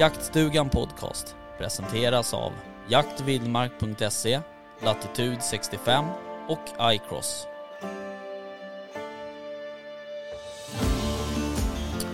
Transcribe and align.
Jaktstugan 0.00 0.68
Podcast 0.68 1.36
presenteras 1.58 2.34
av 2.34 2.52
jaktvildmark.se, 2.88 4.40
Latitude 4.84 5.38
65 5.50 6.04
och 6.48 6.92
iCross. 6.94 7.46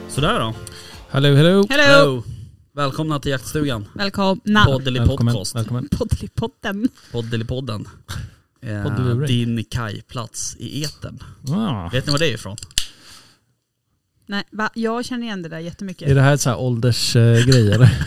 Sådär 0.08 0.40
då. 0.40 0.54
Hello, 1.10 1.34
hello. 1.34 1.66
Hello! 1.70 2.22
Välkomna 2.72 3.20
till 3.20 3.30
Jaktstugan. 3.30 3.88
Välkomna. 3.94 4.64
Poddeli 4.64 4.98
Välkommen, 4.98 5.34
podcast. 5.34 5.56
välkommen. 5.56 5.88
Poddelipotten. 5.88 6.88
Poddelipodden. 7.12 7.88
Eh, 8.62 9.18
din 9.26 9.64
kajplats 9.64 10.56
i 10.58 10.84
etern. 10.84 11.18
Ah. 11.48 11.88
Vet 11.92 12.06
ni 12.06 12.12
var 12.12 12.18
det 12.18 12.26
är 12.26 12.34
ifrån? 12.34 12.56
Nej, 14.26 14.44
va? 14.50 14.70
Jag 14.74 15.04
känner 15.04 15.26
igen 15.26 15.42
det 15.42 15.48
där 15.48 15.58
jättemycket. 15.58 16.08
Är 16.08 16.14
det 16.14 16.20
här 16.20 16.36
så 16.36 16.50
här 16.50 16.58
åldersgrej 16.58 17.72
eller? 17.72 17.98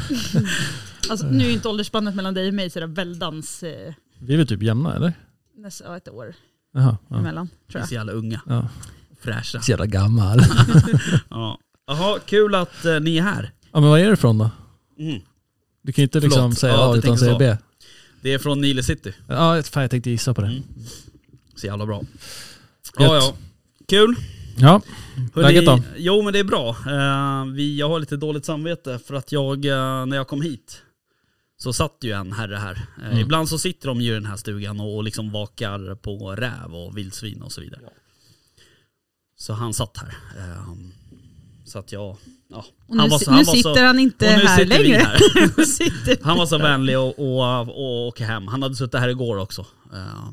Alltså, 1.09 1.25
nu 1.27 1.45
är 1.45 1.51
inte 1.51 1.67
åldersspannet 1.67 2.15
mellan 2.15 2.33
dig 2.33 2.47
och 2.47 2.53
mig 2.53 2.69
sådär 2.69 2.87
väldans 2.87 3.63
eh, 3.63 3.93
Vi 4.19 4.33
är 4.33 4.37
väl 4.37 4.47
typ 4.47 4.63
jämna 4.63 4.95
eller? 4.95 5.13
nästan 5.57 5.95
ett 5.95 6.09
år 6.09 6.35
Jaha. 6.73 6.97
Ja. 7.09 7.17
emellan 7.19 7.47
tror 7.47 7.57
Vi 7.67 7.75
är 7.77 7.79
jag. 7.81 7.87
så 7.87 7.93
jävla 7.95 8.11
unga. 8.11 8.41
Ja. 8.47 8.67
Fräscha. 9.21 9.61
Så 9.61 9.71
jävla 9.71 9.85
gammal. 9.85 10.39
Ja. 11.29 11.59
Jaha, 11.87 12.19
kul 12.25 12.55
att 12.55 12.85
eh, 12.85 12.99
ni 12.99 13.17
är 13.17 13.21
här. 13.21 13.51
ja 13.73 13.79
men 13.79 13.89
var 13.89 13.97
är 13.99 14.07
du 14.07 14.13
ifrån 14.13 14.37
då? 14.37 14.49
Mm. 14.99 15.21
Du 15.81 15.91
kan 15.91 16.01
ju 16.01 16.03
inte 16.03 16.19
liksom 16.19 16.41
Förlåt. 16.41 16.57
säga 16.57 16.73
Ja, 16.73 16.89
A 16.89 16.93
du 16.93 16.99
utan 16.99 17.01
tänker 17.17 17.19
säga 17.19 17.33
så. 17.33 17.39
B. 17.39 17.57
Det 18.21 18.33
är 18.33 18.39
från 18.39 18.61
Nile 18.61 18.83
City. 18.83 19.13
Ja, 19.27 19.63
fan 19.63 19.81
jag 19.83 19.91
tänkte 19.91 20.09
gissa 20.09 20.33
på 20.33 20.41
det. 20.41 20.47
Mm. 20.47 20.63
Så 21.55 21.67
jävla 21.67 21.85
bra. 21.85 21.97
Gött. 21.99 22.05
Ja, 22.99 23.15
ja. 23.15 23.35
Kul. 23.87 24.15
Ja, 24.59 24.81
läget 25.35 25.65
då? 25.65 25.79
Jo 25.97 26.21
men 26.21 26.33
det 26.33 26.39
är 26.39 26.43
bra. 26.43 26.69
Eh, 26.69 27.45
vi, 27.53 27.77
jag 27.79 27.89
har 27.89 27.99
lite 27.99 28.17
dåligt 28.17 28.45
samvete 28.45 28.99
för 29.07 29.15
att 29.15 29.31
jag, 29.31 29.65
eh, 29.65 30.05
när 30.05 30.15
jag 30.17 30.27
kom 30.27 30.41
hit, 30.41 30.81
så 31.57 31.73
satt 31.73 31.97
ju 32.01 32.11
en 32.11 32.31
herre 32.33 32.55
här. 32.55 32.87
Eh, 33.01 33.07
Mm. 33.07 33.17
Ibland 33.19 33.49
så 33.49 33.57
sitter 33.59 33.87
de 33.87 34.01
ju 34.01 34.11
i 34.11 34.13
den 34.13 34.25
här 34.25 34.35
stugan 34.37 34.79
och, 34.79 34.95
och 34.95 35.03
liksom 35.03 35.31
vakar 35.31 35.95
på 35.95 36.35
räv 36.35 36.75
och 36.75 36.97
vildsvin 36.97 37.41
och 37.41 37.51
så 37.51 37.61
vidare. 37.61 37.81
Så 39.39 39.53
han 39.53 39.73
satt 39.73 39.97
här. 39.97 40.15
Så 41.65 41.79
att 41.79 41.91
jag, 41.91 42.17
ja. 42.49 42.65
Och 42.87 42.95
nu, 42.95 42.99
Han 43.01 43.09
var 43.09 43.19
si- 43.19 43.25
så- 43.25 43.31
han 43.31 43.39
nu 43.39 43.45
var 43.45 43.53
så- 43.55 43.69
sitter 43.69 43.83
han 43.83 43.99
inte 43.99 44.25
och 44.25 44.31
här 44.31 44.57
sitter 44.65 44.83
längre. 44.83 44.97
här. 44.97 45.63
Sitter 45.65 46.17
Han 46.23 46.37
var 46.37 46.45
så 46.45 46.57
vänlig 46.57 46.93
att 46.93 47.15
och, 47.17 47.61
och 47.61 48.07
åka 48.07 48.25
hem. 48.25 48.47
Han 48.47 48.63
hade 48.63 48.75
suttit 48.75 48.99
här 48.99 49.09
igår 49.09 49.37
också. 49.37 49.65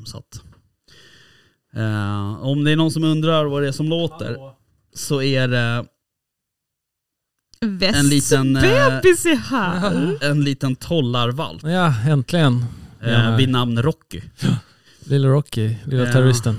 Så 0.05 0.17
att, 0.17 0.41
eh, 1.75 2.43
om 2.45 2.63
det 2.63 2.71
är 2.71 2.75
någon 2.75 2.91
som 2.91 3.03
undrar 3.03 3.45
vad 3.45 3.61
det 3.61 3.67
är 3.67 3.71
som 3.71 3.89
låter 3.89 4.37
så 4.93 5.21
är 5.21 5.47
det 5.47 5.85
Västs 7.61 7.99
en 7.99 8.09
liten, 8.09 8.55
eh, 8.55 8.61
bebis 8.61 9.25
är 9.25 9.35
här. 9.35 10.17
en 10.31 10.43
liten 10.43 10.75
tollarvalp 10.75 11.63
Ja, 11.63 11.93
äntligen. 12.09 12.65
eh, 13.01 13.35
vid 13.37 13.49
namn 13.49 13.81
Rocky. 13.81 14.21
Lilla 14.99 15.27
Rocky, 15.27 15.75
lilla 15.85 16.03
Ja. 16.05 16.11
terroristen. 16.13 16.57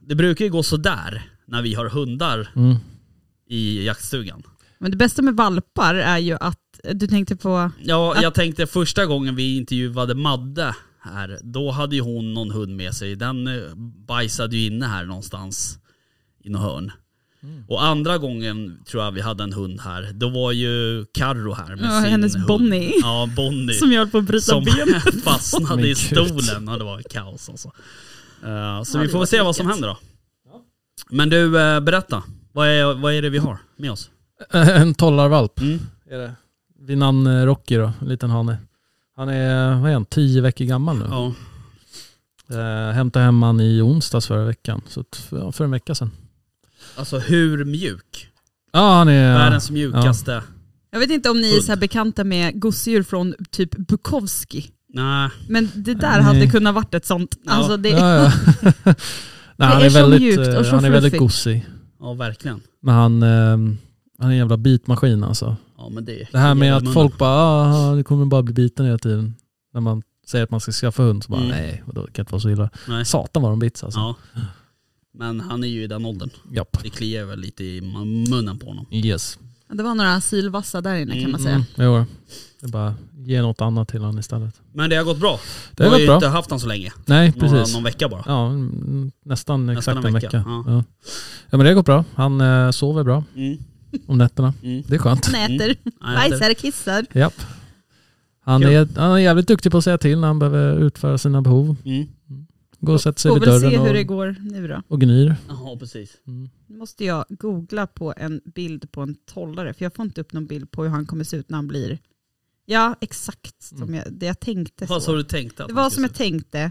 Det 0.00 0.14
brukar 0.14 0.44
ju 0.44 0.50
gå 0.50 0.62
sådär 0.62 1.22
när 1.46 1.62
vi 1.62 1.74
har 1.74 1.88
hundar 1.88 2.48
Mm. 2.56 2.76
i 3.48 3.84
jaktstugan. 3.86 4.42
Men 4.78 4.90
det 4.90 4.96
bästa 4.96 5.22
med 5.22 5.36
valpar 5.36 5.94
är 5.94 6.18
ju 6.18 6.36
att 6.40 6.58
du 6.92 7.06
tänkte 7.06 7.36
på, 7.36 7.70
Ja, 7.82 8.22
jag 8.22 8.34
tänkte 8.34 8.66
första 8.66 9.06
gången 9.06 9.36
vi 9.36 9.56
intervjuade 9.56 10.14
Madde 10.14 10.74
här, 11.02 11.38
då 11.42 11.70
hade 11.70 11.96
ju 11.96 12.02
hon 12.02 12.34
någon 12.34 12.50
hund 12.50 12.76
med 12.76 12.94
sig. 12.94 13.16
Den 13.16 13.46
eh, 13.46 13.74
bajsade 14.06 14.56
ju 14.56 14.66
inne 14.66 14.86
här 14.86 15.04
någonstans 15.04 15.78
i 16.44 16.50
något 16.50 16.62
hörn. 16.62 16.92
Mm. 17.42 17.64
Och 17.68 17.84
andra 17.84 18.18
gången 18.18 18.78
tror 18.86 19.02
jag 19.04 19.12
vi 19.12 19.20
hade 19.20 19.44
en 19.44 19.52
hund 19.52 19.80
här, 19.80 20.12
då 20.12 20.28
var 20.28 20.52
ju 20.52 21.04
Carro 21.14 21.52
här 21.54 21.76
med 21.76 21.84
Ja, 21.84 22.00
sin 22.02 22.10
hennes 22.10 22.34
hund. 22.34 22.46
Bonnie. 22.46 22.92
Ja, 23.02 23.28
Bonnie. 23.36 23.74
som 23.74 23.92
jag 23.92 23.98
höll 24.00 24.10
på 24.10 24.18
att 24.18 24.24
bryta 24.24 24.44
som 24.44 24.64
ben. 24.64 25.00
fastnade 25.24 25.88
i 25.88 25.94
stolen 25.94 26.68
och 26.68 26.78
det 26.78 26.84
var 26.84 27.02
kaos 27.02 27.48
alltså. 27.48 27.68
Uh, 28.44 28.82
så 28.82 28.98
Ja, 28.98 29.02
vi 29.02 29.08
får 29.08 29.24
se 29.26 29.42
vad 29.42 29.56
som 29.56 29.66
händer 29.66 29.88
då. 29.88 29.98
Men 31.10 31.30
du, 31.30 31.60
eh, 31.60 31.80
berätta. 31.80 32.22
Vad 32.52 32.68
är, 32.68 32.94
vad 32.94 33.12
är 33.14 33.22
det 33.22 33.30
vi 33.30 33.38
har 33.38 33.58
med 33.76 33.90
oss? 33.92 34.10
En 34.50 34.94
tollarvalp 34.94 35.60
Mm. 35.60 35.78
är 36.10 36.18
det. 36.18 36.34
Vid 36.80 36.98
namn 36.98 37.44
Rocky 37.46 37.76
då, 37.76 37.92
en 38.00 38.08
liten 38.08 38.30
hane. 38.30 38.58
Han 39.20 39.28
är, 39.28 39.80
vad 39.80 39.90
är 39.90 39.94
han, 39.94 40.04
tio 40.04 40.40
veckor 40.40 40.64
gammal 40.64 40.98
nu. 40.98 41.04
Ja. 41.10 41.32
Eh, 42.56 42.92
hämtade 42.94 43.24
hem 43.24 43.42
han 43.42 43.60
i 43.60 43.80
onsdags 43.80 44.26
förra 44.26 44.44
veckan. 44.44 44.82
Så 44.88 45.04
ja, 45.30 45.52
för 45.52 45.64
en 45.64 45.70
vecka 45.70 45.94
sedan. 45.94 46.10
Alltså 46.96 47.18
hur 47.18 47.64
mjuk? 47.64 48.28
Ja 48.72 48.98
han 48.98 49.08
är... 49.08 49.38
Världens 49.38 49.70
mjukaste. 49.70 50.42
Jag 50.90 51.00
vet 51.00 51.10
inte 51.10 51.30
om 51.30 51.40
ni 51.40 51.56
är 51.56 51.60
så 51.60 51.72
här 51.72 51.76
bekanta 51.76 52.24
med 52.24 52.60
gosedjur 52.60 53.02
från 53.02 53.34
typ 53.50 53.76
Bukowski. 53.76 54.70
Nej. 54.88 55.30
Men 55.48 55.70
det 55.74 55.94
där 55.94 56.16
Nej. 56.16 56.22
hade 56.22 56.46
kunnat 56.46 56.74
varit 56.74 56.94
ett 56.94 57.06
sånt. 57.06 57.36
Ja. 57.44 57.52
Alltså 57.52 57.76
det, 57.76 57.88
Ja, 57.88 58.14
ja. 58.14 58.32
Nej, 59.56 59.68
han 59.68 59.82
är 59.82 59.86
är, 59.86 59.90
så 59.90 59.98
väldigt, 59.98 60.20
mjukt 60.20 60.38
och 60.38 60.54
eh, 60.54 60.62
så 60.62 60.74
han 60.74 60.84
är 60.84 60.90
väldigt 60.90 61.18
gosig. 61.18 61.66
Ja 62.00 62.12
verkligen. 62.14 62.60
Men 62.82 62.94
han, 62.94 63.22
eh, 63.22 63.28
han 64.18 64.28
är 64.28 64.30
en 64.30 64.36
jävla 64.36 64.56
bitmaskin 64.56 65.24
alltså. 65.24 65.56
Ja 65.80 65.88
men 65.88 66.04
det 66.04 66.28
Det 66.32 66.38
här 66.38 66.54
med 66.54 66.76
att 66.76 66.82
munnen. 66.82 66.94
folk 66.94 67.18
bara, 67.18 67.30
ah, 67.30 67.94
det 67.94 68.02
kommer 68.04 68.26
bara 68.26 68.42
bli 68.42 68.54
biten 68.54 68.86
hela 68.86 68.98
tiden. 68.98 69.34
När 69.74 69.80
man 69.80 70.02
säger 70.26 70.44
att 70.44 70.50
man 70.50 70.60
ska 70.60 70.72
skaffa 70.72 71.02
hund 71.02 71.24
så 71.24 71.30
bara, 71.32 71.40
Mm. 71.40 71.50
nej, 71.56 71.82
det 71.86 72.12
kan 72.12 72.22
inte 72.22 72.32
vara 72.32 72.40
så 72.40 72.50
illa. 72.50 72.70
Nej. 72.88 73.04
Satan 73.04 73.42
vad 73.42 73.52
de 73.52 73.58
bits 73.58 73.84
alltså. 73.84 74.00
Ja. 74.00 74.14
Men 75.14 75.40
han 75.40 75.64
är 75.64 75.68
ju 75.68 75.82
i 75.82 75.86
den 75.86 76.04
åldern. 76.06 76.30
Japp. 76.52 76.82
Det 76.82 76.90
kliar 76.90 77.24
väl 77.24 77.38
lite 77.40 77.64
i 77.64 77.80
munnen 78.30 78.58
på 78.58 78.66
honom. 78.66 78.86
Yes. 78.90 79.38
det 79.72 79.82
var 79.82 79.94
några 79.94 80.20
sylvassa 80.20 80.80
där 80.80 80.94
inne 80.96 81.22
kan 81.22 81.30
man 81.30 81.40
säga. 81.40 81.54
Mm, 81.54 81.64
jo. 81.76 82.04
Det 82.60 82.66
är 82.66 82.70
bara 82.70 82.94
ge 83.16 83.42
något 83.42 83.60
annat 83.60 83.88
till 83.88 84.00
honom 84.00 84.18
istället. 84.18 84.54
Men 84.72 84.90
det 84.90 84.96
har 84.96 85.04
gått 85.04 85.18
bra. 85.20 85.40
Det 85.76 85.84
har 85.84 85.90
Du 85.90 85.90
har 85.90 85.90
gått 85.90 86.00
ju 86.02 86.06
bra. 86.06 86.14
inte 86.14 86.28
haft 86.28 86.50
han 86.50 86.60
så 86.60 86.66
länge. 86.66 86.92
Nej, 87.06 87.32
Några, 87.36 87.40
precis. 87.58 87.74
någon 87.74 87.84
vecka 87.84 88.08
bara. 88.08 88.22
Ja, 88.26 88.46
mm, 88.46 89.10
nästan 89.24 89.66
Nästan 89.66 89.78
exakt 89.78 89.98
en 89.98 90.06
en 90.06 90.14
vecka, 90.14 90.26
vecka. 90.26 90.44
ja. 90.46 90.64
Ja. 90.66 90.84
Ja. 91.50 91.56
men 91.56 91.60
det 91.60 91.66
har 91.68 91.74
gått 91.74 91.86
bra. 91.86 92.04
Han 92.14 92.40
eh, 92.40 92.70
sover 92.70 93.04
bra 93.04 93.24
Mm. 93.36 93.58
Om 94.06 94.18
nätterna. 94.18 94.54
Mm. 94.62 94.82
Det 94.88 94.94
är 94.94 94.98
skönt. 94.98 95.26
Han 95.26 95.34
äter, 95.34 95.76
Nej, 96.00 96.30
bajsar, 96.30 96.54
kissar. 96.54 97.06
Japp. 97.12 97.34
Han 98.40 98.62
är, 98.62 98.98
han 98.98 99.10
är 99.12 99.18
jävligt 99.18 99.48
duktig 99.48 99.72
på 99.72 99.78
att 99.78 99.84
säga 99.84 99.98
till 99.98 100.18
när 100.20 100.28
han 100.28 100.38
behöver 100.38 100.78
utföra 100.80 101.18
sina 101.18 101.42
behov. 101.42 101.76
Mm. 101.84 102.06
Går 102.82 102.94
och 102.94 103.00
sätter 103.00 103.20
sig 103.20 103.32
vid 103.34 103.40
väl 103.44 103.60
se 103.60 103.66
dörren 103.66 103.86
hur 103.86 103.94
det 103.94 104.00
och, 104.00 104.06
går 104.06 104.36
nu 104.40 104.68
då. 104.68 104.82
och 104.88 105.00
gnyr. 105.00 105.36
Ja 105.48 105.76
precis. 105.80 106.16
Mm. 106.26 106.48
Nu 106.66 106.76
måste 106.76 107.04
jag 107.04 107.24
googla 107.28 107.86
på 107.86 108.14
en 108.16 108.40
bild 108.54 108.92
på 108.92 109.00
en 109.00 109.14
tollare 109.14 109.74
för 109.74 109.84
jag 109.84 109.94
får 109.94 110.04
inte 110.04 110.20
upp 110.20 110.32
någon 110.32 110.46
bild 110.46 110.70
på 110.70 110.82
hur 110.82 110.90
han 110.90 111.06
kommer 111.06 111.24
se 111.24 111.36
ut 111.36 111.50
när 111.50 111.56
han 111.58 111.68
blir... 111.68 111.98
Ja, 112.66 112.94
exakt 113.00 113.62
som 113.62 113.82
Mm. 113.82 113.94
jag, 113.94 114.04
det 114.12 114.26
jag 114.26 114.40
tänkte. 114.40 114.86
Vad 114.86 115.02
Så. 115.02 115.14
du 115.14 115.22
tänkte? 115.22 115.62
att 115.62 115.68
Det 115.68 115.74
var 115.74 115.90
som 115.90 116.02
jag 116.02 116.14
tänkte. 116.14 116.70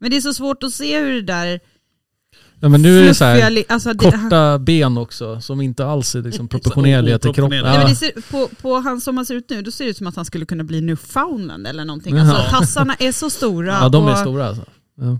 Men 0.00 0.10
det 0.10 0.16
är 0.16 0.20
så 0.20 0.34
svårt 0.34 0.62
att 0.62 0.72
se 0.72 1.00
hur 1.00 1.12
det 1.14 1.22
där 1.22 1.60
Ja 2.62 2.68
men 2.68 2.82
nu 2.82 2.98
är 3.00 3.04
det 3.06 3.14
så 3.14 3.24
här 3.24 3.64
alltså 3.68 3.92
det, 3.92 4.10
han, 4.10 4.22
korta 4.22 4.58
ben 4.58 4.98
också 4.98 5.40
som 5.40 5.60
inte 5.60 5.86
alls 5.86 6.14
är 6.14 6.22
liksom 6.22 6.48
proportionerliga 6.48 7.18
till 7.18 7.32
kroppen. 7.34 7.62
men 7.62 7.74
Ja. 7.88 7.94
ser, 7.94 8.30
på, 8.30 8.48
på 8.62 8.74
han 8.78 9.00
som 9.00 9.16
han 9.16 9.26
ser 9.26 9.34
ut 9.34 9.50
nu, 9.50 9.62
då 9.62 9.70
ser 9.70 9.84
det 9.84 9.90
ut 9.90 9.96
som 9.96 10.06
att 10.06 10.16
han 10.16 10.24
skulle 10.24 10.46
kunna 10.46 10.64
bli 10.64 10.80
Newfoundland 10.80 11.66
eller 11.66 11.84
någonting. 11.84 12.18
Alltså 12.18 12.36
tassarna 12.50 12.94
är 12.98 13.12
så 13.12 13.30
stora. 13.30 13.72
Ja 13.72 13.88
de 13.88 14.06
är 14.06 14.12
och- 14.12 14.18
stora 14.18 14.48
alltså. 14.48 14.64
Ja. 15.00 15.18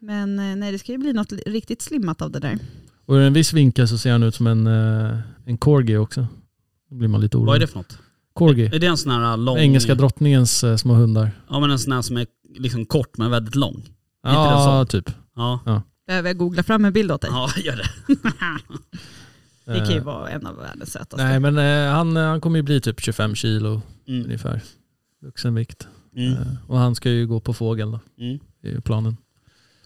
Men 0.00 0.38
eh, 0.38 0.56
nej, 0.56 0.72
det 0.72 0.78
ska 0.78 0.92
ju 0.92 0.98
bli 0.98 1.12
något 1.12 1.32
riktigt 1.46 1.82
slimmat 1.82 2.22
av 2.22 2.30
det 2.30 2.38
där. 2.38 2.58
Och 3.06 3.14
ur 3.14 3.20
en 3.20 3.32
viss 3.32 3.52
vinkel 3.52 3.88
så 3.88 3.98
ser 3.98 4.12
han 4.12 4.22
ut 4.22 4.34
som 4.34 4.46
en, 4.46 4.66
eh, 4.66 5.18
en 5.46 5.58
corgi 5.58 5.96
också. 5.96 6.26
Då 6.90 6.96
blir 6.96 7.08
man 7.08 7.20
lite 7.20 7.36
orolig. 7.36 7.46
Vad 7.46 7.56
är 7.56 7.60
det 7.60 7.66
för 7.66 7.76
något? 7.78 7.98
Corgi. 8.34 8.66
Är 8.66 8.78
det 8.78 8.86
en 8.86 8.96
sån 8.96 9.12
här 9.12 9.36
lång... 9.36 9.58
Engelska 9.58 9.94
drottningens 9.94 10.64
eh, 10.64 10.76
små 10.76 10.94
hundar. 10.94 11.30
Ja 11.50 11.60
men 11.60 11.70
en 11.70 11.78
sån 11.78 11.92
här 11.92 12.02
som 12.02 12.16
är 12.16 12.26
liksom 12.58 12.86
kort 12.86 13.16
men 13.18 13.30
väldigt 13.30 13.54
lång. 13.54 13.82
Ja, 14.22 14.86
typ. 14.88 15.10
Ja, 15.36 15.82
Behöver 16.06 16.28
jag 16.28 16.36
googla 16.38 16.62
fram 16.62 16.84
en 16.84 16.92
bild 16.92 17.12
åt 17.12 17.20
dig? 17.20 17.30
ja 17.32 17.50
gör 17.56 17.76
det. 17.76 17.90
Det 19.72 19.78
kan 19.78 19.90
ju 19.90 19.96
Eh, 19.96 20.02
vara 20.04 20.30
en 20.30 20.46
av 20.46 20.56
världens 20.56 20.92
sötaste. 20.92 21.24
Nej 21.24 21.40
men 21.40 21.58
eh, 21.58 21.92
han, 21.94 22.16
han 22.16 22.40
kommer 22.40 22.56
ju 22.58 22.62
bli 22.62 22.80
typ 22.80 23.00
25 23.00 23.34
kilo 23.34 23.82
Mm. 24.08 24.24
ungefär. 24.24 24.60
Vuxenvikt. 25.22 25.88
Mm. 26.16 26.32
Eh, 26.32 26.38
och 26.68 26.78
han 26.78 26.94
ska 26.94 27.10
ju 27.10 27.26
gå 27.26 27.40
på 27.40 27.52
fågel 27.54 27.90
då. 27.90 28.00
Mm. 28.20 28.38
Det 28.62 28.68
är 28.68 28.72
ju 28.72 28.80
planen. 28.80 29.16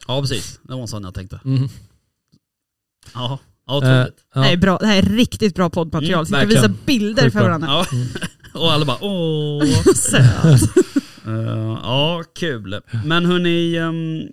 Ja 0.09 0.21
precis, 0.21 0.61
det 0.63 0.73
var 0.75 0.81
en 0.81 0.89
sån 0.89 1.05
jag 1.05 1.15
tänkte. 1.15 1.41
Mm. 1.45 1.69
Ja, 3.15 3.39
Ja, 3.67 3.77
otroligt. 3.77 4.25
Ja. 4.35 4.41
Det, 4.41 4.47
här 4.47 4.53
är 4.53 4.57
bra, 4.57 4.79
det 4.79 4.87
här 4.87 4.99
är 4.99 5.03
riktigt 5.03 5.55
bra 5.55 5.71
poddmaterial. 5.71 6.15
Mm, 6.15 6.27
så 6.27 6.35
vi 6.35 6.41
kan 6.41 6.49
verkligen. 6.49 6.73
visa 6.73 6.85
bilder 6.87 7.23
Sjukt 7.23 7.33
för 7.33 7.43
varandra. 7.43 7.69
Ja. 7.69 7.87
Och 8.61 8.73
alla 8.73 8.85
bara 8.85 8.99
åh. 9.05 9.65
Söt. 9.95 10.63
Eh, 11.27 11.79
ja, 11.83 12.25
kul. 12.35 12.81
Men 13.05 13.25
hörni, 13.27 13.77
ehm, 13.77 14.29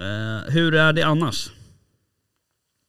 eh, 0.00 0.52
hur 0.52 0.74
är 0.74 0.92
det 0.92 1.02
annars? 1.02 1.50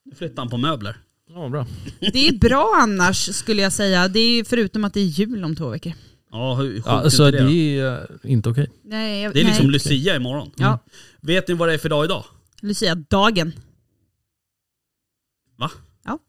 Nu 0.06 0.16
flyttar 0.16 0.42
han 0.42 0.50
på 0.50 0.58
möbler. 0.58 0.98
Ja, 1.30 1.50
bra. 1.50 1.68
Det 2.00 2.28
är 2.28 2.40
bra 2.40 2.74
annars 2.81 3.36
skulle 3.36 3.62
jag 3.62 3.74
säga. 3.74 4.08
Det 4.08 4.19
är 4.19 4.44
förutom 4.44 4.84
att 4.84 4.94
det 4.94 5.00
är 5.00 5.06
jul 5.06 5.44
om 5.44 5.56
två 5.56 5.69
veckor. 5.69 5.94
Ja, 6.31 6.56
hur 6.56 6.74
sjukt 6.74 6.86
Ja, 6.86 7.00
är 7.00 7.04
alltså, 7.04 7.31
det? 7.31 7.44
det 7.48 7.80
är 7.80 8.02
eh, 8.24 8.31
inte 8.31 8.50
okej. 8.50 8.72
Nej, 8.84 9.22
jag- 9.24 9.34
Det 9.34 9.42
är 9.42 9.46
liksom 9.46 9.66
nej. 9.66 9.72
Lucia 9.74 10.16
imorgon. 10.16 10.52
Ja, 10.58 10.80
Vet 11.22 11.48
ni 11.48 11.54
vad 11.54 11.68
det 11.69 11.74
är 11.74 11.78
för 11.78 11.90
dag 11.90 12.06
idag? 12.06 12.25
Lucia-dagen. 12.62 13.52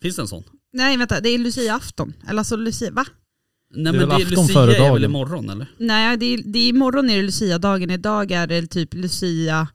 Finns 0.02 0.16
det 0.16 0.22
en 0.22 0.28
sån? 0.28 0.42
Nej 0.72 0.96
vänta, 0.96 1.20
det 1.20 1.28
är 1.28 1.38
Lucia-afton. 1.38 2.12
Eller 2.28 2.38
alltså 2.38 2.56
Lucia, 2.56 2.90
va? 2.90 3.06
Nej 3.74 3.84
Det 3.84 3.88
är 3.88 3.92
men 3.92 4.08
väl 4.08 4.08
det 4.08 4.14
är 4.14 4.26
afton 4.26 4.42
Lucia 4.46 4.54
före 4.54 4.76
är 4.76 4.80
väl 4.80 4.88
dagen. 5.02 5.04
imorgon 5.04 5.50
eller? 5.50 5.66
Nej, 5.78 6.16
det 6.16 6.26
är, 6.26 6.42
det 6.44 6.58
är 6.58 6.68
imorgon 6.68 7.10
är 7.10 7.16
det 7.16 7.22
Lucia-dagen. 7.22 7.90
Idag 7.90 8.32
är 8.32 8.46
det 8.46 8.66
typ 8.66 8.94
Lucia, 8.94 9.68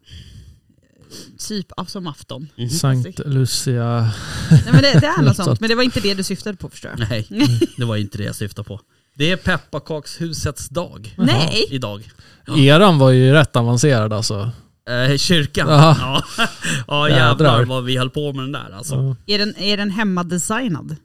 typ 1.48 1.72
av- 1.72 1.86
som 1.86 2.08
afton. 2.08 2.48
Sankt 2.82 3.20
Lucia. 3.26 4.12
Nej 4.52 4.64
men 4.72 4.82
det, 4.82 5.00
det 5.00 5.08
är 5.08 5.22
något 5.26 5.36
sånt, 5.36 5.60
men 5.60 5.70
det 5.70 5.76
var 5.76 5.84
inte 5.84 6.00
det 6.00 6.14
du 6.14 6.24
syftade 6.24 6.58
på 6.58 6.70
förstår 6.70 6.92
jag. 6.98 7.10
Nej, 7.10 7.28
det 7.78 7.86
var 7.86 7.96
inte 7.98 8.18
det 8.18 8.24
jag 8.24 8.36
syftade 8.36 8.68
på. 8.68 8.80
Det 9.16 9.32
är 9.32 9.38
pepparkakshusets 9.38 10.70
dag 10.70 11.16
Nej! 11.18 11.66
idag. 11.70 12.10
Eran 12.58 13.00
var 13.00 13.12
ju 13.12 13.32
rätt 13.34 13.56
avancerad 13.56 14.14
alltså. 14.14 14.52
Eh, 14.90 15.18
kyrkan. 15.18 15.68
Ja. 15.70 16.24
ja 16.88 17.10
jävlar 17.18 17.66
vad 17.66 17.84
vi 17.84 17.98
höll 17.98 18.10
på 18.10 18.34
med 18.34 18.44
den 18.44 18.52
där 18.52 18.72
alltså. 18.78 18.96
Ja. 18.96 19.16
Är 19.34 19.38
den, 19.40 19.58
är 19.58 19.78
den 19.78 19.90
hemmadesignad? 19.92 20.96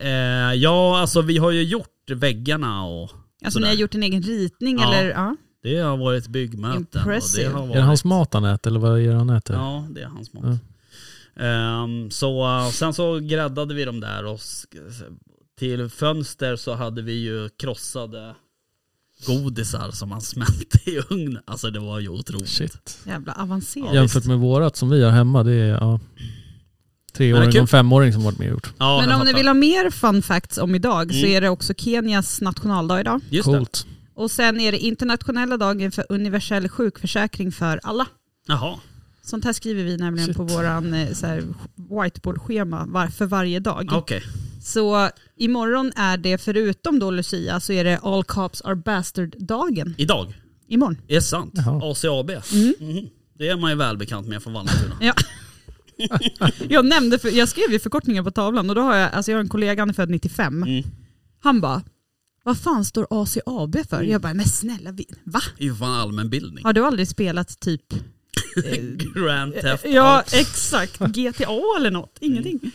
Eh, 0.00 0.08
ja 0.54 1.00
alltså 1.00 1.20
vi 1.22 1.38
har 1.38 1.50
ju 1.50 1.62
gjort 1.62 2.10
väggarna 2.10 2.84
och 2.84 3.10
Alltså 3.44 3.58
sådär. 3.58 3.66
ni 3.66 3.74
har 3.74 3.80
gjort 3.80 3.94
en 3.94 4.02
egen 4.02 4.22
ritning 4.22 4.78
Ja. 4.80 4.94
eller? 4.94 5.10
Ja. 5.10 5.36
Det 5.66 5.78
har 5.78 5.96
varit 5.96 6.28
byggmöten. 6.28 6.76
Och 6.82 6.86
det 6.92 6.98
Impressive. 6.98 7.48
har 7.48 7.62
Är 7.62 7.66
varit... 7.66 7.72
det 7.76 7.80
hans 7.82 8.04
mat 8.04 8.34
han 8.34 8.44
äter 8.44 8.70
eller 8.70 8.80
vad 8.80 9.00
är 9.00 9.08
det 9.08 9.14
han 9.14 9.30
äter? 9.30 9.56
Ja, 9.56 9.86
det 9.90 10.02
är 10.02 10.06
hans 10.06 10.32
mat. 10.32 10.44
Ja. 10.44 11.44
Ehm, 11.44 12.10
så 12.10 12.46
uh, 12.64 12.70
sen 12.70 12.94
så 12.94 13.18
gräddade 13.18 13.74
vi 13.74 13.84
dem 13.84 14.00
där 14.00 14.24
och 14.26 14.40
till 15.58 15.88
fönster 15.88 16.56
så 16.56 16.74
hade 16.74 17.02
vi 17.02 17.12
ju 17.12 17.48
krossade 17.48 18.34
godisar 19.26 19.90
som 19.90 20.08
man 20.08 20.20
smälte 20.32 20.90
i 20.90 20.98
ugnen. 21.10 21.42
Alltså 21.46 21.70
det 21.70 21.80
var 21.80 21.98
ju 22.00 22.08
otroligt. 22.08 22.48
Shit. 22.48 22.98
Jävla 23.06 23.32
avancerat. 23.32 23.94
Jämfört 23.94 24.24
med 24.24 24.38
vårat 24.38 24.76
som 24.76 24.90
vi 24.90 25.02
har 25.04 25.10
hemma, 25.10 25.42
det 25.42 25.52
är 25.54 25.68
ja, 25.68 26.00
treåring 27.12 27.62
och 27.62 27.70
femåring 27.70 28.12
som 28.12 28.22
varit 28.22 28.38
med 28.38 28.46
och 28.48 28.52
gjort. 28.52 28.72
Ja, 28.78 29.00
Men 29.00 29.12
om 29.14 29.20
ni 29.20 29.26
fattar. 29.26 29.38
vill 29.38 29.46
ha 29.46 29.54
mer 29.54 29.90
fun 29.90 30.22
facts 30.22 30.58
om 30.58 30.74
idag 30.74 31.10
så 31.12 31.18
Mm. 31.18 31.30
är 31.36 31.40
det 31.40 31.48
också 31.48 31.74
Kenias 31.74 32.40
nationaldag 32.40 33.00
idag. 33.00 33.20
Just 33.30 33.48
det. 33.52 33.66
Och 34.16 34.30
sen 34.30 34.60
är 34.60 34.72
det 34.72 34.78
internationella 34.78 35.56
dagen 35.56 35.92
för 35.92 36.04
universell 36.08 36.68
sjukförsäkring 36.68 37.52
för 37.52 37.80
alla. 37.82 38.06
Jaha. 38.46 38.78
Sånt 39.22 39.44
här 39.44 39.52
skriver 39.52 39.84
vi 39.84 39.96
nämligen 39.96 40.26
Shit. 40.26 40.36
på 40.36 40.42
våran 40.42 40.94
eh, 40.94 41.08
whiteboard-schema 41.76 42.86
var, 42.88 43.06
för 43.06 43.26
varje 43.26 43.60
dag. 43.60 43.88
Okej. 43.92 44.22
Så 44.62 45.10
imorgon 45.36 45.92
är 45.96 46.16
det, 46.16 46.38
förutom 46.38 46.98
då 46.98 47.10
Lucia, 47.10 47.60
så 47.60 47.72
är 47.72 47.84
det 47.84 47.98
All 48.02 48.24
Cops 48.24 48.62
Are 48.62 48.76
Bastard-dagen. 48.76 49.94
Idag? 49.98 50.34
Imorgon. 50.68 50.96
Är 51.08 51.14
det 51.14 51.22
sant? 51.22 51.52
Jaha. 51.54 51.90
ACAB? 51.90 52.30
Mm. 52.30 52.74
Mhm. 52.80 53.08
Det 53.38 53.48
är 53.48 53.56
man 53.56 53.70
ju 53.70 53.76
välbekant 53.76 54.28
med 54.28 54.42
från 54.42 54.52
Vallentuna. 54.52 54.96
Ja. 55.00 55.14
jag, 56.68 56.84
nämnde 56.86 57.18
för, 57.18 57.28
jag 57.28 57.48
skrev 57.48 57.72
ju 57.72 57.78
förkortningen 57.78 58.24
på 58.24 58.30
tavlan 58.30 58.70
och 58.70 58.76
då 58.76 58.82
har 58.82 58.96
jag, 58.96 59.12
alltså 59.12 59.30
jag 59.30 59.38
har 59.38 59.42
en 59.42 59.48
kollega, 59.48 59.82
han 59.82 59.88
är 59.88 59.94
född 59.94 60.10
95. 60.10 60.62
Mm. 60.62 60.84
Han 61.40 61.60
bara, 61.60 61.82
vad 62.46 62.58
fan 62.58 62.84
står 62.84 63.06
ACAB 63.10 63.76
för? 63.88 63.96
Mm. 63.96 64.10
Jag 64.10 64.20
bara, 64.20 64.34
men 64.34 64.46
snälla, 64.46 64.90
va? 65.24 65.40
Det 65.56 65.64
är 65.64 65.68
ju 65.68 65.74
fan 65.74 66.00
allmänbildning. 66.00 66.64
Har 66.64 66.72
du 66.72 66.84
aldrig 66.84 67.08
spelat 67.08 67.60
typ... 67.60 67.92
eh, 68.64 68.82
Grand 69.14 69.54
Theft 69.54 69.84
ja, 69.84 70.24
exakt. 70.32 70.98
GTA 70.98 71.60
eller 71.76 71.90
något? 71.90 72.18
Ingenting. 72.20 72.70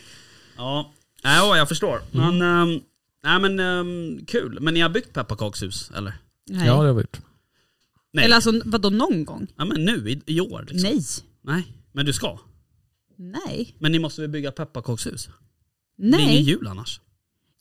Ja, 0.56 0.92
ja 1.22 1.56
jag 1.56 1.68
förstår. 1.68 2.02
Mm. 2.12 2.38
Men, 2.38 2.42
ehm, 2.42 2.80
nej 3.24 3.40
men 3.40 3.60
ehm, 3.60 4.26
kul. 4.26 4.58
Men 4.60 4.74
ni 4.74 4.80
har 4.80 4.88
byggt 4.88 5.12
pepparkakshus 5.12 5.90
eller? 5.96 6.14
Nej. 6.50 6.66
Ja 6.66 6.72
det 6.72 6.88
har 6.88 6.94
vi 6.94 7.00
gjort. 7.00 7.20
Nej. 8.12 8.24
Eller 8.24 8.36
alltså 8.36 8.60
vadå 8.64 8.90
någon 8.90 9.24
gång? 9.24 9.46
Ja 9.56 9.64
men 9.64 9.84
nu 9.84 10.10
i, 10.10 10.22
i 10.26 10.40
år 10.40 10.66
liksom. 10.68 10.90
Nej. 10.90 11.02
Nej. 11.42 11.72
Men 11.92 12.06
du 12.06 12.12
ska? 12.12 12.38
Nej. 13.16 13.76
Men 13.78 13.92
ni 13.92 13.98
måste 13.98 14.20
väl 14.20 14.30
bygga 14.30 14.52
pepparkakshus? 14.52 15.26
Det 15.96 16.02
blir 16.02 16.18
ingen 16.18 16.26
Nej. 16.26 16.42
jul 16.42 16.66
annars. 16.66 17.00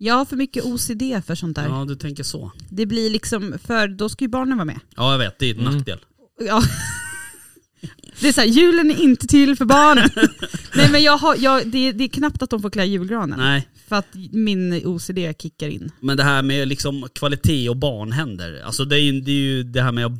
Jag 0.04 0.14
har 0.14 0.26
för 0.26 0.36
mycket 0.36 0.64
OCD 0.66 1.02
för 1.26 1.36
sånt 1.36 1.56
där. 1.56 1.64
Ja 1.66 1.86
du 1.88 1.96
tänker 1.96 2.24
så. 2.24 2.52
Det 2.70 2.86
blir 2.86 3.10
liksom, 3.10 3.56
för 3.64 3.88
då 3.88 4.10
ska 4.10 4.24
ju 4.24 4.30
barnen 4.30 4.58
vara 4.58 4.66
med. 4.66 4.80
Ja 4.96 5.12
jag 5.12 5.18
vet, 5.20 5.40
det 5.40 5.46
är 5.50 5.54
en 5.56 5.60
Mm. 5.62 5.74
nackdel. 5.76 6.00
Ja. 6.48 6.64
Det 8.20 8.28
är 8.28 8.32
så 8.34 8.42
här, 8.42 8.48
julen 8.48 8.92
är 8.92 9.02
inte 9.02 9.28
till 9.28 9.56
för 9.56 9.66
barnen. 9.66 10.10
Nej 10.76 10.92
men 10.92 11.04
jag 11.04 11.18
har, 11.18 11.36
jag, 11.40 11.68
det, 11.68 11.92
det 11.92 12.04
är 12.04 12.08
knappt 12.08 12.42
att 12.42 12.50
de 12.50 12.62
får 12.62 12.70
klä 12.70 12.86
julgranen. 12.86 13.40
Nej, 13.40 13.68
För 13.88 13.96
att 13.96 14.08
min 14.32 14.82
OCD 14.86 15.20
kickar 15.42 15.68
in. 15.68 15.92
men 16.00 16.18
det 16.18 16.24
här 16.24 16.42
med 16.44 16.68
liksom 16.68 17.08
kvalitet 17.16 17.70
och 17.70 17.78
barnhänder. 17.78 18.62
Alltså 18.66 18.86
det 18.86 18.96
är 19.00 19.00
ju 19.04 19.22
det, 19.22 19.32
är 19.32 19.36
ju 19.36 19.64
det 19.64 19.82
här 19.82 19.92
med 19.92 20.12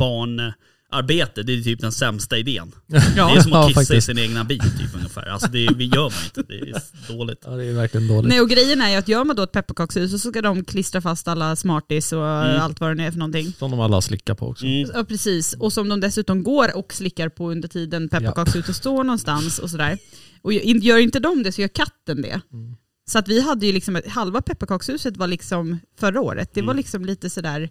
barnarbete, 0.92 1.44
det 1.44 1.54
är 1.54 1.62
typ 1.62 1.80
den 1.82 1.92
sämsta 1.92 2.38
idén. 2.38 2.72
Det 2.88 2.98
är 2.98 3.42
som 3.42 3.54
att 3.54 3.60
Ja, 3.62 3.68
kissa 3.68 3.82
i 3.82 3.86
faktiskt. 3.86 4.06
sin 4.08 4.18
egna 4.18 4.44
bil 4.44 4.60
typ 4.60 4.96
ungefär. 4.96 5.26
Alltså 5.30 5.48
det 5.48 5.70
vi 5.76 5.86
gör 5.86 6.02
man 6.10 6.24
inte, 6.26 6.44
det 6.54 6.60
är 6.70 6.82
dåligt. 7.18 7.42
Ja 7.46 7.52
det 7.52 7.66
är 7.66 7.74
verkligen 7.74 8.08
dåligt. 8.08 8.30
Nej 8.30 8.42
och 8.42 8.50
grejen 8.50 8.82
är 8.82 8.90
ju 8.90 8.96
att 8.96 9.08
gör 9.08 9.24
man 9.24 9.36
då 9.36 9.44
ett 9.44 9.52
pepparkakshus 9.52 10.12
så 10.12 10.30
ska 10.32 10.42
de 10.42 10.64
klistra 10.64 11.02
fast 11.02 11.28
alla 11.28 11.56
smarties 11.56 12.14
och 12.14 12.28
Mm. 12.28 12.62
allt 12.62 12.80
vad 12.80 12.90
det 12.90 12.96
nu 12.96 13.06
är 13.08 13.12
för 13.12 13.20
någonting. 13.20 13.54
Som 13.60 13.72
de 13.72 13.80
alla 13.80 14.02
slickar 14.02 14.34
på 14.36 14.48
också. 14.48 14.66
Mm. 14.66 14.90
Ja 14.94 15.04
precis, 15.04 15.54
och 15.54 15.74
som 15.74 15.90
de 15.90 16.00
dessutom 16.00 16.44
går 16.44 16.78
och 16.78 16.94
slickar 16.94 17.30
på 17.30 17.52
under 17.52 17.68
tiden 17.68 18.10
pepparkakshuset 18.10 18.76
står 18.76 19.04
någonstans 19.04 19.60
och 19.60 19.70
sådär. 19.70 19.98
Och 20.42 20.54
gör 20.54 20.98
inte 20.98 21.20
de 21.20 21.44
det 21.44 21.52
så 21.52 21.62
gör 21.62 21.68
katten 21.68 22.22
det. 22.22 22.42
Mm. 22.54 22.76
Så 23.10 23.20
att 23.20 23.28
vi 23.28 23.42
hade 23.42 23.66
ju 23.66 23.72
liksom, 23.74 24.02
halva 24.08 24.42
pepparkakshuset 24.42 25.18
var 25.18 25.28
liksom 25.28 25.80
förra 26.00 26.22
året, 26.22 26.50
det 26.54 26.62
var 26.62 26.66
Mm. 26.74 26.78
liksom 26.78 27.06
lite 27.06 27.30
sådär 27.30 27.70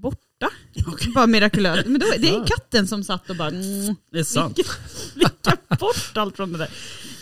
borta. 0.00 0.50
Bara 1.14 1.26
mirakulöst. 1.26 1.86
Men 1.86 2.00
då, 2.00 2.06
det 2.18 2.28
är 2.28 2.46
katten 2.46 2.86
som 2.88 3.04
satt 3.04 3.30
och 3.30 3.36
bara 3.36 3.48
mm, 3.48 3.94
Det 4.12 4.18
är 4.18 4.24
sant. 4.24 4.58
slicka 5.12 5.56
bort 5.80 6.10
allt 6.16 6.36
från 6.36 6.52
det 6.52 6.58
där. 6.58 6.68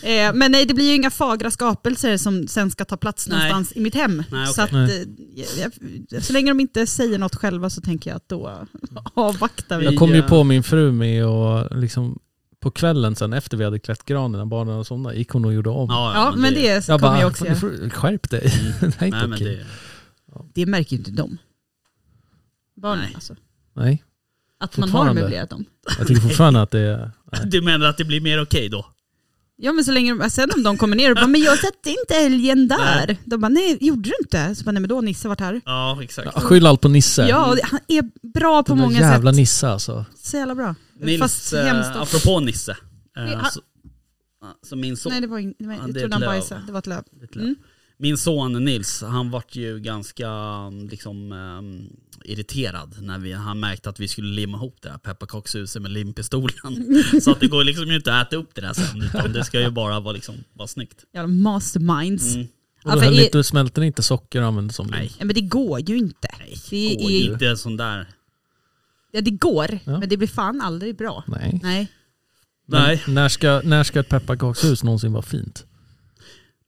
Eh, 0.03 0.33
men 0.35 0.53
nej, 0.53 0.65
det 0.67 0.75
blir 0.75 0.89
ju 0.89 0.95
inga 0.95 1.11
fagra 1.11 1.51
skapelser 1.51 2.17
som 2.17 2.49
sen 2.49 2.71
ska 2.71 2.85
ta 2.85 2.97
plats 2.97 3.29
Nej. 3.29 3.39
någonstans 3.39 3.77
i 3.77 3.81
mitt 3.81 3.95
hem. 3.95 4.17
Nej, 4.17 4.25
okej. 4.43 4.55
Så, 4.55 4.63
att, 4.63 4.73
Nej. 4.73 5.07
eh, 6.13 6.21
så 6.21 6.33
länge 6.33 6.51
de 6.51 6.61
inte 6.61 6.87
säger 6.87 7.19
något 7.19 7.35
själva 7.37 7.71
så 7.71 7.81
tänker 7.81 8.11
jag 8.11 8.17
att 8.17 8.29
då 8.29 8.67
avvaktar 9.15 9.79
vi. 9.79 9.85
Jag 9.85 9.97
kom 9.97 10.15
ju 10.15 10.23
på 10.23 10.45
min 10.45 10.63
fru 10.63 10.93
med 10.93 11.27
och 11.27 11.77
liksom 11.81 12.19
på 12.61 12.71
kvällen 12.71 13.17
sen 13.17 13.33
efter 13.33 13.57
vi 13.57 13.65
hade 13.65 13.79
klätt 13.79 14.05
granen 14.05 14.39
när 14.39 14.47
barnen 14.47 14.73
hade 14.73 14.85
somnat 14.85 15.17
gick 15.17 15.29
hon 15.31 15.45
och 15.45 15.55
gjorde 15.55 15.71
om. 15.71 15.89
Ja, 15.91 16.13
Ja, 16.15 16.35
men 16.37 16.55
det 16.55 16.89
jag 16.89 17.01
kommer 17.01 17.21
jag 17.21 17.31
också 17.31 17.45
"Fan, 17.45 17.55
göra. 17.81 17.91
skärp 17.91 18.31
dig. 18.31 18.53
Mm. 18.61 18.73
det 18.81 19.05
är 19.05 19.07
inte 19.07 19.19
Nej 19.19 19.29
men 19.29 19.33
okej. 19.33 19.47
det... 19.47 19.67
Det 20.55 20.67
märker 20.67 20.93
ju 20.93 20.99
inte 20.99 21.11
de. 21.11 21.39
Barnen 22.77 23.05
Nej. 23.05 23.13
alltså. 23.15 23.35
Nej, 23.77 24.05
Att 24.61 24.77
man 24.77 24.89
har 24.89 25.15
möblerat 25.15 25.51
dem. 25.51 25.65
jag 25.99 26.07
tycker 26.07 26.21
fortfarande 26.21 26.63
att 26.63 26.71
det 26.71 26.79
är... 26.81 27.11
Nej. 27.33 27.41
Du 27.51 27.63
menar 27.63 27.87
att 27.87 27.97
det 27.97 28.05
blir 28.05 28.21
mer 28.21 28.43
okej 28.43 28.69
då? 28.69 28.87
Ja 29.59 29.73
men 29.73 29.85
så 29.85 29.93
länge 29.93 30.15
de, 30.15 30.31
sen 30.31 30.51
om 30.57 30.63
de 30.63 30.77
kommer 30.79 30.97
ner 30.97 31.11
och 31.11 31.17
bara 31.17 31.27
“men 31.27 31.41
jag 31.41 31.59
satte 31.59 31.91
inte 31.91 32.15
älgen 32.15 32.69
där”. 32.69 33.07
Nej. 33.07 33.21
De 33.25 33.41
bara 33.41 33.49
“nej, 33.49 33.79
gjorde 33.81 34.03
du 34.03 34.13
inte?” 34.21 34.55
Så 34.55 34.65
bara 34.65 34.73
“nej 34.73 34.81
men 34.81 34.89
då 34.89 34.95
har 34.95 35.03
Nisse 35.03 35.29
varit 35.29 35.41
här”. 35.41 35.61
Ja 35.65 36.03
exakt. 36.03 36.29
Ja, 36.35 36.41
Skyll 36.41 36.67
allt 36.67 36.81
på 36.81 36.89
Nisse. 36.89 37.27
Ja, 37.29 37.55
det- 37.55 37.65
han 37.65 37.81
är 37.89 38.29
bra 38.33 38.63
på 38.63 38.73
Den 38.75 38.83
många 38.83 38.99
jävla 39.01 39.31
sätt. 39.33 39.37
Nisse 39.37 39.69
alltså. 39.69 40.05
Så 40.17 40.37
jävla 40.37 40.55
bra. 40.55 40.75
Nils, 41.01 41.21
Fast 41.21 41.53
eh, 41.53 41.63
hemskt 41.65 41.89
också. 41.97 42.17
apropå 42.17 42.41
Nisse. 42.41 42.77
Eh, 43.17 43.33
Ja. 43.33 43.45
så, 43.45 43.61
så 44.69 44.77
min 44.77 44.97
son, 44.97 45.13
Nej 45.13 45.21
det 45.21 45.27
var 45.27 45.39
inget, 45.39 45.57
Ja, 45.59 45.73
jag 45.73 45.95
det 45.95 45.99
är 45.99 46.01
trodde 46.01 46.15
han 46.15 46.21
bajsade. 46.23 46.63
Det 46.67 46.73
var 46.73 46.79
ett 46.79 46.87
löv. 46.87 47.03
ett 47.25 47.35
löv. 47.37 47.45
Mm. 47.45 47.57
Min 47.99 48.19
son 48.19 48.53
Nils, 48.65 49.03
han 49.03 49.31
vart 49.31 49.57
ju 49.57 49.79
ganska 49.81 50.31
liksom 50.71 51.33
ehm, 51.33 51.89
irriterad 52.25 52.95
när 53.03 53.19
vi, 53.19 53.33
han 53.33 53.61
märkte 53.61 53.89
att 53.91 54.01
vi 54.01 54.09
skulle 54.09 54.29
limma 54.35 54.57
ihop 54.57 54.77
det 54.81 54.91
här 54.91 54.99
pepparkakshuset 54.99 55.83
med 55.83 55.91
limpistolen. 55.91 57.03
så 57.23 57.31
att 57.31 57.41
det 57.41 57.47
går 57.49 57.65
liksom 57.65 57.91
inte 57.91 58.15
att 58.15 58.27
äta 58.27 58.37
upp 58.37 58.55
det 58.55 58.61
där 58.61 58.73
sen 58.73 59.03
utan 59.03 59.33
det 59.33 59.45
ska 59.45 59.61
ju 59.61 59.71
bara 59.71 60.01
vara, 60.01 60.13
liksom, 60.15 60.35
vara 60.53 60.69
snyggt. 60.69 61.05
Jävla 61.15 61.29
masterminds. 61.29 62.35
Mm. 62.35 62.47
Och 62.85 62.93
Ja, 62.93 62.97
då 62.97 63.03
er- 63.03 63.25
inte, 63.25 63.45
smälter 63.45 63.81
ni 63.81 63.87
inte 63.87 64.03
socker 64.03 64.41
och 64.43 64.49
använder 64.49 64.75
som 64.75 64.87
Nej. 64.87 65.13
Ja, 65.19 65.25
men 65.25 65.35
det 65.35 65.41
går 65.41 65.81
ju 65.81 65.97
inte. 65.99 66.29
Nej, 66.39 66.57
Det 66.71 66.95
går 66.95 67.11
är- 67.11 67.19
ju 67.25 67.33
inte 67.33 67.57
sån 67.57 67.77
där. 67.77 68.09
Ja 69.13 69.21
det 69.21 69.31
går, 69.31 69.79
Ja. 69.85 69.99
men 69.99 70.09
det 70.09 70.17
blir 70.17 70.29
fan 70.29 70.61
aldrig 70.61 70.97
bra. 70.97 71.25
Nej. 71.27 71.61
Nej. 71.63 71.89
Men 72.67 72.83
Nej. 72.83 73.03
När 73.09 73.29
ska, 73.29 73.61
när 73.65 73.83
ska 73.85 74.01
ett 74.01 74.09
pepparkakshus 74.09 74.83
någonsin 74.85 75.13
vara 75.13 75.23
fint? 75.23 75.67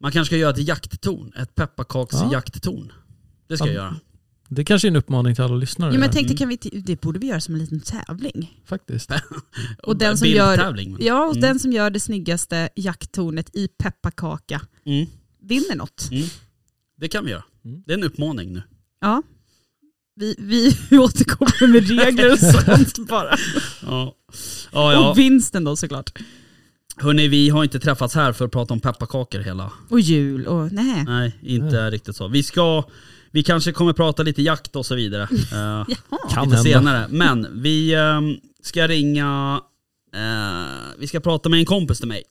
Man 0.01 0.13
kanske 0.13 0.29
ska 0.29 0.37
göra 0.37 0.51
ett 0.51 0.69
jakttorn, 0.69 1.33
ett 1.37 1.55
pepparkaksjakttorn. 1.55 2.93
Det 3.49 3.57
ska 3.57 3.67
jag 3.67 3.75
Ja. 3.75 3.79
göra. 3.81 3.97
Det 4.51 4.65
kanske 4.65 4.89
är 4.89 4.91
en 4.91 4.97
uppmaning 4.97 5.35
till 5.35 5.45
alla 5.45 5.55
lyssnare. 5.57 5.91
Jo, 5.91 5.99
men 6.01 6.03
jag 6.07 6.13
tänkte, 6.13 6.33
Mm. 6.45 6.57
kan 6.59 6.71
vi, 6.73 6.81
det 6.81 7.01
borde 7.01 7.19
vi 7.19 7.27
göra 7.27 7.41
som 7.41 7.55
en 7.55 7.61
liten 7.61 7.81
tävling. 7.81 8.61
Faktiskt. 8.67 9.11
Och 9.83 9.97
den 9.97 10.19
som 10.19 10.29
gör-. 10.29 10.59
Ja, 10.99 11.25
och 11.25 11.31
Mm. 11.37 11.41
den 11.41 11.59
som 11.59 11.73
gör 11.73 11.91
det 11.91 12.01
snyggaste 12.01 12.69
jakttornet 12.77 13.57
i 13.57 13.69
pepparkaka 13.69 14.61
Mm. 14.87 15.07
vinner 15.41 15.77
något. 15.77 16.09
Mm. 16.13 16.29
Det 16.97 17.09
kan 17.09 17.25
vi 17.25 17.31
göra. 17.31 17.45
Mm. 17.65 17.83
Det 17.87 17.93
är 17.93 17.99
en 17.99 18.05
uppmaning 18.05 18.53
nu. 18.53 18.63
Ja. 19.01 19.23
Vi, 20.15 20.35
vi 20.39 20.77
återkommer 20.99 21.67
med 21.73 21.89
regler 22.05 22.33
och 22.33 22.39
sånt 22.39 23.09
bara. 23.09 23.37
Ja. 23.83 24.15
Ja, 24.73 24.93
ja. 24.93 25.11
Och 25.11 25.19
vinsten 25.19 25.65
då 25.65 25.77
såklart. 25.77 26.19
Hörni, 27.01 27.29
vi 27.29 27.49
har 27.49 27.65
inte 27.65 27.81
träffats 27.81 28.15
här 28.15 28.33
för 28.33 28.45
att 28.45 28.51
prata 28.51 28.75
om 28.75 28.81
pepparkakor 28.81 29.39
hela. 29.41 29.73
Och 29.89 30.01
jul 30.01 30.47
och 30.47 30.73
nej. 30.73 31.05
Nej, 31.05 31.39
inte 31.43 31.91
riktigt 31.91 32.17
så. 32.17 32.29
Vi 32.29 32.43
ska, 32.43 32.85
vi 33.31 33.43
kanske 33.43 33.73
kommer 33.73 33.93
prata 33.93 34.23
lite 34.23 34.43
jakt 34.43 34.77
och 34.77 34.87
så 34.87 34.95
vidare. 34.95 35.29
Kan 35.51 35.87
lite 35.89 36.37
hända. 36.37 36.57
senare. 36.57 37.07
Men 37.11 37.63
vi 37.63 37.95
ehm, 37.95 38.37
ska 38.63 38.89
ringa, 38.89 39.61
eh, 40.15 40.99
vi 40.99 41.07
ska 41.07 41.21
prata 41.21 41.49
med 41.49 41.59
en 41.59 41.67
kompis 41.67 41.99
till 41.99 42.09
mig 42.09 42.23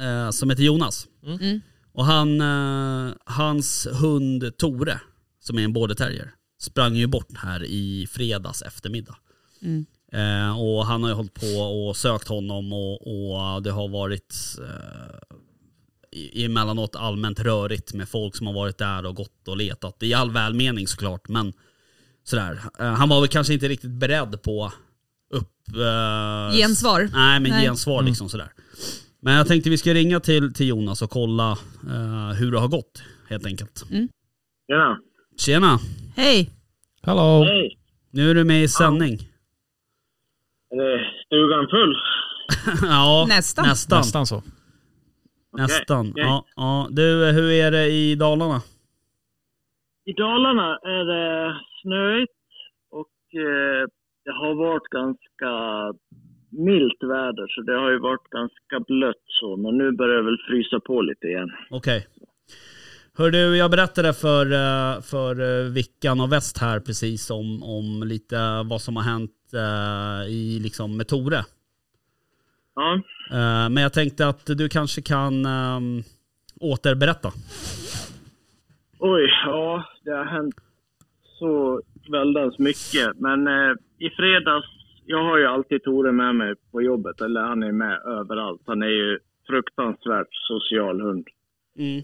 eh, 0.00 0.30
som 0.30 0.50
heter 0.50 0.62
Jonas. 0.62 1.06
Mm. 1.26 1.60
Och 1.92 2.04
han, 2.04 2.40
eh, 2.40 3.14
hans 3.24 3.88
hund 3.92 4.56
Tore, 4.56 5.00
som 5.40 5.58
är 5.58 5.62
en 5.62 5.72
border 5.72 5.94
terrier, 5.94 6.34
sprang 6.60 6.96
ju 6.96 7.06
bort 7.06 7.36
här 7.36 7.64
i 7.64 8.06
fredags 8.10 8.62
eftermiddag. 8.62 9.16
Mm. 9.62 9.86
Eh, 10.12 10.60
och 10.62 10.86
han 10.86 11.02
har 11.02 11.10
ju 11.10 11.14
hållit 11.16 11.34
på 11.40 11.60
och 11.62 11.96
sökt 11.96 12.28
honom 12.28 12.72
och, 12.72 12.92
och 13.06 13.62
det 13.62 13.70
har 13.70 13.88
varit 13.88 14.34
eh, 14.58 15.38
i- 16.20 16.44
emellanåt 16.44 16.96
allmänt 16.96 17.40
rörigt 17.40 17.94
med 17.94 18.08
folk 18.08 18.36
som 18.36 18.46
har 18.46 18.54
varit 18.54 18.78
där 18.78 19.06
och 19.06 19.14
gått 19.16 19.48
och 19.48 19.56
letat. 19.56 20.02
I 20.02 20.14
all 20.14 20.30
välmening 20.30 20.86
såklart, 20.86 21.28
men 21.28 21.52
sådär. 22.24 22.60
Eh, 22.78 22.92
han 22.92 23.08
var 23.08 23.20
väl 23.20 23.28
kanske 23.28 23.54
inte 23.54 23.68
riktigt 23.68 23.90
beredd 23.90 24.42
på 24.42 24.72
upp... 25.34 25.52
Eh, 25.76 26.56
Gensvar. 26.56 27.08
Nej, 27.12 27.40
men 27.40 27.50
Nej. 27.50 27.64
gensvar 27.64 28.02
liksom 28.02 28.28
sådär. 28.28 28.52
Men 29.20 29.34
jag 29.34 29.46
tänkte 29.48 29.70
vi 29.70 29.78
ska 29.78 29.94
ringa 29.94 30.20
till, 30.20 30.54
till 30.54 30.68
Jonas 30.68 31.02
och 31.02 31.10
kolla 31.10 31.50
eh, 31.86 32.28
hur 32.38 32.52
det 32.52 32.58
har 32.58 32.68
gått 32.68 33.02
helt 33.28 33.46
enkelt. 33.46 33.84
Tjena. 34.68 34.98
Tjena! 35.40 35.78
Hej. 36.16 36.50
Hallå! 37.02 37.44
Hej. 37.44 37.78
Nu 38.10 38.30
är 38.30 38.34
du 38.34 38.44
med 38.44 38.64
i 38.64 38.68
sändning. 38.68 39.28
Det 40.72 41.10
stugan 41.26 41.68
full? 41.70 41.96
ja, 42.82 43.26
Nästan. 43.28 43.68
Nästan. 43.68 43.98
Nästan 43.98 44.26
så. 44.26 44.42
Nästan. 45.58 46.10
okej. 46.10 46.24
Ja, 46.24 46.44
ja. 46.56 46.88
Du, 46.90 47.32
hur 47.32 47.50
är 47.50 47.70
det 47.70 47.86
i 47.86 48.14
Dalarna? 48.14 48.60
I 50.04 50.12
Dalarna 50.12 50.78
är 50.82 51.04
det 51.04 51.56
snöigt 51.82 52.32
och 52.90 53.40
eh, 53.40 53.88
det 54.24 54.32
har 54.32 54.54
varit 54.54 54.88
ganska 54.88 55.52
milt 56.50 57.02
väder 57.02 57.46
så 57.48 57.62
det 57.62 57.72
har 57.72 57.90
ju 57.90 57.98
varit 57.98 58.28
ganska 58.30 58.80
blött 58.88 59.24
så 59.26 59.56
men 59.56 59.78
nu 59.78 59.92
börjar 59.92 60.16
det 60.16 60.22
väl 60.22 60.44
frysa 60.48 60.80
på 60.80 61.02
lite 61.02 61.26
igen. 61.26 61.50
Okej. 61.70 62.06
Hör 63.18 63.30
du, 63.30 63.56
jag 63.56 63.70
berättade 63.70 64.12
för, 64.12 64.52
eh, 64.52 65.00
för 65.00 65.40
eh, 65.40 65.72
Vickan 65.72 66.20
och 66.20 66.32
Väst 66.32 66.58
här 66.58 66.80
precis 66.80 67.30
om, 67.30 67.62
om 67.62 68.02
lite 68.06 68.62
vad 68.64 68.80
som 68.80 68.96
har 68.96 69.02
hänt 69.02 69.30
eh, 69.30 69.41
i, 70.28 70.58
liksom, 70.62 70.96
med 70.96 71.08
Tore. 71.08 71.44
Ja, 72.74 73.00
Eh, 73.30 73.70
Men 73.70 73.76
jag 73.76 73.92
tänkte 73.92 74.26
att 74.28 74.46
du 74.46 74.68
kanske 74.68 75.02
kan 75.02 75.46
um, 75.46 76.02
återberätta. 76.60 77.28
oj, 78.98 79.30
ja 79.46 79.84
det 80.04 80.10
har 80.10 80.24
hänt 80.24 80.54
så 81.38 81.80
väldans 82.10 82.58
mycket 82.58 83.16
men 83.18 83.46
eh, 83.46 83.72
i 83.98 84.10
fredags, 84.10 84.66
jag 85.06 85.24
har 85.24 85.38
ju 85.38 85.46
alltid 85.46 85.82
Tore 85.82 86.12
med 86.12 86.34
mig 86.34 86.54
på 86.70 86.82
jobbet 86.82 87.20
eller 87.20 87.40
han 87.40 87.62
är 87.62 87.72
med 87.72 88.02
överallt. 88.06 88.60
Han 88.66 88.82
är 88.82 88.86
ju 88.86 89.18
fruktansvärt 89.46 90.28
social 90.32 91.00
hund. 91.00 91.28
Mm. 91.78 92.02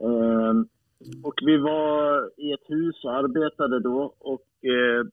Ehm, 0.00 0.68
och 1.22 1.34
vi 1.42 1.56
var 1.56 2.30
i 2.36 2.52
ett 2.52 2.64
hus 2.68 3.04
och 3.04 3.14
arbetade 3.16 3.80
då 3.80 4.14
och 4.18 4.46
eh, 4.64 5.06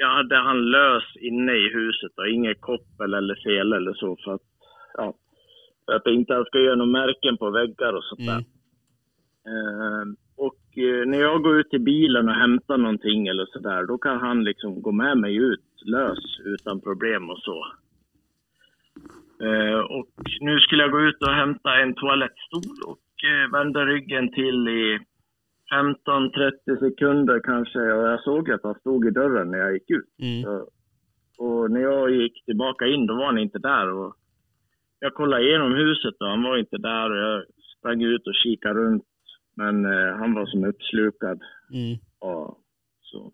jag 0.00 0.10
hade 0.10 0.36
han 0.36 0.70
lös 0.70 1.16
inne 1.16 1.52
i 1.52 1.68
huset 1.68 2.12
och 2.16 2.28
inget 2.28 2.60
koppel 2.60 3.14
eller 3.14 3.34
sele 3.34 3.76
eller 3.76 3.94
så 3.94 4.16
för 4.24 4.34
att, 4.34 4.46
ja, 4.94 5.14
för 5.84 5.92
att 5.92 6.06
inte 6.06 6.34
han 6.34 6.44
ska 6.44 6.58
göra 6.58 6.76
några 6.76 6.90
märken 7.00 7.36
på 7.36 7.50
väggar 7.50 7.92
och 7.92 8.04
sånt 8.04 8.26
där. 8.26 8.44
Mm. 8.44 8.44
Ehm, 9.50 10.16
och 10.36 10.78
eh, 10.78 11.06
när 11.06 11.20
jag 11.20 11.42
går 11.42 11.60
ut 11.60 11.70
till 11.70 11.80
bilen 11.80 12.28
och 12.28 12.34
hämtar 12.34 12.78
någonting 12.78 13.26
eller 13.26 13.46
sådär, 13.46 13.86
då 13.86 13.98
kan 13.98 14.20
han 14.20 14.44
liksom 14.44 14.82
gå 14.82 14.92
med 14.92 15.18
mig 15.18 15.36
ut 15.36 15.82
lös 15.84 16.40
utan 16.44 16.80
problem 16.80 17.30
och 17.30 17.38
så. 17.38 17.66
Eh, 19.44 19.80
och 19.80 20.14
nu 20.40 20.60
skulle 20.60 20.82
jag 20.82 20.92
gå 20.92 21.00
ut 21.00 21.22
och 21.22 21.34
hämta 21.34 21.74
en 21.74 21.94
toalettstol 21.94 22.76
och 22.86 23.08
eh, 23.30 23.52
vända 23.52 23.86
ryggen 23.86 24.32
till 24.32 24.68
i 24.68 24.98
15-30 25.72 26.78
sekunder 26.80 27.40
kanske 27.40 27.78
och 27.78 28.08
jag 28.08 28.22
såg 28.22 28.50
att 28.50 28.62
han 28.62 28.74
stod 28.74 29.06
i 29.06 29.10
dörren 29.10 29.50
när 29.50 29.58
jag 29.58 29.72
gick 29.72 29.90
ut. 29.90 30.08
Mm. 30.22 30.42
Så, 30.42 30.68
och 31.44 31.70
när 31.70 31.80
jag 31.80 32.10
gick 32.10 32.44
tillbaka 32.44 32.86
in 32.86 33.06
då 33.06 33.14
var 33.14 33.26
han 33.26 33.38
inte 33.38 33.58
där. 33.58 33.92
Och 33.92 34.16
jag 35.00 35.14
kollade 35.14 35.42
igenom 35.42 35.74
huset 35.74 36.14
och 36.20 36.26
han 36.26 36.42
var 36.42 36.56
inte 36.56 36.76
där 36.76 37.10
och 37.10 37.16
jag 37.16 37.44
sprang 37.78 38.02
ut 38.02 38.26
och 38.26 38.34
kikade 38.34 38.80
runt. 38.80 39.04
Men 39.56 39.84
eh, 39.84 40.16
han 40.16 40.34
var 40.34 40.46
som 40.46 40.64
uppslukad. 40.64 41.40
Mm. 41.72 41.98
Ja, 42.20 42.56
så. 43.00 43.32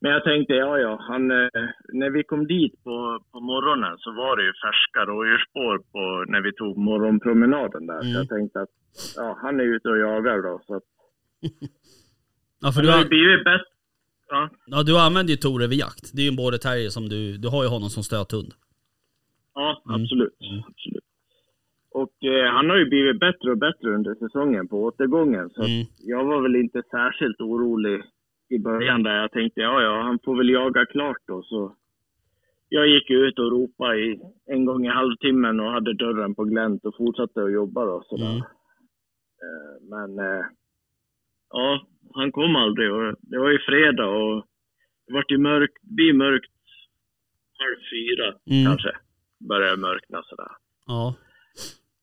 Men 0.00 0.10
jag 0.12 0.24
tänkte, 0.24 0.54
ja 0.54 0.78
ja, 0.78 0.98
han, 1.00 1.30
eh, 1.30 1.48
när 1.92 2.10
vi 2.10 2.24
kom 2.24 2.46
dit 2.46 2.84
på, 2.84 3.20
på 3.32 3.40
morgonen 3.40 3.98
så 3.98 4.12
var 4.12 4.36
det 4.36 4.44
ju 4.44 4.52
färska 4.52 5.00
rådjursspår 5.10 5.78
på 5.92 6.30
när 6.32 6.40
vi 6.40 6.52
tog 6.52 6.78
morgonpromenaden 6.78 7.86
där. 7.86 8.00
Mm. 8.00 8.12
Så 8.12 8.18
jag 8.18 8.28
tänkte 8.28 8.60
att 8.60 8.74
ja, 9.16 9.38
han 9.42 9.60
är 9.60 9.64
ute 9.64 9.88
och 9.88 9.98
jagar 9.98 10.42
då. 10.42 10.60
Så 10.66 10.74
att, 10.76 10.82
Ja, 12.60 12.72
för 12.72 12.82
du, 12.82 12.88
har 12.90 13.04
blivit 13.04 13.44
bättre. 13.44 13.64
Ja, 14.28 14.50
ja, 14.66 14.82
du 14.82 14.98
använder 14.98 15.30
ju 15.30 15.36
Tore 15.36 15.66
vid 15.66 15.78
jakt. 15.78 16.10
Det 16.14 16.20
är 16.22 16.24
ju 16.24 16.28
en 16.28 16.36
border 16.36 16.58
terrier 16.58 16.88
som 16.90 17.08
du, 17.08 17.36
du 17.38 17.48
har 17.48 17.62
ju 17.62 17.68
honom 17.68 17.88
som 17.90 18.02
stöthund. 18.02 18.54
ja 19.54 19.82
Mm. 19.88 20.02
absolut. 20.02 20.34
absolut. 20.70 21.04
Och 21.90 22.24
eh, 22.24 22.52
han 22.56 22.70
har 22.70 22.76
ju 22.76 22.86
blivit 22.86 23.20
bättre 23.20 23.50
och 23.50 23.58
bättre 23.58 23.94
under 23.94 24.14
säsongen 24.14 24.68
på 24.68 24.76
återgången. 24.84 25.50
Så 25.50 25.62
Mm. 25.62 25.86
jag 25.98 26.24
var 26.24 26.42
väl 26.42 26.56
inte 26.56 26.82
särskilt 26.90 27.40
orolig 27.40 28.02
i 28.48 28.58
början 28.58 29.02
där. 29.02 29.14
Jag 29.20 29.32
tänkte, 29.32 29.60
ja 29.60 29.82
ja, 29.82 30.02
han 30.02 30.18
får 30.24 30.36
väl 30.36 30.48
jaga 30.50 30.86
klart 30.86 31.22
då. 31.26 31.42
Så 31.42 31.76
jag 32.68 32.86
gick 32.88 33.10
ut 33.10 33.38
och 33.38 33.50
ropade 33.50 33.98
i, 33.98 34.20
en 34.46 34.64
gång 34.64 34.86
i 34.86 34.88
halvtimmen 34.88 35.60
och 35.60 35.70
hade 35.72 35.94
dörren 35.94 36.34
på 36.34 36.44
glänt 36.44 36.84
och 36.84 36.96
fortsatte 36.96 37.42
att 37.44 37.52
jobba 37.52 37.84
då. 37.84 38.02
Sådär. 38.08 38.26
Mm. 38.30 38.38
Eh, 39.44 39.74
Men 39.90 40.18
eh, 40.18 40.44
ja, 41.50 41.86
han 42.14 42.32
kom 42.32 42.56
aldrig 42.56 42.92
och 42.92 43.14
det 43.20 43.38
var 43.38 43.50
ju 43.50 43.58
fredag 43.58 44.06
och 44.06 44.46
det 45.06 45.12
vart 45.14 45.30
ju 45.30 45.38
mörkt, 45.38 45.82
blir 45.82 46.12
mörkt 46.12 46.50
halv 47.58 47.76
fyra 47.92 48.26
Mm. 48.50 48.64
kanske. 48.66 48.96
Började 49.48 49.76
mörkna 49.80 50.22
sådär. 50.22 50.50
Ja. 50.86 51.14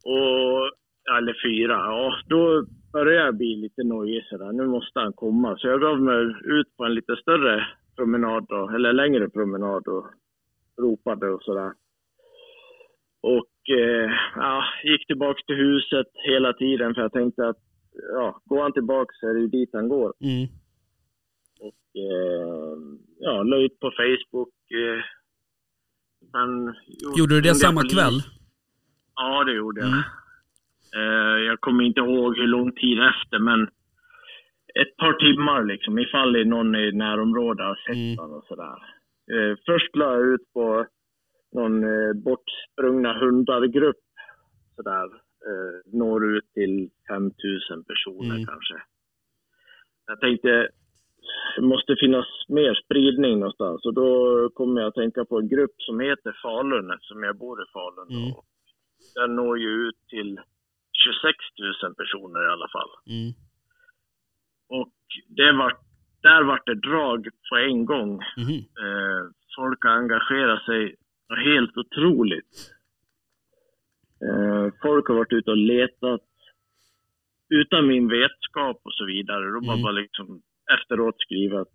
Och, 0.05 0.71
eller 1.17 1.35
fyra, 1.43 1.73
ja 1.73 2.15
då 2.27 2.65
började 2.93 3.25
jag 3.25 3.37
bli 3.37 3.55
lite 3.55 3.83
nojig 3.83 4.23
sådär. 4.25 4.51
Nu 4.51 4.65
måste 4.67 4.99
han 4.99 5.13
komma. 5.13 5.57
Så 5.57 5.67
jag 5.67 5.81
gav 5.81 6.01
mig 6.01 6.23
ut 6.43 6.77
på 6.77 6.85
en 6.85 6.93
lite 6.95 7.15
större 7.15 7.67
promenad 7.95 8.45
då, 8.49 8.69
eller 8.69 8.93
längre 8.93 9.29
promenad 9.29 9.87
och 9.87 10.05
ropade 10.81 11.29
och 11.29 11.43
sådär. 11.43 11.71
Och 13.21 13.69
eh, 13.77 14.11
ja, 14.35 14.63
gick 14.83 15.07
tillbaks 15.07 15.43
till 15.45 15.55
huset 15.55 16.07
hela 16.13 16.53
tiden 16.53 16.93
för 16.95 17.01
jag 17.01 17.11
tänkte 17.11 17.47
att 17.47 17.57
ja, 18.13 18.41
går 18.45 18.61
han 18.61 18.73
tillbaks 18.73 19.19
så 19.19 19.27
är 19.29 19.33
det 19.33 19.39
ju 19.39 19.47
dit 19.47 19.69
han 19.73 19.89
går. 19.89 20.13
Mm. 20.19 20.47
Och 21.59 21.83
eh, 22.01 22.77
ja, 23.19 23.43
la 23.43 23.57
ut 23.57 23.79
på 23.79 23.91
Facebook. 23.91 24.53
Eh, 24.71 25.01
sen 26.31 26.73
Gjorde 27.17 27.35
du 27.35 27.41
det 27.41 27.55
samma 27.55 27.81
polis. 27.81 27.93
kväll? 27.93 28.21
Ja, 29.15 29.43
det 29.43 29.53
gjorde 29.53 29.81
jag. 29.81 29.87
Mm. 29.89 30.03
Eh, 30.95 31.39
jag 31.49 31.61
kommer 31.61 31.83
inte 31.83 31.99
ihåg 31.99 32.37
hur 32.37 32.47
lång 32.47 32.71
tid 32.71 32.97
efter, 32.99 33.39
men 33.39 33.63
ett 34.81 34.97
par 34.97 35.13
timmar 35.13 35.63
liksom, 35.63 35.99
ifall 35.99 36.33
det 36.33 36.41
är 36.41 36.45
någon 36.45 36.75
i 36.75 36.91
närområdet 36.91 37.65
har 37.65 37.75
sett 37.75 37.95
Mm. 37.95 38.17
honom 38.17 38.37
och 38.37 38.45
sådär. 38.47 38.77
Eh, 39.33 39.57
först 39.65 39.95
la 39.95 40.13
jag 40.13 40.27
ut 40.33 40.53
på 40.53 40.85
någon 41.53 41.83
eh, 41.83 42.13
bortsprungna 42.13 43.13
hundar-grupp 43.19 44.03
sådär. 44.75 45.09
Eh, 45.49 45.91
når 45.99 46.25
ut 46.37 46.47
till 46.53 46.89
5000 47.07 47.83
personer 47.83 48.35
Mm. 48.35 48.45
kanske. 48.45 48.75
Jag 50.07 50.19
tänkte, 50.19 50.69
det 51.55 51.61
måste 51.61 51.95
finnas 51.99 52.25
mer 52.49 52.73
spridning 52.85 53.39
någonstans 53.39 53.85
och 53.85 53.93
då 53.93 54.09
kommer 54.49 54.81
jag 54.81 54.87
att 54.87 54.93
tänka 55.03 55.25
på 55.25 55.39
en 55.39 55.47
grupp 55.47 55.75
som 55.77 55.99
heter 55.99 56.39
Falun 56.41 56.91
eftersom 56.91 57.23
jag 57.23 57.37
bor 57.37 57.61
i 57.63 57.65
Falun. 57.73 58.09
Mm. 58.19 58.31
Och 58.33 58.45
den 59.15 59.35
når 59.35 59.59
ju 59.59 59.69
ut 59.87 59.99
till 60.09 60.39
26 61.03 61.37
000 61.83 61.95
personer 61.95 62.41
i 62.47 62.51
alla 62.55 62.67
fall. 62.75 62.89
Mm. 63.15 63.31
Och 64.69 64.93
det 65.27 65.51
var, 65.51 65.73
där 66.21 66.43
vart 66.43 66.65
det 66.65 66.75
drag 66.89 67.27
på 67.49 67.55
en 67.57 67.85
gång. 67.85 68.11
Mhm. 68.37 68.57
Eh, 68.83 69.21
folk 69.57 69.83
har 69.83 69.91
engagerat 69.91 70.63
sig 70.65 70.95
helt 71.45 71.77
otroligt. 71.77 72.53
Eh, 74.29 74.73
folk 74.81 75.07
har 75.07 75.15
varit 75.15 75.33
ute 75.33 75.51
och 75.51 75.57
letat 75.57 76.21
utan 77.49 77.87
min 77.87 78.07
vetskap 78.07 78.81
och 78.83 78.93
så 78.93 79.05
vidare. 79.05 79.45
Då 79.51 79.57
Mm. 79.71 79.81
bara 79.83 79.91
liksom 79.91 80.41
efteråt 80.79 81.15
skriva 81.19 81.61
att 81.61 81.73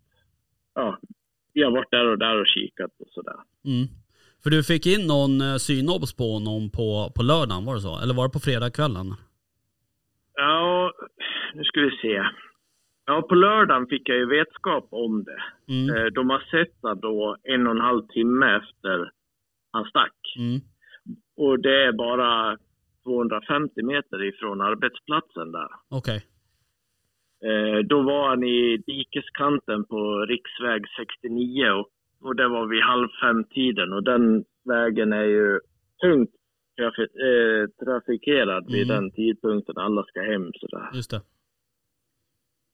ja, 0.75 0.99
vi 1.53 1.63
har 1.63 1.71
varit 1.71 1.91
där 1.91 2.07
och 2.07 2.19
där 2.19 2.41
och 2.41 2.47
kikat 2.47 2.91
och 3.01 3.09
sådär. 3.11 3.37
Mm. 3.65 3.87
För 4.43 4.51
du 4.51 4.63
fick 4.63 4.87
in 4.87 5.07
någon 5.07 5.41
eh, 5.41 5.57
synobs 5.57 6.17
på 6.17 6.25
honom 6.33 6.71
på, 6.71 7.13
på 7.17 7.23
lördagen, 7.23 7.65
var 7.65 7.75
det 7.75 7.81
så? 7.81 7.99
Eller 8.03 8.15
var 8.15 8.25
det 8.29 8.33
på 8.33 8.39
fredagskvällen? 8.49 9.07
Ja, 10.35 10.93
nu 11.55 11.65
ska 11.65 11.81
vi 11.81 11.91
se. 12.03 12.23
Ja, 13.07 13.23
på 13.29 13.35
lördagen 13.35 13.87
fick 13.87 14.09
jag 14.09 14.17
ju 14.19 14.27
vetskap 14.27 14.89
om 14.91 15.25
det. 15.25 15.43
Mm. 15.75 15.97
Eh, 15.97 16.05
De 16.07 16.31
har 16.31 16.41
sett 16.51 17.01
då 17.03 17.37
en 17.43 17.67
och 17.67 17.73
en 17.73 17.81
halv 17.81 18.03
timme 18.07 18.57
efter 18.57 19.11
han 19.73 19.85
stack. 19.85 20.17
Mm. 20.39 20.61
Och 21.37 21.59
det 21.61 21.85
är 21.85 21.93
bara 21.93 22.59
250 23.05 23.83
meter 23.83 24.23
ifrån 24.25 24.61
arbetsplatsen 24.61 25.53
där. 25.53 25.69
Okej. 25.91 26.25
Eh, 27.45 27.79
Då 27.79 28.03
var 28.03 28.29
han 28.29 28.45
i 28.45 28.77
dikeskanten 28.77 29.85
på 29.85 30.21
riksväg 30.29 30.83
69 30.97 31.71
och, 31.71 31.89
och 32.21 32.37
det 32.37 32.49
var 32.49 32.67
vid 32.67 32.83
halv 32.83 33.09
fem-tiden. 33.23 33.93
Och 33.93 34.03
den 34.05 34.45
vägen 34.65 35.13
är 35.13 35.25
ju 35.25 35.61
tungt 36.03 36.31
trafi- 36.81 37.19
eh, 37.29 37.85
trafikerad 37.85 38.67
vid 38.73 38.91
Mm. 38.91 38.97
den 39.03 39.11
tidpunkten 39.11 39.79
alla 39.79 40.03
ska 40.05 40.21
hem. 40.21 40.51
Sådär. 40.55 40.91
Just 40.95 41.11
det. 41.11 41.21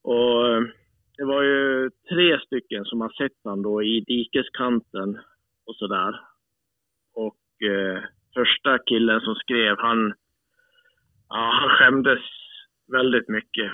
Och 0.02 0.48
eh, 0.48 0.62
det 1.16 1.24
var 1.24 1.42
ju 1.42 1.90
tre 2.08 2.38
stycken 2.46 2.84
som 2.84 3.00
har 3.00 3.08
sett 3.08 3.32
han 3.44 3.62
då 3.62 3.82
i 3.82 4.00
dikeskanten 4.00 5.18
och 5.66 5.76
sådär. 5.76 6.20
Och 7.14 7.62
eh, 7.68 8.02
första 8.34 8.78
killen 8.78 9.20
som 9.20 9.34
skrev, 9.34 9.76
han, 9.78 10.14
ja, 11.28 11.50
han 11.60 11.68
skämdes 11.68 12.18
väldigt 12.92 13.28
mycket 13.28 13.70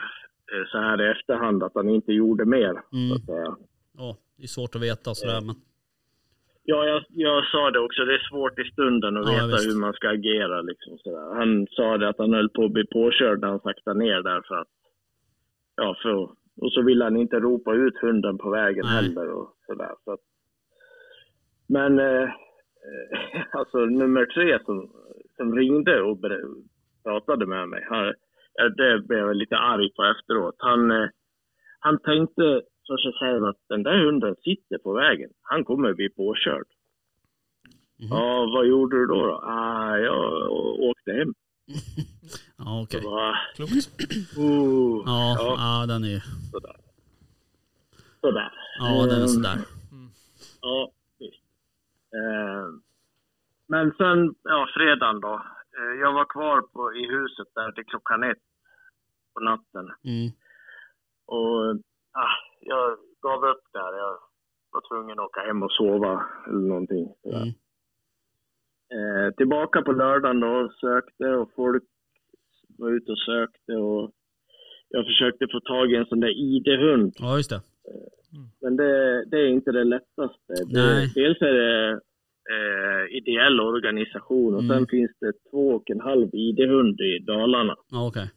eh, 0.52 0.64
så 0.72 0.78
här 0.78 1.02
i 1.02 1.10
efterhand 1.10 1.62
att 1.62 1.74
han 1.74 1.88
inte 1.88 2.12
gjorde 2.12 2.44
mer. 2.44 2.72
Så 2.90 2.96
Mm. 2.96 3.12
att 3.16 3.24
säga. 3.26 3.56
Ja, 3.98 4.16
det 4.36 4.42
är 4.42 4.46
svårt 4.46 4.74
att 4.74 4.82
veta 4.82 5.14
sådär 5.14 5.40
men. 5.46 5.54
Ja, 6.64 6.84
jag, 6.86 7.04
jag 7.08 7.44
sa 7.46 7.70
det 7.70 7.78
också, 7.80 8.04
det 8.04 8.14
är 8.14 8.28
svårt 8.30 8.58
i 8.58 8.64
stunden 8.72 9.16
att 9.16 9.26
Ja, 9.26 9.32
veta 9.32 9.46
visst. 9.46 9.68
hur 9.68 9.80
man 9.80 9.92
ska 9.92 10.08
agera. 10.08 10.60
Liksom, 10.62 10.98
sådär. 10.98 11.34
Han 11.34 11.66
sa 11.70 11.98
det 11.98 12.08
att 12.08 12.18
han 12.18 12.32
höll 12.34 12.48
på 12.48 12.64
att 12.64 12.72
bli 12.72 12.86
påkörd 12.86 13.40
när 13.40 13.48
han 13.48 13.60
saktade 13.60 13.98
ner 13.98 14.22
där 14.22 14.42
för 14.48 14.54
att, 14.54 14.68
ja, 15.76 15.96
för, 16.02 16.14
och 16.64 16.72
så 16.72 16.82
ville 16.82 17.04
han 17.04 17.16
inte 17.16 17.40
ropa 17.40 17.74
ut 17.74 17.98
hunden 18.00 18.38
på 18.38 18.50
vägen 18.50 18.84
Nej. 18.86 18.94
heller 18.94 19.30
och 19.30 19.54
sådär. 19.66 19.94
Så 20.04 20.12
att, 20.12 20.20
men 21.66 21.98
eh, 21.98 22.28
alltså 23.58 23.78
nummer 23.78 24.26
tre 24.26 24.58
som, 24.64 24.90
som 25.36 25.54
ringde 25.54 26.02
och 26.02 26.18
pratade 27.02 27.46
med 27.46 27.68
mig, 27.68 27.86
han, 27.90 28.14
ja, 28.54 28.68
det 28.68 29.00
blev 29.08 29.18
jag 29.18 29.36
lite 29.36 29.56
arg 29.56 29.92
på 29.92 30.04
efteråt. 30.04 30.54
Han, 30.58 30.90
eh, 30.90 31.08
han 31.80 31.98
tänkte 31.98 32.62
för 32.86 32.96
sig 32.96 33.12
själv 33.20 33.44
att 33.44 33.58
den 33.68 33.82
där 33.82 34.04
hunden 34.04 34.34
sitter 34.44 34.78
på 34.78 34.92
vägen. 34.92 35.30
Han 35.42 35.64
kommer 35.64 35.92
bli 35.94 36.08
påkörd. 36.08 36.66
Mhm. 37.98 38.08
Ja, 38.10 38.50
vad 38.54 38.66
gjorde 38.66 38.96
du 38.96 39.06
då? 39.06 39.26
då? 39.26 39.32
Ah, 39.44 39.96
jag 39.98 40.50
åkte 40.80 41.12
hem. 41.12 41.34
Ja 42.58 42.82
okej. 42.82 43.00
Bara, 43.04 43.36
Klokt. 43.56 43.72
oh, 44.36 45.02
Ja, 45.06 45.36
ja, 45.38 45.54
ja, 45.58 45.86
den 45.86 46.04
är 46.04 46.08
ju. 46.08 46.20
sådär. 46.52 46.76
Sådär. 48.20 48.52
Ja 48.78 49.06
den 49.06 49.22
är 49.22 49.26
sådär. 49.26 49.58
Ja, 50.62 50.92
visst. 50.92 50.94
Eh, 50.94 50.99
men 53.66 53.92
sen, 53.98 54.34
ja, 54.42 54.68
fredagen 54.74 55.20
då. 55.20 55.34
Eh, 55.78 56.00
jag 56.00 56.12
var 56.12 56.24
kvar 56.24 56.62
på, 56.62 56.94
i 56.94 57.06
huset 57.06 57.48
där 57.54 57.72
till 57.72 57.84
klockan 57.86 58.22
ett 58.22 58.44
på 59.34 59.40
natten. 59.40 59.86
Mm. 60.04 60.30
Och 61.26 61.70
ah, 62.12 62.36
jag 62.60 62.96
gav 63.22 63.44
upp 63.44 63.64
där. 63.72 63.98
Jag 63.98 64.18
var 64.70 64.88
tvungen 64.88 65.18
att 65.18 65.26
åka 65.26 65.40
hem 65.40 65.62
och 65.62 65.72
sova 65.72 66.26
eller 66.46 66.68
någonting. 66.68 67.14
Mm. 67.24 67.48
Eh, 68.96 69.34
tillbaka 69.34 69.82
på 69.82 69.92
lördagen 69.92 70.40
då, 70.40 70.72
sökte 70.80 71.26
och 71.28 71.50
folk 71.56 71.84
var 72.78 72.90
ute 72.90 73.12
och 73.12 73.18
sökte 73.18 73.72
och 73.72 74.10
jag 74.88 75.06
försökte 75.06 75.46
få 75.52 75.60
tag 75.60 75.92
i 75.92 75.96
en 75.96 76.06
sån 76.06 76.20
där 76.20 76.34
ID-hund. 76.38 77.12
Ja 77.18 77.36
just 77.36 77.50
det. 77.50 77.60
Men 78.60 78.76
det, 78.76 79.24
det 79.24 79.36
är 79.36 79.48
inte 79.48 79.72
det 79.72 79.84
lättaste. 79.84 80.54
Det, 80.66 81.14
dels 81.14 81.42
är 81.42 81.52
det 81.52 82.00
eh, 82.54 83.16
ideell 83.16 83.60
organisation 83.60 84.54
och 84.54 84.62
Mm. 84.62 84.76
sen 84.76 84.86
finns 84.86 85.10
det 85.20 85.32
två 85.50 85.68
och 85.68 85.90
en 85.90 86.00
halv 86.00 86.28
ID-hund 86.34 87.00
i 87.00 87.18
Dalarna. 87.26 87.74
Okej. 87.92 88.30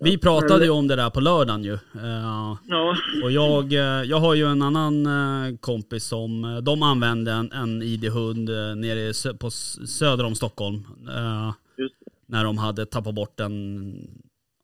Vi 0.00 0.18
pratade 0.18 0.64
ju 0.64 0.70
om 0.70 0.88
det 0.88 0.96
där 0.96 1.10
på 1.10 1.20
lördagen 1.20 1.62
ju. 1.64 1.72
Eh, 1.72 1.78
Ja, 2.68 2.96
Och 3.24 3.30
jag, 3.30 3.72
eh, 3.72 4.02
jag 4.10 4.16
har 4.20 4.34
ju 4.34 4.44
en 4.44 4.62
annan 4.62 5.06
eh, 5.06 5.56
kompis 5.60 6.04
som, 6.04 6.60
de 6.64 6.82
använde 6.82 7.32
en, 7.32 7.52
en 7.52 7.82
ID-hund 7.82 8.48
nere 8.76 9.34
på 9.38 9.50
söder 9.50 10.24
om 10.26 10.34
Stockholm. 10.34 10.76
det. 11.76 11.88
När 12.28 12.44
de 12.44 12.58
hade 12.58 12.86
tappat 12.86 13.14
bort 13.14 13.40
en, 13.40 13.94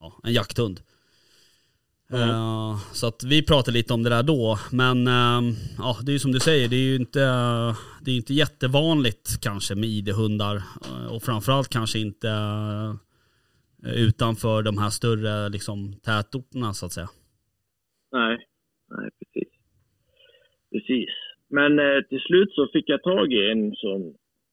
ja, 0.01 0.13
en 0.25 0.33
jakthund. 0.33 0.81
Eh, 2.13 2.77
så 2.93 3.07
att 3.07 3.25
vi 3.25 3.47
pratade 3.47 3.79
lite 3.79 3.95
om 3.95 4.03
det 4.03 4.11
där 4.11 4.23
då. 4.23 4.59
Men 4.73 5.07
eh, 5.07 5.55
ja, 5.79 5.97
det 6.03 6.11
är 6.11 6.13
ju 6.13 6.19
som 6.19 6.33
du 6.33 6.41
säger, 6.41 6.69
det 6.69 6.77
är 6.77 6.89
ju 6.91 6.97
inte, 6.97 7.21
det 8.05 8.11
är 8.11 8.17
inte 8.17 8.35
jättevanligt 8.35 9.41
kanske 9.43 9.75
med 9.75 9.89
ID-hundar. 9.89 10.57
eh, 10.57 11.15
Och 11.15 11.23
framförallt 11.23 11.69
kanske 11.69 11.99
inte 11.99 12.29
eh, 12.29 13.93
utanför 13.95 14.63
de 14.63 14.79
här 14.79 14.91
större 14.91 15.49
liksom, 15.49 15.93
tätorterna 15.93 16.73
så 16.73 16.87
att 16.87 16.93
säga. 16.93 17.09
Nej, 18.13 18.47
nej 18.91 19.11
precis. 19.19 19.53
Precis. 20.73 21.11
Men 21.49 21.79
eh, 21.79 22.01
till 22.09 22.21
slut 22.21 22.53
så 22.53 22.69
fick 22.73 22.89
jag 22.89 23.03
tag 23.03 23.33
i 23.33 23.51
en 23.51 23.75
som, 23.75 24.01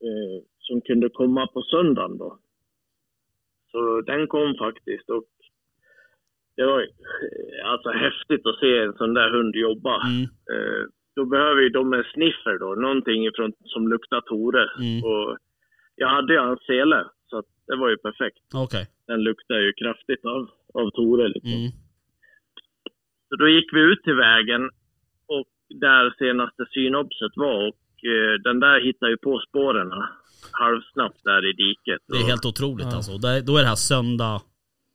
eh, 0.08 0.43
som 0.60 0.82
kunde 0.82 1.10
komma 1.10 1.48
på 1.48 1.62
söndagen 1.62 2.17
då. 2.17 2.39
Så 3.72 4.02
den 4.02 4.28
kom 4.28 4.56
faktiskt 4.56 5.10
och 5.10 5.24
det 6.60 6.65
var 6.65 6.80
eh, 6.82 7.72
alltså 7.72 7.89
häftigt 8.06 8.43
att 8.50 8.60
se 8.60 8.78
en 8.78 8.93
sån 8.93 9.13
där 9.13 9.30
hund 9.36 9.56
jobba. 9.56 9.95
Mm, 10.08 10.24
Eh, 10.54 10.84
då 11.15 11.26
behöver 11.26 11.62
ju 11.62 11.69
de 11.69 11.93
en 11.93 12.04
sniffer 12.13 12.56
då, 12.60 12.69
någonting 12.86 13.26
ifrån, 13.30 13.52
som 13.74 13.88
luktar 13.88 14.22
Tore. 14.22 14.63
mm. 14.80 15.04
Och 15.10 15.38
jag 15.95 16.10
hade 16.15 16.34
ju 16.34 16.39
hans 16.39 16.63
sele, 16.65 17.00
så 17.30 17.38
att 17.38 17.45
det 17.67 17.76
var 17.76 17.89
ju 17.89 17.98
perfekt. 17.98 18.38
Okej. 18.65 18.86
Den 19.08 19.19
luktar 19.24 19.56
ju 19.65 19.74
kraftigt 19.74 20.26
av, 20.26 20.50
av 20.74 20.89
Tore 20.89 21.28
liksom. 21.28 21.52
Mm. 21.52 21.72
Så 23.30 23.36
då 23.36 23.48
gick 23.48 23.74
vi 23.74 23.80
ut 23.91 24.04
till 24.04 24.15
vägen 24.15 24.62
och 25.28 25.48
där 25.69 26.13
senaste 26.17 26.65
synopset 26.74 27.32
var 27.36 27.67
och 27.67 28.06
eh, 28.13 28.34
den 28.43 28.60
där 28.60 28.82
hittade 28.86 29.12
ju 29.12 29.17
på 29.17 29.39
spåren 29.50 29.91
halvsnabbt 30.52 31.24
där 31.24 31.50
i 31.50 31.54
diket. 31.54 32.02
Det 32.08 32.17
är 32.17 32.24
Och- 32.24 32.30
helt 32.30 32.45
otroligt 32.45 32.88
Ja. 32.91 32.95
alltså. 32.95 33.17
Det, 33.17 33.41
då 33.48 33.58
är 33.58 33.62
det 33.62 33.67
här 33.67 33.76
söndag. 33.91 34.41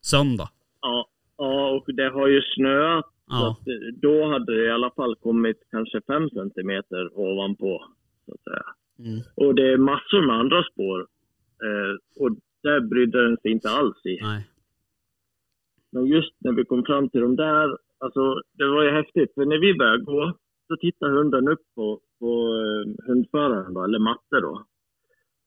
Söndag. 0.02 0.48
Ja, 0.80 1.06
ja, 1.36 1.70
och 1.70 1.94
det 1.94 2.08
har 2.10 2.28
ju 2.28 2.42
snöat. 2.42 3.04
Så 3.04 3.12
Ja. 3.28 3.50
att, 3.60 3.68
eh, 3.68 3.94
då 4.02 4.24
hade 4.32 4.54
det 4.56 4.64
i 4.66 4.70
alla 4.70 4.90
fall 4.90 5.16
kommit 5.16 5.56
kanske 5.70 6.00
fem 6.00 6.30
centimeter 6.30 7.18
ovanpå. 7.18 7.84
Så 8.26 8.34
att 8.34 8.42
säga. 8.42 8.64
Mm. 8.98 9.20
Och 9.34 9.54
det 9.54 9.72
är 9.72 9.76
massor 9.76 10.26
med 10.26 10.36
andra 10.36 10.62
spår. 10.62 11.00
Eh, 11.66 12.22
och 12.22 12.30
där 12.62 12.80
brydde 12.80 13.22
den 13.28 13.36
sig 13.36 13.50
inte 13.50 13.70
alls 13.70 14.06
i. 14.06 14.18
Nej. 14.22 14.48
Men 15.92 16.06
just 16.06 16.32
när 16.38 16.52
vi 16.52 16.64
kom 16.64 16.84
fram 16.84 17.08
till 17.08 17.20
de 17.20 17.36
där, 17.36 17.76
alltså 17.98 18.40
det 18.58 18.66
var 18.66 18.82
ju 18.82 18.90
häftigt. 18.90 19.34
För 19.34 19.44
när 19.44 19.58
vi 19.58 19.74
började 19.74 20.04
gå, 20.04 20.32
så 20.68 20.76
tittar 20.76 21.08
hunden 21.10 21.48
upp 21.48 21.62
på, 21.74 22.00
på 22.18 22.30
eh, 22.64 23.06
hundföraren 23.06 23.74
då, 23.74 23.84
eller 23.84 23.98
matte 23.98 24.40
då. 24.42 24.64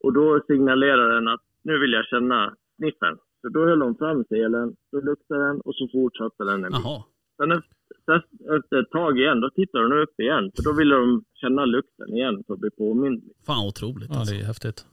Och 0.03 0.13
då 0.13 0.41
signalerar 0.47 1.09
den 1.15 1.27
att 1.27 1.41
nu 1.63 1.77
vill 1.79 1.93
jag 1.93 2.05
känna 2.05 2.55
sniffen. 2.75 3.17
Så 3.41 3.49
då 3.49 3.65
höll 3.65 3.81
hon 3.81 3.95
fram 3.95 4.23
selen, 4.29 4.75
då 4.91 4.99
luktade 4.99 5.47
den 5.47 5.61
och 5.61 5.75
så 5.75 5.87
fortsatte 5.91 6.43
den 6.43 6.63
en 6.65 6.71
bit. 6.71 6.81
Jaha. 6.83 7.03
Sen 7.37 7.51
efter, 7.51 8.15
efter 8.57 8.81
ett 8.81 8.91
tag 8.91 9.19
igen, 9.19 9.41
då 9.41 9.49
tittar 9.49 9.79
hon 9.83 9.93
upp 10.03 10.19
igen. 10.19 10.51
För 10.55 10.63
då 10.63 10.73
ville 10.73 10.95
de 10.95 11.23
känna 11.33 11.65
lukten 11.65 12.09
igen 12.17 12.43
för 12.47 12.53
att 12.53 12.59
bli 12.59 12.69
påmind. 12.69 13.23
Fan 13.45 13.67
otroligt 13.67 14.09
Ja, 14.09 14.19
alltså. 14.19 14.33
det 14.35 14.41
är 14.41 14.45
häftigt. 14.45 14.85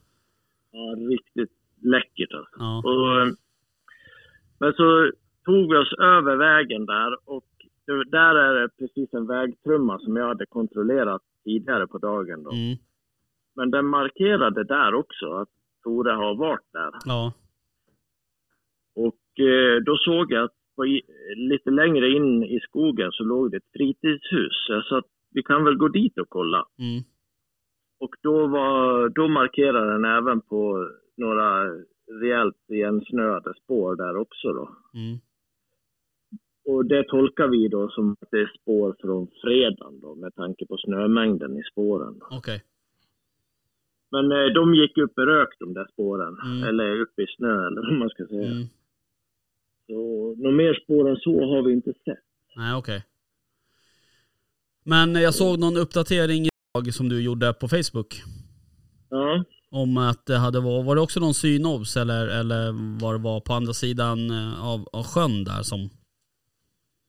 Ja, 0.72 0.94
riktigt 1.14 1.52
läckert 1.82 2.32
alltså. 2.32 2.56
Ja. 2.58 2.78
Och, 2.84 3.20
eh, 3.20 3.28
men 4.58 4.72
så 4.72 5.10
tog 5.44 5.70
vi 5.70 5.76
oss 5.76 5.92
över 5.98 6.36
vägen 6.36 6.86
där 6.86 7.10
och 7.24 7.44
där 8.06 8.34
är 8.34 8.54
det 8.60 8.68
precis 8.78 9.14
en 9.14 9.26
vägtrumma 9.26 9.98
som 9.98 10.16
jag 10.16 10.28
hade 10.28 10.46
kontrollerat 10.46 11.22
tidigare 11.44 11.86
på 11.86 11.98
dagen. 11.98 12.42
Då. 12.42 12.50
Mm. 12.50 12.76
Men 13.56 13.70
den 13.70 13.86
markerade 13.86 14.64
där 14.64 14.94
också 14.94 15.32
att 15.32 15.48
Tore 15.82 16.12
har 16.12 16.34
varit 16.34 16.72
där. 16.72 16.90
Ja. 17.04 17.32
Och 18.94 19.40
eh, 19.40 19.82
då 19.86 19.96
såg 19.96 20.32
jag 20.32 20.44
att 20.44 20.54
på, 20.76 20.84
lite 21.36 21.70
längre 21.70 22.08
in 22.10 22.44
i 22.44 22.60
skogen 22.60 23.12
så 23.12 23.24
låg 23.24 23.50
det 23.50 23.56
ett 23.56 23.72
fritidshus. 23.72 24.66
Så 24.66 24.72
jag 24.72 24.84
sa 24.84 24.98
att 24.98 25.10
vi 25.30 25.42
kan 25.42 25.64
väl 25.64 25.76
gå 25.76 25.88
dit 25.88 26.18
och 26.18 26.28
kolla. 26.28 26.66
Mm. 26.78 27.02
Och 28.00 28.14
då, 28.22 28.46
var, 28.46 29.08
då 29.08 29.28
markerade 29.28 29.92
den 29.92 30.04
även 30.04 30.40
på 30.40 30.88
några 31.16 31.64
rejält 32.22 32.56
igensnöade 32.68 33.54
spår 33.64 33.96
där 33.96 34.16
också 34.16 34.52
då. 34.52 34.68
Mm. 34.94 35.18
Och 36.66 36.86
det 36.86 37.08
tolkar 37.08 37.48
vi 37.48 37.68
då 37.68 37.88
som 37.88 38.16
att 38.20 38.30
det 38.30 38.40
är 38.40 38.52
spår 38.60 38.96
från 39.00 39.28
fredagen 39.42 40.00
då 40.00 40.14
med 40.14 40.34
tanke 40.34 40.66
på 40.66 40.76
snömängden 40.76 41.58
i 41.58 41.62
spåren. 41.62 42.20
Okej. 42.30 42.62
Men 44.10 44.32
eh, 44.32 44.46
de 44.54 44.74
gick 44.74 44.98
upp 44.98 45.18
i 45.18 45.22
rök 45.22 45.48
de 45.58 45.74
där 45.74 45.86
spåren. 45.92 46.36
Mm. 46.44 46.68
Eller 46.68 47.00
upp 47.00 47.18
i 47.18 47.26
snö 47.36 47.66
eller 47.66 47.82
vad 47.82 47.98
man 47.98 48.08
ska 48.08 48.26
säga. 48.26 48.50
Mm. 48.50 48.66
Något 50.36 50.54
mer 50.54 50.74
spår 50.84 51.10
än 51.10 51.16
så 51.16 51.40
har 51.40 51.62
vi 51.62 51.72
inte 51.72 51.92
sett. 52.04 52.18
Nej, 52.56 52.74
okej. 52.74 53.04
Men 54.84 55.14
jag 55.14 55.34
såg 55.34 55.58
någon 55.58 55.76
uppdatering 55.76 56.42
idag 56.42 56.94
som 56.94 57.08
du 57.08 57.22
gjorde 57.22 57.52
på 57.52 57.68
Facebook. 57.68 58.22
Ja, 59.10 59.44
Om 59.70 59.96
att 59.96 60.26
det 60.26 60.36
hade 60.36 60.60
varit, 60.60 60.86
var 60.86 60.94
det 60.94 61.00
också 61.00 61.20
någon 61.20 61.34
synobs 61.34 61.96
eller, 61.96 62.40
eller 62.40 62.72
vad 63.02 63.14
det 63.14 63.22
var 63.22 63.40
på 63.40 63.52
andra 63.52 63.72
sidan 63.72 64.30
eh, 64.30 64.64
av, 64.72 64.80
av 64.92 65.04
sjön 65.04 65.44
där 65.44 65.62
som... 65.62 65.80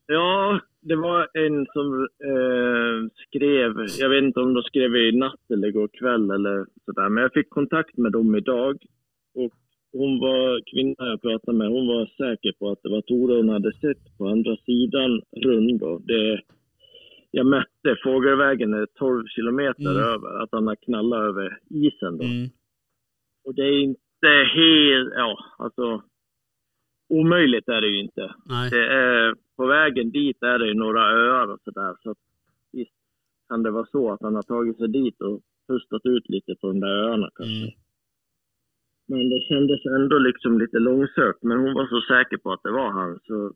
ja 0.07 0.59
det 0.87 0.95
var 0.95 1.29
en 1.33 1.65
som 1.73 2.07
eh, 2.29 3.09
skrev, 3.27 3.71
jag 3.99 4.09
vet 4.09 4.23
inte 4.23 4.39
om 4.39 4.53
de 4.53 4.63
skrev 4.63 4.95
i 4.95 5.17
natt 5.17 5.51
eller 5.53 5.67
igår 5.67 5.89
kväll 5.99 6.31
eller 6.31 6.65
sådär, 6.85 7.09
men 7.09 7.21
jag 7.21 7.33
fick 7.33 7.49
kontakt 7.49 7.97
med 7.97 8.11
dem 8.11 8.35
idag. 8.35 8.85
Och 9.35 9.53
hon 9.97 10.19
var, 10.19 10.61
kvinnan 10.71 11.09
jag 11.09 11.21
pratade 11.21 11.57
med, 11.57 11.67
hon 11.67 11.87
var 11.87 12.05
säker 12.05 12.51
på 12.59 12.69
att 12.71 12.83
det 12.83 12.89
var 12.89 13.01
Tore 13.01 13.35
hon 13.35 13.49
hade 13.49 13.73
sett 13.73 14.17
på 14.17 14.27
andra 14.27 14.57
sidan 14.57 15.21
rund 15.45 15.79
då. 15.79 16.01
Det, 16.03 16.41
jag 17.31 17.45
mätte, 17.45 17.95
fågelvägen 18.03 18.73
är 18.73 18.85
12 18.85 19.27
kilometer 19.27 19.91
Mm. 19.91 20.03
över, 20.13 20.43
att 20.43 20.49
han 20.51 20.67
har 20.67 20.75
knallat 20.75 21.19
över 21.19 21.59
isen 21.69 22.17
då. 22.17 22.23
Mm. 22.23 22.49
Och 23.45 23.55
det 23.55 23.63
är 23.63 23.81
inte 23.81 24.31
helt, 24.55 25.13
ja 25.15 25.37
alltså 25.57 26.01
omöjligt 27.09 27.67
är 27.67 27.81
det 27.81 27.87
ju 27.87 27.99
inte. 28.01 28.33
Nej. 28.45 28.69
Det 28.69 28.85
är, 28.93 29.35
på 29.57 29.65
vägen 29.65 30.11
dit 30.11 30.43
är 30.43 30.59
det 30.59 30.67
ju 30.67 30.73
några 30.73 31.01
öar 31.01 31.47
och 31.53 31.59
sådär. 31.63 31.95
Så 32.03 32.15
visst 32.71 32.91
kan 33.49 33.63
det 33.63 33.71
vara 33.71 33.85
så 33.85 34.11
att 34.11 34.21
han 34.21 34.35
har 34.35 34.43
tagit 34.43 34.77
sig 34.77 34.87
dit 34.87 35.21
och 35.21 35.41
pustat 35.67 36.05
ut 36.05 36.29
lite 36.29 36.55
på 36.61 36.67
de 36.67 36.79
där 36.79 36.87
öarna 37.07 37.29
kanske. 37.35 37.55
Mm. 37.55 37.84
Men 39.07 39.29
det 39.29 39.39
kändes 39.39 39.85
ändå 39.85 40.17
liksom 40.17 40.59
lite 40.59 40.79
långsökt. 40.79 41.43
Men 41.43 41.57
hon 41.59 41.73
var 41.73 41.87
så 41.87 42.01
säker 42.01 42.37
på 42.37 42.51
att 42.53 42.63
det 42.63 42.71
var 42.71 42.89
han. 42.91 43.19
Så 43.23 43.53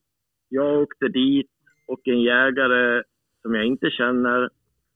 jag 0.50 0.82
åkte 0.82 1.08
dit 1.08 1.52
och 1.88 2.08
en 2.08 2.22
jägare 2.22 3.04
som 3.42 3.56
jag 3.56 3.66
inte 3.66 3.90
känner. 3.92 4.50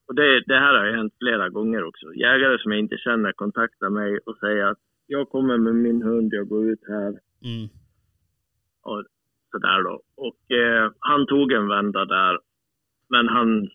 Och 0.08 0.16
det, 0.16 0.44
det 0.48 0.56
här 0.60 0.74
har 0.78 0.86
ju 0.86 0.92
hänt 0.96 1.14
flera 1.20 1.50
gånger 1.50 1.84
också. 1.84 2.14
Jägare 2.14 2.60
som 2.60 2.72
jag 2.72 2.80
inte 2.80 2.98
känner 2.98 3.32
kontaktar 3.32 3.90
mig 3.90 4.20
och 4.26 4.38
säger 4.38 4.66
att 4.66 4.78
jag 5.08 5.30
kommer 5.30 5.58
med 5.58 5.76
min 5.76 6.02
hund, 6.02 6.34
jag 6.34 6.48
går 6.48 6.70
ut 6.70 6.84
här 6.88 7.20
Mm. 7.46 7.68
och 8.84 9.04
sådär 9.52 9.84
då. 9.84 10.02
Och 10.16 10.52
eh, 10.52 10.92
han 11.00 11.26
tog 11.28 11.52
en 11.52 11.68
vända 11.68 12.06
där. 12.06 12.40
Men 13.10 13.28
han, 13.28 13.70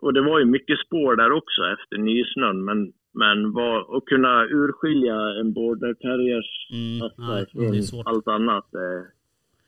och 0.00 0.12
det 0.14 0.20
var 0.20 0.38
ju 0.38 0.44
mycket 0.44 0.78
spår 0.78 1.16
där 1.16 1.32
också 1.32 1.62
efter 1.72 1.98
nysnön. 1.98 2.64
Men, 2.64 2.92
men 3.14 3.52
var, 3.52 3.96
att 3.96 4.04
kunna 4.04 4.44
urskilja 4.44 5.16
en 5.40 5.52
border 5.52 5.94
terriers 5.94 6.50
Mm. 6.70 7.10
Nej, 7.18 7.46
från 7.90 8.02
allt 8.06 8.28
annat. 8.28 8.74
Eh, 8.74 9.02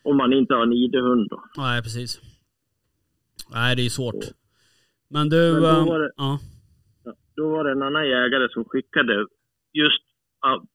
om 0.02 0.16
man 0.16 0.32
inte 0.32 0.54
har 0.54 0.62
en 0.62 0.72
ID-hund 0.72 1.26
då. 1.30 1.42
Nej, 1.56 1.82
precis. 1.82 2.20
Nej, 3.52 3.76
det 3.76 3.82
är 3.82 3.88
svårt. 3.88 4.24
Men 5.08 5.28
du... 5.28 5.52
Men 5.52 5.62
då 5.62 5.68
ehm, 5.68 5.86
var 5.86 6.00
det- 6.00 6.12
ja. 6.16 6.38
Då 7.36 7.50
var 7.50 7.64
det 7.64 7.70
en 7.72 7.82
annan 7.82 8.08
jägare 8.08 8.48
som 8.50 8.64
skickade 8.64 9.26
just 9.72 10.02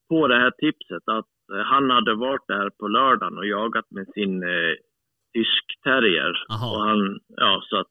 på 0.09 0.27
det 0.27 0.35
här 0.35 0.51
tipset 0.51 1.03
att 1.05 1.31
eh, 1.53 1.63
han 1.65 1.89
hade 1.89 2.15
varit 2.15 2.47
där 2.47 2.69
på 2.69 2.87
lördagen 2.87 3.37
och 3.37 3.45
jagat 3.47 3.85
med 3.91 4.07
sin 4.13 4.43
eh, 4.43 4.73
tysk 5.33 5.65
terrier. 5.83 6.33
Aha. 6.53 6.75
Och 6.75 6.81
han, 6.81 7.19
ja, 7.27 7.61
så 7.69 7.77
att 7.77 7.87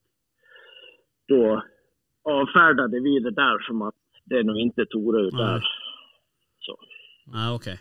då 1.29 1.63
avfärdade 2.25 3.01
vi 3.01 3.19
det 3.21 3.31
där 3.31 3.59
som 3.59 3.83
att 3.83 3.95
det 4.31 4.39
är 4.39 4.45
nog 4.45 4.59
inte 4.59 4.87
Nej. 4.95 5.31
där. 5.33 5.65
Så. 6.59 6.79
Nej, 7.27 7.55
okej. 7.55 7.79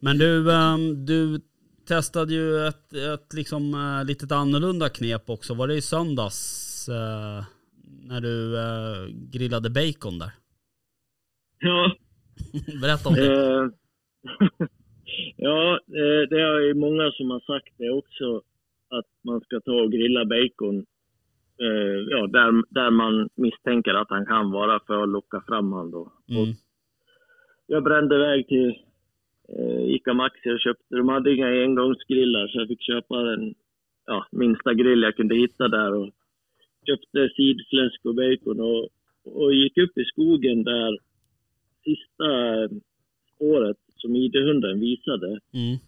Men 0.00 0.18
du, 0.18 0.52
ehm, 0.52 1.06
du 1.06 1.40
testade 1.88 2.34
ju 2.34 2.66
ett, 2.66 2.92
ett 2.92 3.34
liksom 3.34 3.74
uh, 3.74 4.04
litet 4.04 4.32
annorlunda 4.32 4.88
knep 4.88 5.30
också. 5.30 5.54
Var 5.54 5.68
det 5.68 5.74
i 5.74 5.80
söndags 5.80 6.88
eh, 6.88 7.44
när 8.08 8.20
du 8.20 8.58
eh, 8.58 9.06
grillade 9.32 9.70
bacon 9.70 10.18
där? 10.18 10.30
Ja, 11.58 11.96
Berätta 12.82 13.08
om 13.08 13.14
det. 13.14 13.34
Eh, 13.34 13.66
ja, 15.36 15.80
eh, 15.86 16.22
det 16.30 16.40
är 16.40 16.60
ju 16.60 16.74
många 16.74 17.10
som 17.10 17.30
har 17.30 17.40
sagt 17.40 17.74
det 17.78 17.90
också, 17.90 18.42
att 18.88 19.06
man 19.24 19.40
ska 19.40 19.60
ta 19.60 19.72
och 19.72 19.92
grilla 19.92 20.24
bacon 20.24 20.86
eh, 21.60 21.98
ja, 22.10 22.26
där, 22.26 22.62
där 22.70 22.90
man 22.90 23.28
misstänker 23.34 23.94
att 23.94 24.10
han 24.10 24.26
kan 24.26 24.50
vara 24.50 24.80
för 24.86 25.02
att 25.02 25.08
locka 25.08 25.42
fram 25.48 25.70
då. 25.70 26.12
Mm. 26.28 26.54
Jag 27.66 27.84
brände 27.84 28.14
iväg 28.14 28.48
till 28.48 28.68
eh, 29.48 29.94
Ica 29.94 30.14
Maxi 30.14 30.50
och 30.50 30.60
köpte, 30.60 30.96
de 30.96 31.08
hade 31.08 31.34
inga 31.34 31.48
engångsgrillar 31.48 32.48
så 32.48 32.58
jag 32.58 32.68
fick 32.68 32.82
köpa 32.82 33.22
den 33.22 33.54
ja, 34.06 34.26
minsta 34.32 34.74
grill 34.74 35.02
jag 35.02 35.16
kunde 35.16 35.34
hitta 35.34 35.68
där 35.68 35.94
och 35.94 36.10
köpte 36.86 37.28
sidfläsk 37.36 38.00
och 38.04 38.14
bacon 38.14 38.60
och, 38.60 38.88
och 39.24 39.54
gick 39.54 39.78
upp 39.78 39.98
i 39.98 40.04
skogen 40.04 40.64
där 40.64 40.98
sista 41.84 42.30
spåret 43.34 43.76
som 43.96 44.16
ID-hunden 44.16 44.80
visade. 44.80 45.40
Mm. 45.52 45.78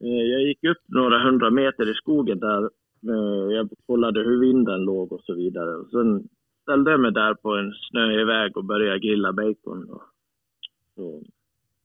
Eh, 0.00 0.22
Jag 0.32 0.42
gick 0.42 0.64
upp 0.64 0.82
några 0.86 1.18
hundra 1.24 1.50
meter 1.50 1.90
i 1.90 1.94
skogen 1.94 2.38
där. 2.38 2.70
Eh, 3.08 3.54
Jag 3.56 3.70
kollade 3.86 4.20
hur 4.20 4.40
vinden 4.40 4.80
låg 4.80 5.12
och 5.12 5.20
så 5.24 5.34
vidare. 5.34 5.76
Och 5.76 5.90
sen 5.90 6.28
ställde 6.62 6.90
jag 6.90 7.00
mig 7.00 7.12
där 7.12 7.34
på 7.34 7.56
en 7.56 7.72
snöig 7.90 8.26
väg 8.26 8.56
och 8.56 8.64
började 8.64 8.98
grilla 8.98 9.32
bacon. 9.32 9.86
då. 9.86 10.02
Så, 10.94 11.22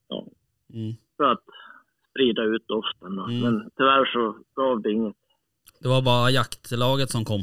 ja, 0.10 0.28
Mm. 0.74 0.94
för 1.18 1.24
att 1.24 1.44
sprida 2.10 2.44
ut 2.44 2.68
doften. 2.68 3.16
då. 3.16 3.24
Mm. 3.24 3.40
Men 3.42 3.70
tyvärr 3.78 4.06
så 4.06 4.38
gav 4.56 4.82
det 4.82 4.92
inget. 4.92 5.16
Det 5.82 5.88
var 5.88 6.02
bara 6.02 6.30
jaktlaget 6.32 7.10
som 7.10 7.26
kom. 7.26 7.42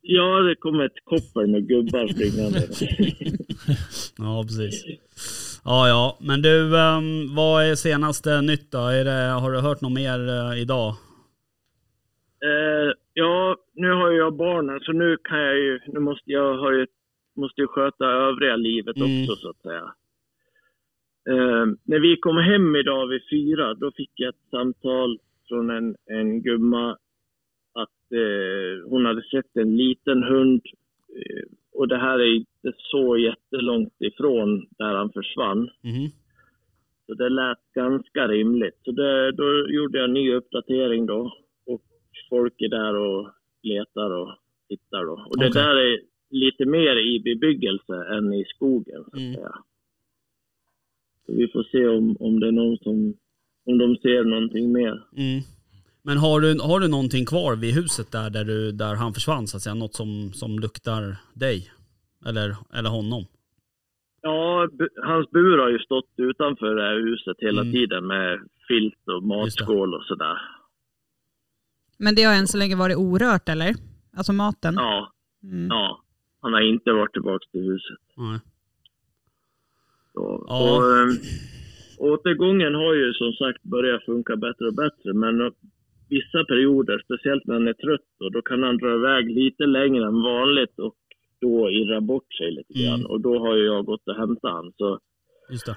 Ja, 0.00 0.40
det 0.40 0.54
kom 0.56 0.80
ett 0.80 1.04
koppel 1.04 1.46
med 1.50 1.68
gubbar 1.68 2.08
springande. 2.08 2.60
Ja, 4.18 4.42
precis. 4.42 4.84
Ja, 5.64 5.88
ja. 5.88 6.16
Men 6.20 6.42
du, 6.42 6.78
ehm, 6.78 7.34
vad 7.34 7.64
är 7.64 7.74
senaste 7.74 8.40
nytt 8.40 8.72
då? 8.72 8.78
Är 8.78 9.04
det, 9.04 9.30
har 9.40 9.52
du 9.52 9.60
hört 9.60 9.80
något 9.80 9.92
mer 9.92 10.28
eh, 10.28 10.60
idag? 10.62 10.94
Eh, 12.44 12.92
ja, 13.14 13.56
nu 13.74 13.90
har 13.92 14.10
jag 14.10 14.36
barnen 14.36 14.80
så 14.80 14.92
nu 14.92 15.16
kan 15.24 15.38
jag 15.38 15.58
ju, 15.58 15.80
nu 15.86 16.00
måste 16.00 16.30
jag 16.32 16.58
har 16.58 16.72
ju, 16.72 16.86
måste 17.36 17.60
ju 17.60 17.66
sköta 17.66 18.06
övriga 18.06 18.56
livet 18.56 18.96
Mm. 18.96 19.22
också 19.22 19.36
så 19.36 19.50
att 19.50 19.62
säga. 19.62 19.94
Eh, 21.30 21.66
när 21.84 21.98
vi 22.00 22.16
kom 22.16 22.36
hem 22.36 22.76
idag 22.76 23.06
vid 23.06 23.22
fyra, 23.30 23.74
då 23.74 23.90
fick 23.92 24.10
jag 24.14 24.28
ett 24.28 24.50
samtal 24.50 25.18
från 25.48 25.70
en, 25.70 25.96
en 26.06 26.42
gumma 26.42 26.90
att 27.74 28.12
eh, 28.12 28.88
hon 28.90 29.06
hade 29.06 29.22
sett 29.22 29.56
en 29.56 29.76
liten 29.76 30.22
hund 30.22 30.62
eh, 31.16 31.44
och 31.72 31.88
det 31.88 31.98
här 31.98 32.18
är 32.18 32.34
inte 32.34 32.72
så 32.76 33.16
jättelångt 33.16 34.00
ifrån 34.00 34.66
där 34.78 34.94
han 34.94 35.12
försvann. 35.12 35.58
Mhm. 35.58 36.08
Så 37.06 37.14
det 37.14 37.28
lät 37.28 37.72
ganska 37.74 38.28
rimligt. 38.28 38.78
Så 38.84 38.90
det, 38.92 39.32
då 39.32 39.68
gjorde 39.68 39.98
jag 39.98 40.04
en 40.04 40.14
ny 40.14 40.34
uppdatering 40.34 41.06
då. 41.06 41.32
Folk 42.28 42.54
är 42.58 42.68
där 42.68 42.94
och 42.94 43.30
letar 43.62 44.10
och 44.10 44.34
tittar 44.68 45.04
då. 45.04 45.12
Och 45.30 45.38
det 45.38 45.48
Okej. 45.48 45.62
där 45.62 45.76
är 45.76 46.00
lite 46.30 46.64
mer 46.66 46.96
i 46.96 47.20
bebyggelse 47.20 47.94
än 48.16 48.32
i 48.32 48.44
skogen 48.44 49.04
så 49.10 49.16
Mm. 49.18 49.34
Så 51.26 51.32
vi 51.34 51.48
får 51.48 51.62
se 51.62 51.86
om, 51.88 52.16
om 52.20 52.40
det 52.40 52.48
är 52.48 52.52
någon 52.52 52.76
som, 52.78 53.14
om 53.66 53.78
de 53.78 53.96
ser 53.96 54.24
någonting 54.24 54.72
mer. 54.72 54.92
Mm. 55.16 55.40
Men 56.02 56.18
har 56.18 56.40
du, 56.40 56.58
har 56.60 56.80
du 56.80 56.88
någonting 56.88 57.26
kvar 57.26 57.56
vid 57.56 57.74
huset 57.74 58.12
där, 58.12 58.30
där, 58.30 58.44
du, 58.44 58.72
där 58.72 58.94
han 58.94 59.14
försvann 59.14 59.46
så 59.46 59.56
att 59.56 59.62
säga? 59.62 59.74
Något 59.74 59.94
som, 59.94 60.32
som 60.32 60.58
luktar 60.58 61.16
dig? 61.34 61.70
Eller, 62.28 62.56
eller 62.74 62.90
honom? 62.90 63.24
Ja, 64.22 64.68
bu- 64.72 65.02
hans 65.02 65.30
bur 65.30 65.58
har 65.58 65.68
ju 65.68 65.78
stått 65.78 66.10
utanför 66.16 66.74
det 66.74 66.82
här 66.82 66.96
huset 67.10 67.36
hela 67.40 67.60
Mm. 67.60 67.72
tiden 67.72 68.06
med 68.06 68.40
filt 68.68 69.08
och 69.08 69.22
det. 69.22 69.28
matskål 69.28 69.94
och 69.94 70.04
sådär. 70.04 70.38
Men 71.98 72.14
det 72.14 72.22
har 72.22 72.34
än 72.34 72.46
så 72.46 72.58
länge 72.58 72.76
varit 72.76 72.96
orört 72.96 73.48
eller? 73.48 73.74
Alltså 74.16 74.32
maten? 74.32 74.74
Ja, 74.74 75.12
Mm. 75.42 75.66
ja. 75.70 76.02
Han 76.40 76.52
har 76.52 76.60
inte 76.60 76.92
varit 76.92 77.12
tillbaka 77.12 77.44
till 77.52 77.60
huset. 77.60 77.98
Nej. 78.16 78.38
Så, 80.12 80.44
Ja. 80.48 80.76
och, 80.76 80.84
eh, 80.98 81.08
återgången 81.98 82.74
har 82.74 82.94
ju 82.94 83.12
som 83.14 83.32
sagt 83.32 83.62
börjat 83.62 84.04
funka 84.04 84.36
bättre 84.36 84.66
och 84.66 84.74
bättre, 84.74 85.12
men 85.14 85.52
vissa 86.08 86.44
perioder, 86.44 87.02
speciellt 87.04 87.46
när 87.46 87.54
han 87.54 87.68
är 87.68 87.72
trött, 87.72 88.06
då, 88.18 88.28
då 88.28 88.42
kan 88.42 88.62
han 88.62 88.76
dra 88.76 88.94
iväg 88.94 89.30
lite 89.30 89.66
längre 89.66 90.06
än 90.06 90.22
vanligt 90.22 90.78
och 90.78 90.94
då 91.40 91.70
irra 91.70 92.00
bort 92.00 92.32
sig 92.34 92.50
lite 92.50 92.72
Mm. 92.74 92.84
grann. 92.86 93.06
Och 93.10 93.20
då 93.20 93.38
har 93.38 93.56
ju 93.56 93.64
jag 93.64 93.84
gått 93.84 94.08
och 94.08 94.14
hämtat 94.16 94.52
han. 94.52 94.72
Så, 94.76 94.98
Just 95.50 95.66
det. 95.66 95.76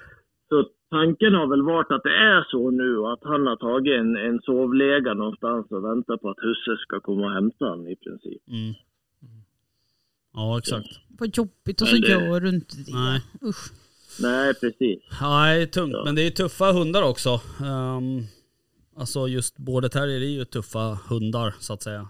så 0.50 0.66
tanken 0.92 1.34
har 1.34 1.48
väl 1.48 1.62
varit 1.62 1.92
att 1.92 2.04
det 2.04 2.16
är 2.16 2.42
så 2.52 2.72
nu 2.72 3.06
att 3.06 3.20
han 3.24 3.48
har 3.48 3.56
tagit 3.56 3.94
en, 4.00 4.16
en 4.16 4.42
sovlega 4.42 5.14
någonstans 5.14 5.72
och 5.72 5.84
väntar 5.86 6.18
på 6.18 6.30
att 6.30 6.40
husse 6.48 6.74
ska 6.84 7.00
komma 7.00 7.26
och 7.26 7.34
hämta 7.34 7.66
honom 7.66 7.88
i 7.88 7.96
princip. 7.96 8.42
Mm. 8.48 8.74
Ja, 10.34 10.58
exakt. 10.58 10.88
Vad 11.20 11.38
jobbigt 11.38 11.82
och 11.82 11.88
så 11.88 11.96
det- 11.96 12.08
gör 12.08 12.40
du 12.40 12.50
inte 12.50 12.76
det. 12.78 12.94
Nej. 12.94 13.22
Usch. 13.50 13.72
Nej, 14.22 14.54
precis. 14.62 15.00
Ja, 15.22 15.46
det 15.46 15.62
är 15.62 15.66
tungt. 15.66 15.94
Ja. 15.94 16.04
Men 16.06 16.16
det 16.16 16.28
är 16.28 16.32
tuffa 16.32 16.72
hundar 16.72 17.04
också. 17.04 17.30
Um, 18.00 18.24
alltså 18.98 19.28
just 19.28 19.58
border 19.58 19.90
terrier 19.90 20.22
är 20.22 20.26
ju 20.40 20.46
tuffa 20.46 20.98
hundar 21.10 21.54
så 21.60 21.74
att 21.74 21.84
säga. 21.84 22.08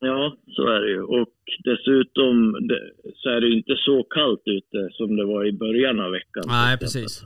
Ja, 0.00 0.36
så 0.56 0.62
är 0.62 0.80
det 0.80 0.88
ju. 0.90 1.02
Och 1.02 1.34
dessutom 1.64 2.52
det, 2.68 2.90
så 3.14 3.28
är 3.28 3.40
det 3.40 3.50
inte 3.50 3.76
så 3.76 4.02
kallt 4.02 4.42
ute 4.44 4.88
som 4.92 5.16
det 5.16 5.24
var 5.24 5.44
i 5.46 5.52
början 5.52 6.00
av 6.00 6.10
veckan. 6.10 6.44
Nej, 6.46 6.78
precis. 6.78 7.24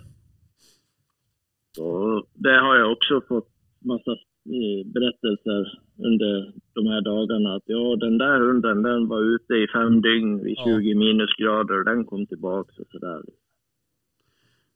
Så 1.77 1.87
det 2.35 2.61
har 2.61 2.77
jag 2.77 2.93
också 2.93 3.21
fått 3.29 3.49
massa 3.85 4.11
eh, 4.57 4.87
berättelser 4.95 5.79
under 5.99 6.53
de 6.75 6.87
här 6.87 7.01
dagarna. 7.01 7.55
Att 7.55 7.63
ja, 7.67 7.97
den 7.97 8.19
där 8.19 8.39
hunden 8.41 8.83
den 8.83 9.09
var 9.09 9.35
ute 9.35 9.55
i 9.55 9.67
fem 9.73 10.03
dygn 10.03 10.45
vid 10.45 10.55
Ja. 10.59 10.65
20 10.65 10.95
minusgrader 10.95 11.79
och 11.79 11.85
den 11.85 12.05
kom 12.05 12.27
tillbaka 12.27 12.73
och 12.83 12.89
sådär. 12.91 13.23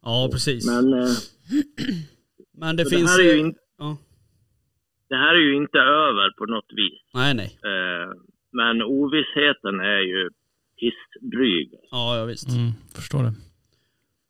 Ja, 0.03 0.29
precis. 0.33 0.67
Men 0.67 0.93
eh, 0.95 1.09
Men 2.59 2.77
det 2.77 2.85
finns 2.91 3.17
det, 3.17 3.23
här 3.23 3.29
är 3.29 3.33
ju 3.33 3.39
ju... 3.41 3.47
in, 3.47 3.55
Ja. 3.79 3.97
det 5.09 5.17
här 5.17 5.35
är 5.35 5.41
ju 5.41 5.57
inte 5.57 5.79
över 5.79 6.31
på 6.39 6.47
något 6.47 6.71
vis. 6.77 7.01
Nej, 7.15 7.35
nej. 7.35 7.59
Eh, 7.71 8.11
men 8.53 8.83
ovissheten 8.83 9.81
är 9.81 10.01
ju 10.01 10.31
hissdryg. 10.77 11.71
Ja, 11.91 12.19
ja 12.19 12.25
visst. 12.25 12.49
Mm, 12.57 12.71
förstår 12.95 13.23
det. 13.23 13.33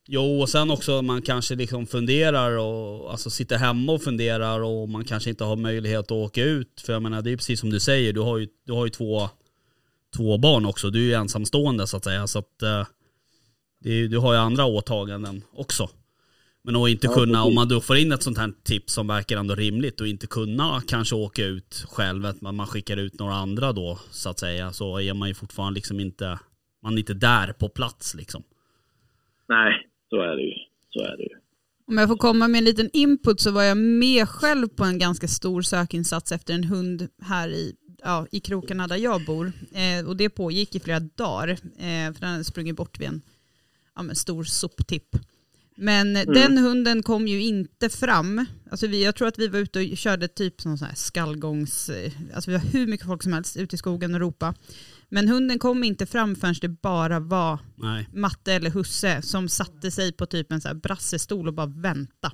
Jo, 0.09 0.41
och 0.41 0.49
sen 0.49 0.71
också 0.71 1.03
man 1.03 1.23
kanske 1.23 1.55
liksom 1.55 1.87
funderar 1.87 2.59
och 2.59 3.11
alltså 3.11 3.31
sitter 3.31 3.59
hemma 3.59 3.93
och 3.93 4.03
funderar 4.03 4.61
och 4.61 4.89
man 4.89 5.05
kanske 5.05 5.31
inte 5.31 5.45
har 5.45 5.57
möjlighet 5.57 6.05
att 6.05 6.13
åka 6.13 6.45
ut. 6.45 6.81
För 6.87 6.93
jag 6.93 7.03
menar, 7.03 7.23
det 7.23 7.31
är 7.31 7.37
precis 7.37 7.61
som 7.61 7.71
du 7.71 7.81
säger, 7.81 8.13
du 8.13 8.21
har 8.21 8.39
ju, 8.39 8.49
du 8.67 8.73
har 8.73 8.85
ju 8.87 8.91
två, 8.91 9.29
två 10.17 10.39
barn 10.39 10.67
också. 10.67 10.91
Du 10.91 10.99
är 10.99 11.05
ju 11.05 11.13
ensamstående 11.13 11.87
så 11.87 11.97
att 11.97 12.05
säga. 12.05 12.27
Så 12.27 12.39
att 12.39 12.63
eh, 12.63 12.87
är, 13.85 14.09
du 14.09 14.19
har 14.19 14.33
ju 14.33 14.39
andra 14.39 14.65
åtaganden 14.65 15.43
också. 15.53 15.91
Men 16.63 16.77
att 16.77 16.89
inte 16.89 17.09
kunna, 17.09 17.45
om 17.45 17.55
man 17.55 17.69
då 17.69 17.81
får 17.81 17.97
in 17.97 18.13
ett 18.13 18.23
sånt 18.23 18.39
här 18.39 18.53
tips 18.63 18.93
som 18.93 19.07
verkar 19.07 19.37
ändå 19.37 19.55
rimligt 19.55 20.01
och 20.01 20.07
inte 20.07 20.27
kunna 20.27 20.83
kanske 20.89 21.15
åka 21.15 21.45
ut 21.45 21.85
själv, 21.89 22.27
att 22.27 22.41
man 22.41 22.57
man 22.57 22.67
skickar 22.67 22.97
ut 22.97 23.19
några 23.19 23.35
andra 23.35 23.73
då 23.73 23.99
så 24.11 24.31
att 24.31 24.39
säga, 24.39 24.73
så 24.73 25.01
är 25.01 25.15
man 25.15 25.29
ju 25.29 25.35
fortfarande 25.35 25.75
liksom 25.75 26.01
inte, 26.01 26.39
man 26.83 26.95
är 26.95 26.99
inte 26.99 27.15
där 27.15 27.53
på 27.53 27.69
plats 27.69 28.15
liksom. 28.15 28.43
Nej, 29.49 29.87
så 30.11 30.21
är 30.21 30.37
det 30.37 30.43
ju. 30.43 30.55
Så 30.91 31.01
är 31.01 31.17
det 31.17 31.23
ju. 31.23 31.37
Om 31.89 31.99
jag 31.99 32.09
får 32.09 32.17
komma 32.17 32.49
med 32.49 32.59
en 32.59 32.65
liten 32.65 32.91
input 32.93 33.41
så 33.41 33.51
var 33.51 33.63
jag 33.63 33.77
med 33.79 34.29
själv 34.29 34.69
på 34.69 34.85
en 34.85 34.99
ganska 34.99 35.29
stor 35.29 35.63
sökinsats 35.63 36.33
efter 36.33 36.55
en 36.55 36.65
hund 36.65 37.09
här 37.23 37.49
i, 37.49 37.75
ja, 38.03 38.27
i 38.31 38.41
krokarna 38.41 38.87
där 38.87 38.97
jag 38.97 39.25
bor. 39.25 39.53
Eh, 39.73 40.09
och 40.09 40.17
det 40.17 40.31
pågick 40.31 40.75
i 40.75 40.81
flera 40.81 41.01
dagar, 41.01 41.49
eh, 41.49 42.13
för 42.13 42.21
den 42.21 42.31
hade 42.31 42.45
sprungit 42.45 42.77
bort 42.77 43.01
vid 43.01 43.09
en 43.09 43.23
ja, 43.95 44.03
men 44.03 44.17
stor 44.17 44.45
soptipp. 44.45 45.17
Men 45.79 46.13
den 46.13 46.59
hunden 46.59 47.03
kom 47.03 47.29
ju 47.29 47.43
inte 47.43 47.89
fram. 47.89 48.47
Alltså 48.71 48.87
vi, 48.87 49.05
jag 49.05 49.15
tror 49.15 49.29
att 49.29 49.39
vi 49.39 49.49
var 49.49 49.59
ute 49.59 49.79
och 49.91 49.97
körde 49.99 50.29
typ 50.29 50.61
sån 50.61 50.79
här 50.79 50.95
skallgångs... 50.95 51.89
eh, 51.89 52.13
Alltså 52.35 52.51
vi 52.51 52.57
har 52.57 52.65
hur 52.67 52.87
mycket 52.87 53.07
folk 53.07 53.23
som 53.23 53.33
helst 53.33 53.57
ute 53.57 53.75
i 53.75 53.79
skogen 53.79 54.15
och 54.15 54.21
ropa. 54.21 54.55
Men 55.09 55.29
hunden 55.29 55.59
kom 55.59 55.85
inte 55.85 56.07
fram 56.07 56.37
förrän 56.37 56.55
det 56.61 56.69
bara 56.69 57.21
var 57.21 57.59
Nej. 57.77 58.09
matte 58.13 58.53
eller 58.53 58.71
husse 58.71 59.23
som 59.23 59.49
satte 59.49 59.91
sig 59.91 60.13
på 60.13 60.27
typ 60.27 60.53
en 60.53 60.61
så 60.61 60.69
här 60.69 60.75
brassestol 60.75 61.49
och 61.49 61.55
bara 61.55 61.67
vänta. 61.67 62.33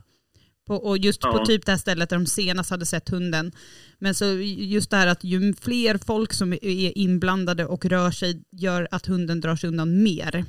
På, 0.67 0.75
och 0.77 0.99
just 0.99 1.21
på 1.21 1.29
Ja. 1.39 1.47
typ 1.47 1.67
det 1.67 1.73
här 1.73 1.79
stället 1.79 2.11
där 2.11 2.17
de 2.19 2.27
senast 2.27 2.71
hade 2.71 2.87
sett 2.87 3.09
hunden. 3.09 3.53
Men 3.99 4.15
så 4.15 4.25
just 4.45 4.91
det 4.91 4.97
här 4.97 5.07
att 5.07 5.25
ju 5.25 5.55
fler 5.55 5.99
folk 6.07 6.33
som 6.33 6.53
är 6.53 6.99
inblandade 6.99 7.67
och 7.67 7.85
rör 7.85 8.11
sig 8.11 8.43
gör 8.53 8.89
att 8.91 9.07
hunden 9.07 9.41
drar 9.41 9.57
sig 9.57 9.69
undan 9.69 10.03
mer. 10.03 10.45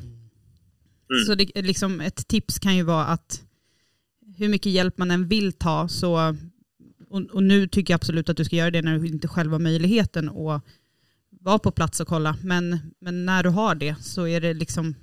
Så 1.28 1.36
det, 1.36 1.62
liksom 1.62 2.02
ett 2.02 2.28
tips 2.28 2.60
kan 2.60 2.76
ju 2.76 2.84
vara 2.84 3.06
att 3.06 3.44
hur 4.38 4.50
mycket 4.50 4.72
hjälp 4.72 4.98
man 4.98 5.12
än 5.12 5.28
vill 5.28 5.54
ta 5.54 5.88
så, 5.88 6.36
och, 7.10 7.22
och 7.32 7.44
nu 7.44 7.68
tycker 7.68 7.94
jag 7.94 7.98
absolut 7.98 8.30
att 8.30 8.38
du 8.38 8.46
ska 8.46 8.56
göra 8.56 8.72
det 8.72 8.82
när 8.82 9.00
du 9.00 9.08
inte 9.08 9.28
själv 9.28 9.52
har 9.52 9.60
möjligheten 9.60 10.30
att 10.30 10.64
vara 11.30 11.60
på 11.60 11.72
plats 11.72 12.00
och 12.00 12.08
kolla. 12.08 12.36
Men, 12.44 12.78
men 13.00 13.26
när 13.26 13.44
du 13.44 13.50
har 13.50 13.76
det 13.76 13.96
så 13.96 14.28
är 14.28 14.42
det 14.42 14.54
liksom 14.54 14.96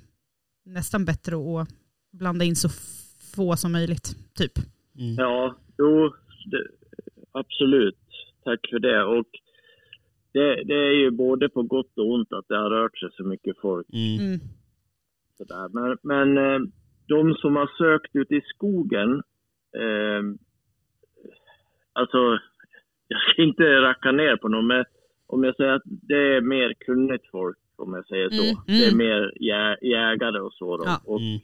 nästan 0.65 1.05
bättre 1.05 1.35
att 1.35 1.67
blanda 2.11 2.45
in 2.45 2.55
så 2.55 2.69
få 3.35 3.55
som 3.55 3.71
möjligt. 3.71 4.15
Typ. 4.33 4.51
Mm. 4.97 5.15
Ja, 5.15 5.57
jo, 5.77 6.13
det, 6.51 6.67
absolut. 7.31 7.97
Tack 8.43 8.59
för 8.69 8.79
det. 8.79 9.03
Och 9.03 9.27
det, 10.33 10.63
det 10.63 10.87
är 10.89 10.93
ju 11.03 11.11
både 11.11 11.49
på 11.49 11.63
gott 11.63 11.97
och 11.97 12.13
ont 12.13 12.33
att 12.33 12.47
det 12.47 12.57
har 12.57 12.69
rört 12.69 12.97
sig 12.97 13.09
så 13.17 13.23
mycket 13.23 13.55
folk. 13.61 13.87
Mm. 13.93 14.39
Mm. 15.41 15.47
Sådär. 15.47 15.69
Men, 15.73 15.97
men 16.03 16.37
eh, 16.37 16.59
de 17.07 17.33
som 17.35 17.55
har 17.55 17.71
sökt 17.77 18.15
ute 18.15 18.35
i 18.35 18.41
skogen, 18.41 19.11
eh, 19.77 20.23
alltså 21.93 22.17
jag 23.07 23.21
ska 23.21 23.41
inte 23.41 23.63
racka 23.81 24.11
ner 24.11 24.35
på 24.37 24.47
någon, 24.47 24.67
men 24.67 24.85
om 25.27 25.43
jag 25.43 25.55
säger 25.55 25.71
att 25.71 25.81
det 25.85 26.35
är 26.35 26.41
mer 26.41 26.73
kunnigt 26.73 27.27
folk, 27.31 27.57
om 27.77 27.93
jag 27.93 28.07
säger 28.07 28.29
så. 28.29 28.43
Mm, 28.43 28.55
Det 28.67 28.85
är 28.85 28.93
mm. 28.93 28.97
mer 28.97 29.33
jä, 29.39 29.77
jägare 29.81 30.39
och 30.39 30.53
så. 30.53 30.77
Då. 30.77 30.83
Ja. 30.85 31.01
Och, 31.05 31.19
Mm. 31.19 31.39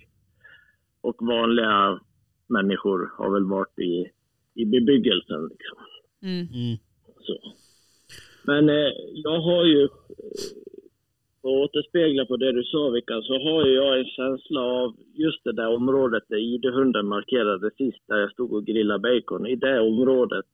och 1.01 1.15
vanliga 1.19 1.99
människor 2.47 3.11
har 3.17 3.33
väl 3.33 3.43
varit 3.45 3.79
i, 3.79 4.11
i 4.61 4.65
bebyggelsen. 4.65 5.47
Liksom. 5.47 5.77
Mm. 6.23 6.47
Mm. 6.53 6.77
Så. 7.21 7.53
Men 8.43 8.69
eh, 8.69 8.91
jag 9.13 9.39
har 9.41 9.65
ju, 9.65 9.87
att 11.47 11.69
återspegla 11.69 12.25
på 12.25 12.37
det 12.37 12.51
du 12.51 12.63
sa 12.63 12.89
Vickan, 12.89 13.21
så 13.23 13.33
har 13.33 13.65
jag 13.67 13.99
en 13.99 14.05
känsla 14.05 14.61
av 14.61 14.95
just 15.13 15.43
det 15.43 15.53
där 15.53 15.67
området 15.67 16.23
där 16.29 16.37
ID-hunden 16.37 17.07
markerade 17.07 17.71
sist, 17.77 18.03
där 18.07 18.17
jag 18.17 18.31
stod 18.31 18.53
och 18.53 18.65
grillade 18.65 18.99
bacon. 18.99 19.47
I 19.47 19.55
det 19.55 19.79
området 19.79 20.45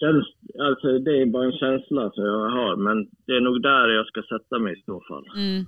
känns, 0.00 0.26
alltså 0.60 0.98
det 0.98 1.20
är 1.22 1.26
bara 1.26 1.44
en 1.44 1.52
känsla 1.52 2.10
som 2.10 2.24
jag 2.24 2.48
har, 2.50 2.76
men 2.76 3.08
det 3.26 3.32
är 3.32 3.40
nog 3.40 3.62
där 3.62 3.88
jag 3.88 4.06
ska 4.06 4.22
sätta 4.22 4.58
mig 4.58 4.72
i 4.78 4.82
så 4.86 5.00
fall, 5.08 5.26
Mm. 5.36 5.64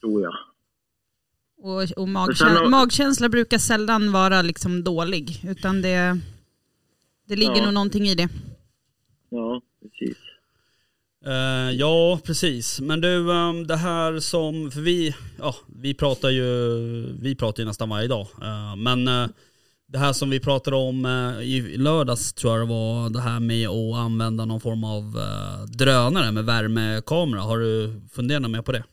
tror 0.00 0.22
jag. 0.22 0.34
Och, 1.58 1.82
och 2.02 2.08
Men 2.08 2.16
magkä- 2.16 2.34
sen 2.34 2.56
har- 2.56 2.70
magkänsla 2.70 3.28
brukar 3.28 3.58
sällan 3.58 4.12
vara 4.12 4.42
liksom 4.42 4.84
dålig, 4.84 5.26
utan 5.48 5.82
det, 5.82 6.20
det 7.28 7.36
ligger 7.36 7.56
Ja. 7.56 7.64
nog 7.64 7.74
någonting 7.74 8.02
i 8.04 8.14
det. 8.14 8.28
Ja, 9.30 9.60
precis. 9.82 10.18
Eh, 11.26 11.70
ja, 11.76 12.18
precis. 12.26 12.80
Men 12.80 13.00
du, 13.00 13.32
ehm, 13.32 13.66
det 13.66 13.76
här 13.76 14.18
som, 14.18 14.70
för 14.70 14.80
vi, 14.80 15.14
ja, 15.38 15.54
vi 15.82 15.94
pratar 15.94 16.30
ju, 16.30 16.44
vi 17.22 17.36
pratar 17.36 17.62
ju 17.62 17.66
nästan 17.66 17.88
varje 17.88 18.08
dag. 18.08 18.26
Eh, 18.42 18.76
men 18.76 19.08
eh, 19.08 19.26
det 19.86 19.98
här 19.98 20.12
som 20.12 20.30
vi 20.30 20.40
pratade 20.40 20.76
om 20.76 21.06
i 21.42 21.76
lördags 21.78 22.34
tror 22.34 22.52
jag 22.52 22.62
det 22.68 22.70
var, 22.74 23.10
det 23.10 23.20
här 23.20 23.40
med 23.40 23.68
att 23.68 23.96
använda 24.06 24.44
någon 24.44 24.60
form 24.60 24.84
av 24.84 25.02
drönare 25.78 26.32
med 26.32 26.44
värmekamera. 26.44 27.40
Har 27.40 27.58
du 27.58 28.00
funderat 28.16 28.50
mer 28.50 28.62
på 28.62 28.72
det? 28.72 28.84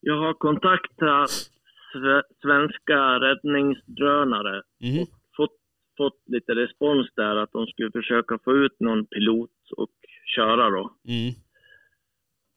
Jag 0.00 0.16
har 0.24 0.34
kontaktat 0.34 1.30
sve- 1.94 2.28
svenska 2.42 2.98
räddningsdrönare 3.26 4.62
Mhm. 4.80 5.06
fått, 5.36 5.56
fått 5.96 6.20
lite 6.34 6.52
respons 6.62 7.06
där 7.16 7.36
att 7.36 7.52
de 7.52 7.66
skulle 7.66 7.90
försöka 8.00 8.38
få 8.44 8.50
ut 8.64 8.76
någon 8.80 9.06
pilot 9.06 9.50
och 9.76 9.90
köra 10.36 10.70
då. 10.70 10.84
Mm. 11.08 11.32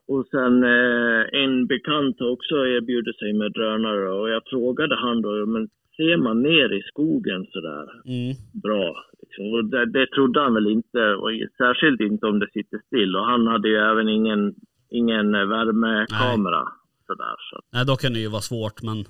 Och 0.07 0.25
sen 0.31 0.63
eh, 0.63 1.21
en 1.43 1.67
bekant 1.67 2.21
också 2.21 2.55
erbjudit 2.55 3.19
sig 3.19 3.33
med 3.33 3.51
drönare 3.51 4.09
och 4.11 4.29
jag 4.29 4.41
frågade 4.49 4.95
han 4.95 5.21
då, 5.21 5.45
men 5.45 5.69
ser 5.95 6.17
man 6.17 6.41
ner 6.43 6.73
i 6.73 6.81
skogen 6.81 7.45
sådär 7.53 7.85
Mm. 8.05 8.33
bra? 8.65 9.05
Liksom. 9.21 9.45
Och 9.53 9.65
det, 9.65 9.85
det 9.85 10.07
trodde 10.07 10.39
han 10.41 10.53
väl 10.53 10.67
inte, 10.67 10.99
och 11.15 11.29
särskilt 11.57 12.01
inte 12.01 12.25
om 12.25 12.39
det 12.39 12.49
sitter 12.53 12.79
still. 12.87 13.15
Och 13.15 13.25
han 13.25 13.47
hade 13.47 13.69
ju 13.69 13.75
även 13.75 14.09
ingen, 14.09 14.55
ingen 14.89 15.35
eh, 15.35 15.45
värmekamera. 15.45 16.63
Sådär, 17.07 17.35
så. 17.49 17.59
Nej, 17.73 17.85
då 17.85 17.95
kan 17.95 18.13
det 18.13 18.19
ju 18.19 18.29
vara 18.29 18.41
svårt 18.41 18.83
men 18.83 18.97
Men 18.97 19.05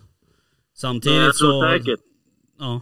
samtidigt 0.74 1.18
jag 1.18 1.36
tror 1.36 1.62
så... 1.62 1.62
säkert 1.62 2.00
Ja. 2.60 2.82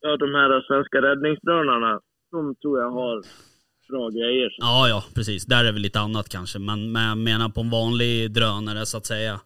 ja, 0.00 0.16
de 0.16 0.34
här 0.34 0.60
svenska 0.68 1.02
räddningsdrönarna, 1.02 2.00
de 2.30 2.54
tror 2.54 2.78
jag 2.78 2.90
har 2.90 3.22
grejer. 3.88 4.54
Ja, 4.58 4.88
ja, 4.88 5.04
precis. 5.14 5.46
Där 5.46 5.64
är 5.64 5.72
väl 5.72 5.82
lite 5.82 6.00
annat 6.00 6.28
kanske. 6.28 6.58
Men, 6.58 6.92
men 6.92 7.08
jag 7.08 7.18
menar 7.18 7.48
på 7.48 7.60
en 7.60 7.70
vanlig 7.70 8.30
drönare 8.32 8.86
så 8.86 8.96
att 8.96 9.06
säga. 9.06 9.40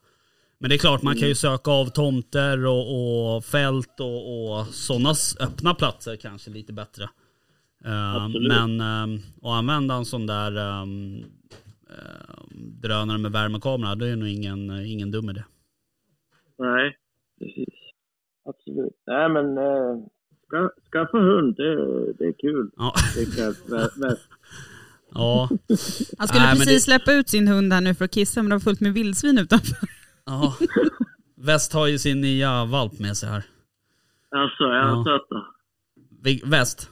Men 0.59 0.69
det 0.69 0.77
är 0.77 0.79
klart, 0.79 1.03
man 1.03 1.17
kan 1.17 1.29
ju 1.29 1.35
söka 1.35 1.71
av 1.71 1.87
tomter 1.87 2.67
och, 2.67 3.37
och 3.37 3.45
fält 3.45 4.01
och, 4.01 4.59
och 4.59 4.67
sådana 4.67 5.15
öppna 5.41 5.75
platser 5.75 6.17
kanske 6.17 6.51
lite 6.51 6.73
bättre. 6.73 7.09
Absolut. 8.17 8.49
men 8.49 8.81
um, 8.81 9.21
att 9.43 9.59
använda 9.59 9.95
en 9.95 10.05
sån 10.05 10.27
där 10.27 10.57
ehm, 10.57 11.25
ehm, 11.89 12.81
drönare 12.83 13.19
med 13.19 13.33
värmekamera, 13.33 13.95
det 13.95 14.09
är 14.09 14.17
nog 14.17 14.29
ingen, 14.29 14.87
ingen 14.87 15.11
dum 15.11 15.31
idé. 15.31 15.45
Nej, 16.59 16.97
precis. 17.39 17.75
Absolut. 18.45 18.93
Nej, 19.07 19.29
men 19.29 19.59
ska, 20.53 20.71
skaffa 20.93 21.19
hund, 21.19 21.57
det, 21.57 21.77
det 22.13 22.25
är 22.25 22.33
kul. 22.33 22.71
Ja. 22.77 22.95
Rickard 23.17 23.55
Wä- 23.67 24.01
West. 24.09 24.29
Ja. 25.15 25.49
Han 26.19 26.29
skulle 26.29 26.45
Nej, 26.45 26.57
precis 26.57 26.75
det- 26.75 26.81
släppa 26.81 27.13
ut 27.13 27.29
sin 27.29 27.49
hund 27.49 27.73
här 27.73 27.81
nu 27.81 27.95
för 27.95 28.05
att 28.05 28.11
kissa 28.11 28.43
men 28.43 28.51
det 28.51 28.57
var 28.57 28.61
fullt 28.61 28.81
med 28.81 28.93
vildsvin 28.95 29.39
utanför. 29.39 29.77
ja. 30.27 30.55
Väst 31.37 31.73
har 31.73 31.87
ju 31.87 31.99
sin 31.99 32.21
nya 32.21 32.65
valp 32.65 32.99
med 32.99 33.17
sig 33.17 33.29
här. 33.29 33.43
Alltså, 34.37 34.65
är 34.65 34.77
Ja. 34.77 34.83
han 34.85 35.05
söt 35.05 35.23
då? 35.31 35.47
Väst. 36.51 36.89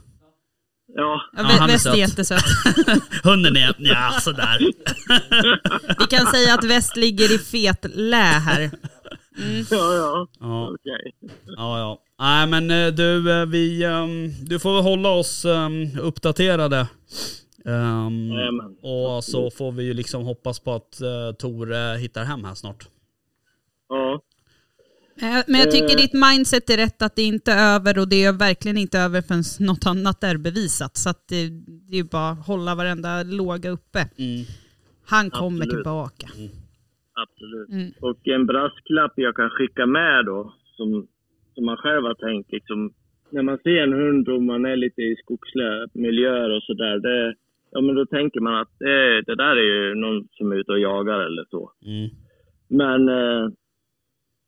Ja. 0.94 1.22
Ja, 1.36 1.42
Ja, 1.42 1.44
han 1.58 1.68
är 1.70 1.72
Väst 1.72 1.86
är 1.86 1.90
söt. 1.90 1.98
jättesöt. 1.98 2.42
Hunden 3.24 3.56
är, 3.56 3.74
ja 3.78 4.12
sådär. 4.20 4.58
Vi 5.98 6.06
kan 6.16 6.26
säga 6.26 6.54
att 6.54 6.64
Väst 6.64 6.96
ligger 6.96 7.34
i 7.34 7.38
fet 7.38 7.86
lä 7.94 8.16
här. 8.22 8.70
Ja, 9.70 9.94
ja. 9.94 10.28
Ja. 10.40 10.68
Okej. 10.74 11.14
Ja, 11.56 11.78
ja. 11.78 12.00
Nej 12.20 12.46
men 12.46 12.70
eh, 12.70 12.86
du, 12.92 13.30
eh, 13.40 13.46
vi, 13.46 13.84
ehm, 13.84 14.44
du 14.44 14.58
får 14.58 14.74
väl 14.74 14.82
hålla 14.82 15.08
oss 15.08 15.44
um, 15.44 15.98
uppdaterade. 16.00 16.86
Jajamän. 17.70 18.76
och 18.82 19.24
så 19.24 19.50
får 19.50 19.72
vi 19.72 19.84
ju 19.84 19.94
liksom 19.94 20.24
hoppas 20.24 20.60
på 20.60 20.72
att 20.72 21.00
uh, 21.02 21.36
Tor 21.36 21.72
eh, 21.72 21.94
hittar 21.94 22.24
hem 22.24 22.44
här 22.44 22.54
snart. 22.54 22.88
Ja. 23.88 24.22
Eh, 25.22 25.44
Men 25.46 25.60
jag 25.60 25.70
tycker 25.70 25.96
ditt 25.96 26.12
mindset 26.12 26.70
är 26.70 26.76
rätt 26.76 27.02
att 27.02 27.16
det 27.16 27.22
inte 27.22 27.52
är 27.52 27.74
över 27.74 27.98
och 27.98 28.08
det 28.08 28.24
är 28.24 28.32
verkligen 28.32 28.78
inte 28.78 28.98
över 28.98 29.22
förrän 29.22 29.68
något 29.68 29.86
annat 29.86 30.24
är 30.24 30.36
bevisat. 30.36 30.96
Så 30.96 31.10
att 31.10 31.28
det, 31.28 31.48
det 31.90 31.98
är 31.98 32.04
bara 32.04 32.30
att 32.30 32.46
hålla 32.46 32.74
varenda 32.74 33.22
låga 33.22 33.70
uppe. 33.70 33.98
Mm. 34.18 34.44
Han 35.06 35.30
kommer 35.30 35.64
Absolut. 35.64 35.70
tillbaka. 35.70 36.26
Absolut. 37.24 37.68
Mm. 37.68 37.92
Och 38.00 38.28
en 38.28 38.46
brasklapp 38.46 39.12
jag 39.16 39.36
kan 39.36 39.50
skicka 39.50 39.86
med 39.86 40.24
då, 40.26 40.54
som, 40.76 41.06
som 41.54 41.64
man 41.64 41.76
själv 41.76 42.04
har 42.04 42.14
tänkt 42.14 42.52
liksom. 42.52 42.92
När 43.32 43.42
man 43.42 43.58
ser 43.58 43.82
en 43.82 43.92
hund 43.92 44.28
och 44.28 44.42
man 44.42 44.64
är 44.64 44.76
lite 44.76 45.02
i 45.02 45.16
skogsliga 45.16 45.86
miljöer 45.92 46.50
och 46.56 46.62
sådär, 46.62 46.98
det, 46.98 47.34
ja 47.70 47.80
men 47.80 47.94
då 47.94 48.06
tänker 48.06 48.40
man 48.40 48.54
att 48.60 48.72
det, 48.78 49.22
det 49.22 49.34
där 49.36 49.56
är 49.56 49.68
ju 49.74 49.94
någon 49.94 50.28
som 50.30 50.52
är 50.52 50.56
ute 50.56 50.72
och 50.72 50.80
jagar 50.80 51.20
eller 51.20 51.44
så. 51.50 51.72
Mm. 51.86 52.10
Men 52.68 53.08
eh, 53.08 53.48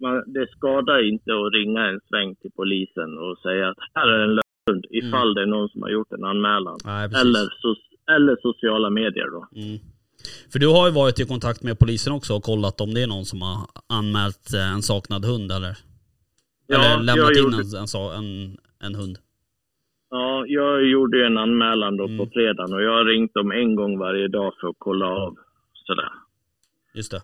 man, 0.00 0.32
det 0.32 0.46
skadar 0.50 1.08
inte 1.08 1.30
att 1.32 1.52
ringa 1.52 1.82
en 1.90 2.00
sväng 2.08 2.34
till 2.34 2.50
polisen 2.56 3.18
och 3.18 3.38
säga 3.38 3.68
att 3.68 3.78
här 3.94 4.08
är 4.08 4.22
en 4.24 4.34
löshund 4.34 4.84
ifall 4.90 5.34
det 5.34 5.42
är 5.42 5.46
någon 5.46 5.68
som 5.68 5.82
har 5.82 5.90
gjort 5.90 6.12
en 6.12 6.24
anmälan. 6.24 6.78
Nej. 6.84 7.04
Eller, 7.04 7.44
so, 7.60 7.74
eller 8.16 8.36
sociala 8.42 8.90
medier 8.90 9.30
då. 9.30 9.48
Mm. 9.56 9.78
För 10.52 10.58
du 10.58 10.68
har 10.68 10.86
ju 10.88 10.92
varit 10.94 11.20
i 11.20 11.24
kontakt 11.24 11.62
med 11.62 11.78
polisen 11.78 12.12
också 12.12 12.34
och 12.34 12.42
kollat 12.42 12.80
om 12.80 12.94
det 12.94 13.02
är 13.02 13.06
någon 13.06 13.24
som 13.24 13.42
har 13.42 13.56
anmält 13.98 14.54
eh, 14.54 14.72
en 14.74 14.82
saknad 14.82 15.24
hund 15.24 15.52
eller? 15.52 15.76
Ja, 16.66 16.84
eller 16.84 17.02
lämnat 17.02 17.30
in 17.30 17.42
gjorde- 17.42 17.78
en, 17.78 18.24
en, 18.24 18.56
en 18.86 18.94
hund? 18.94 19.18
Ja, 20.14 20.44
jag 20.46 20.84
gjorde 20.84 21.18
ju 21.18 21.24
en 21.24 21.38
anmälan 21.38 21.96
då 21.96 22.04
Mm. 22.04 22.18
på 22.18 22.26
fredagen 22.32 22.74
och 22.74 22.82
jag 22.82 22.92
har 22.92 23.04
ringt 23.04 23.34
dem 23.34 23.52
en 23.52 23.74
gång 23.74 23.98
varje 23.98 24.28
dag 24.28 24.52
för 24.60 24.68
att 24.68 24.76
kolla 24.78 25.06
av. 25.06 25.36
Sådär. 25.72 26.08
Just 26.94 27.10
det. 27.10 27.20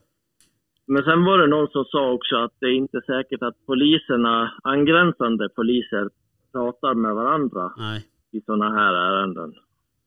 Men 0.86 1.02
sen 1.04 1.24
var 1.24 1.38
det 1.38 1.46
någon 1.46 1.68
som 1.68 1.84
sa 1.84 2.10
också 2.12 2.36
att 2.36 2.52
det 2.60 2.66
är 2.66 2.72
inte 2.74 3.00
säkert 3.06 3.42
att 3.42 3.66
poliserna, 3.66 4.52
angränsande 4.62 5.48
poliser, 5.48 6.08
pratar 6.52 6.94
med 6.94 7.14
varandra 7.14 7.72
Nej. 7.76 8.06
i 8.32 8.40
sådana 8.40 8.70
här 8.72 8.94
ärenden. 8.94 9.54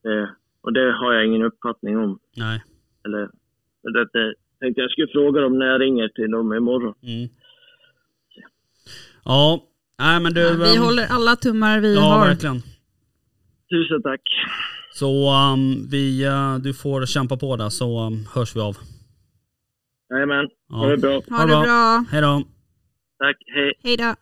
Det, 0.03 0.29
och 0.61 0.73
det 0.73 0.91
har 0.91 1.13
jag 1.13 1.25
ingen 1.25 1.41
uppfattning 1.43 1.97
om. 1.97 2.19
Nej. 2.37 2.63
Eller, 3.05 3.29
det, 3.83 4.05
det 4.13 4.33
tänkte 4.59 4.81
jag 4.81 4.91
skulle 4.91 5.07
fråga 5.07 5.41
dem 5.41 5.59
när 5.59 5.65
jag 5.65 5.81
ringer 5.81 6.07
till 6.07 6.31
dem 6.31 6.53
imorgon. 6.53 6.93
Mm. 7.03 7.29
Ja, 9.25 9.63
nej 9.99 10.19
men 10.21 10.33
du... 10.33 10.57
Vi 10.57 10.75
ehm, 10.77 10.83
håller 10.83 11.07
alla 11.09 11.35
tummar 11.35 11.79
vi 11.79 11.95
Ja, 11.95 12.01
har. 12.01 12.27
verkligen. 12.27 12.55
Tusen 13.71 14.01
tack. 14.03 14.21
Så 14.93 15.33
um, 15.53 15.87
vi, 15.89 16.23
eh, 16.23 16.57
du 16.57 16.73
får 16.73 17.05
kämpa 17.05 17.37
på 17.37 17.55
där 17.57 17.69
så 17.69 18.05
um, 18.07 18.27
hörs 18.33 18.55
vi 18.55 18.59
av. 18.59 18.77
Jajamän, 20.13 20.45
Ja. 20.69 20.75
ha 20.75 20.87
det 20.87 20.97
bra. 20.97 21.21
Ha 21.29 21.41
det 21.45 21.47
bra. 21.65 22.05
Hej 22.11 22.21
då. 22.21 22.43
Tack, 23.19 23.37
hej. 23.55 23.73
Hej 23.83 23.97
då. 23.97 24.15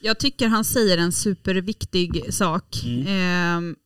Jag 0.00 0.18
tycker 0.20 0.48
han 0.48 0.64
säger 0.64 0.98
en 0.98 1.12
superviktig 1.12 2.34
sak 2.34 2.64
Mm. 2.84 3.06
ehm, 3.08 3.76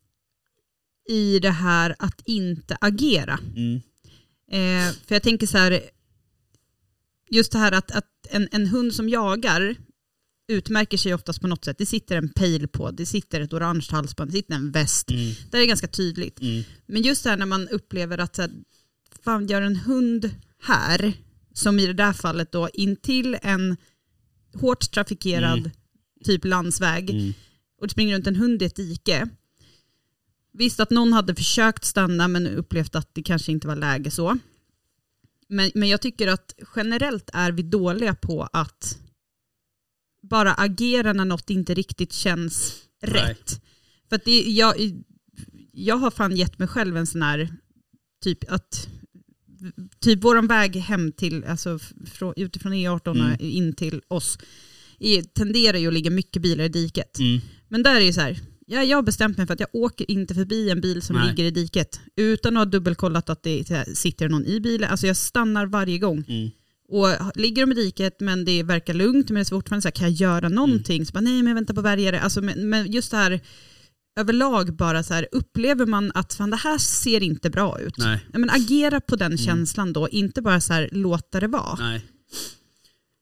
i 1.08 1.38
det 1.38 1.50
här 1.50 1.94
att 1.98 2.22
inte 2.26 2.76
agera. 2.80 3.38
Mm. 3.56 3.74
Eh, 4.52 4.92
för 5.06 5.14
jag 5.14 5.22
tänker 5.22 5.46
så 5.46 5.58
här, 5.58 5.80
just 7.30 7.52
det 7.52 7.58
här 7.58 7.72
att, 7.72 7.90
att 7.96 8.06
en, 8.30 8.48
en 8.52 8.66
hund 8.66 8.94
som 8.94 9.08
jagar 9.08 9.76
utmärker 10.52 10.98
sig 10.98 11.14
oftast 11.14 11.40
på 11.40 11.46
något 11.46 11.64
sätt. 11.64 11.78
Det 11.78 11.86
sitter 11.86 12.16
en 12.16 12.28
pejl 12.28 12.68
på, 12.68 12.90
det 12.90 13.06
sitter 13.06 13.40
ett 13.40 13.52
orange 13.52 13.86
halsband, 13.90 14.30
det 14.30 14.36
sitter 14.36 14.54
en 14.54 14.70
väst. 14.70 15.10
Mm. 15.10 15.34
Det 15.50 15.58
är 15.58 15.66
ganska 15.66 15.88
tydligt. 15.88 16.40
Mm. 16.40 16.62
Men 16.86 17.02
just 17.02 17.24
det 17.24 17.30
här 17.30 17.36
när 17.36 17.46
man 17.46 17.68
upplever 17.68 18.18
att 18.18 18.36
så 18.36 18.42
här, 18.42 18.50
fan 19.24 19.46
gör 19.46 19.62
en 19.62 19.76
hund 19.76 20.30
här, 20.62 21.12
som 21.54 21.78
i 21.78 21.86
det 21.86 21.92
där 21.92 22.12
fallet 22.12 22.52
då, 22.52 22.68
intill 22.74 23.36
en 23.42 23.76
hårt 24.54 24.90
trafikerad 24.90 25.58
Mm. 25.58 25.70
typ 26.24 26.44
landsväg 26.44 27.10
Mm. 27.10 27.32
och 27.80 27.86
det 27.86 27.92
springer 27.92 28.14
runt 28.14 28.26
en 28.26 28.36
hund 28.36 28.62
i 28.62 28.64
ett 28.64 28.76
dike. 28.76 29.28
Visst 30.52 30.80
att 30.80 30.90
någon 30.90 31.12
hade 31.12 31.34
försökt 31.34 31.84
stanna 31.84 32.28
men 32.28 32.46
upplevt 32.46 32.94
att 32.94 33.14
det 33.14 33.22
kanske 33.22 33.52
inte 33.52 33.66
var 33.66 33.76
läge 33.76 34.10
så. 34.10 34.38
Men, 35.48 35.70
men 35.74 35.88
jag 35.88 36.00
tycker 36.00 36.28
att 36.28 36.54
generellt 36.76 37.30
är 37.32 37.52
vi 37.52 37.62
dåliga 37.62 38.14
på 38.14 38.48
att 38.52 38.98
bara 40.22 40.54
agera 40.54 41.12
när 41.12 41.24
något 41.24 41.50
inte 41.50 41.74
riktigt 41.74 42.12
känns 42.12 42.74
Nej. 43.02 43.12
rätt. 43.12 43.60
För 44.08 44.16
att 44.16 44.24
det, 44.24 44.40
jag, 44.42 44.74
jag 45.72 45.96
har 45.96 46.10
fan 46.10 46.36
gett 46.36 46.58
mig 46.58 46.68
själv 46.68 46.96
en 46.96 47.06
sån 47.06 47.22
här, 47.22 47.48
typ 48.24 48.52
att 48.52 48.88
typ 50.00 50.24
våran 50.24 50.46
väg 50.46 50.76
hem 50.76 51.12
till, 51.12 51.44
alltså 51.44 51.78
från, 52.06 52.32
utifrån 52.36 52.72
E18 52.72 53.10
Mm. 53.20 53.36
in 53.40 53.72
till 53.72 54.00
oss, 54.08 54.38
är, 54.98 55.22
tenderar 55.22 55.78
ju 55.78 55.86
att 55.88 55.94
ligga 55.94 56.10
mycket 56.10 56.42
bilar 56.42 56.64
i 56.64 56.68
diket. 56.68 57.18
Mm. 57.18 57.40
Men 57.68 57.82
där 57.82 58.00
är 58.00 58.00
det 58.00 58.12
så 58.12 58.20
här, 58.20 58.40
ja, 58.66 58.82
jag 58.82 58.96
har 58.96 59.02
bestämt 59.02 59.36
mig 59.38 59.46
för 59.46 59.54
att 59.54 59.60
jag 59.60 59.68
åker 59.72 60.10
inte 60.10 60.34
förbi 60.34 60.70
en 60.70 60.80
bil 60.80 61.02
som 61.02 61.16
Nej. 61.16 61.28
ligger 61.28 61.44
i 61.44 61.50
diket 61.50 62.00
utan 62.16 62.56
att 62.56 62.60
ha 62.60 62.64
dubbelkollat 62.64 63.30
att 63.30 63.42
det 63.42 63.86
sitter 63.96 64.28
någon 64.28 64.46
i 64.46 64.60
bilen. 64.60 64.90
Alltså 64.90 65.06
jag 65.06 65.16
stannar 65.16 65.66
varje 65.66 65.98
gång. 65.98 66.24
Mm. 66.28 66.50
Och 66.92 67.08
ligger 67.34 67.66
de 67.66 67.72
i 67.72 67.74
diket 67.74 68.20
men 68.20 68.44
det 68.44 68.62
verkar 68.62 68.94
lugnt 68.94 69.30
men 69.30 69.34
det 69.34 69.40
är 69.40 69.44
fortfarande 69.44 69.82
så 69.82 69.88
här, 69.88 69.92
kan 69.92 70.08
jag 70.14 70.30
göra 70.30 70.48
någonting? 70.48 71.06
Så 71.06 71.12
bara, 71.12 71.20
nej 71.20 71.32
men 71.42 71.46
jag 71.46 71.54
väntar 71.54 71.74
på 71.74 71.82
bärgare. 71.82 72.20
Alltså, 72.20 72.40
men, 72.42 72.68
men 72.70 72.92
just 72.92 73.10
det 73.10 73.16
här 73.16 73.40
överlag 74.20 74.76
bara 74.76 75.02
så 75.02 75.14
här, 75.14 75.28
upplever 75.32 75.86
man 75.86 76.12
att 76.14 76.34
fan, 76.34 76.50
det 76.50 76.56
här 76.56 76.78
ser 76.78 77.22
inte 77.22 77.50
bra 77.50 77.80
ut. 77.80 77.98
Nej. 77.98 78.18
Ja, 78.32 78.38
men 78.38 78.50
agera 78.50 79.00
på 79.00 79.16
den 79.16 79.38
känslan 79.38 79.92
då, 79.92 80.08
inte 80.08 80.42
bara 80.42 80.60
så 80.60 80.72
här, 80.72 80.88
låta 80.92 81.40
det 81.40 81.46
vara. 81.48 81.76
Nej. 81.78 82.06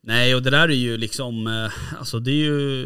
Nej, 0.02 0.35
och 0.35 0.42
det 0.42 0.50
där 0.50 0.68
är 0.68 0.72
ju 0.74 0.96
liksom, 0.96 1.46
eh, 1.46 1.98
alltså 1.98 2.20
det 2.20 2.30
är 2.30 2.35
ju, 2.44 2.85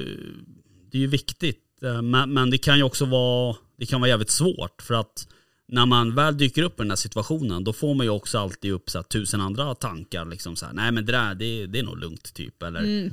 det 0.93 0.99
är 0.99 1.01
ju 1.01 1.07
viktigt. 1.07 1.63
eh, 1.83 2.03
Men, 2.03 2.33
men 2.33 2.51
det 2.51 2.59
kan 2.59 2.77
ju 2.77 2.83
också 2.83 3.05
vara, 3.05 3.57
det 3.79 3.87
kan 3.87 4.01
vara 4.01 4.09
jävligt 4.09 4.31
svårt 4.31 4.83
för 4.83 4.95
att 4.95 5.29
när 5.67 5.87
man 5.87 6.15
väl 6.15 6.39
dyker 6.39 6.63
upp 6.63 6.81
i 6.81 6.83
den 6.83 6.91
här 6.91 6.97
situationen 6.97 7.65
då 7.65 7.73
får 7.73 7.95
man 7.95 8.07
ju 8.07 8.11
också 8.11 8.39
alltid 8.39 8.73
upp 8.73 8.91
så 8.91 8.99
här, 8.99 9.03
tusen 9.03 9.41
andra 9.41 9.75
tankar. 9.75 10.25
Liksom 10.25 10.57
så 10.57 10.67
här, 10.67 10.73
nej 10.73 10.93
men 10.93 11.07
det 11.07 11.13
där 11.13 11.35
det, 11.35 11.67
det 11.67 11.79
är 11.79 11.83
nog 11.83 11.99
lugnt 11.99 12.35
typ. 12.35 12.63
Eller, 12.63 12.81
Mm. 12.81 13.13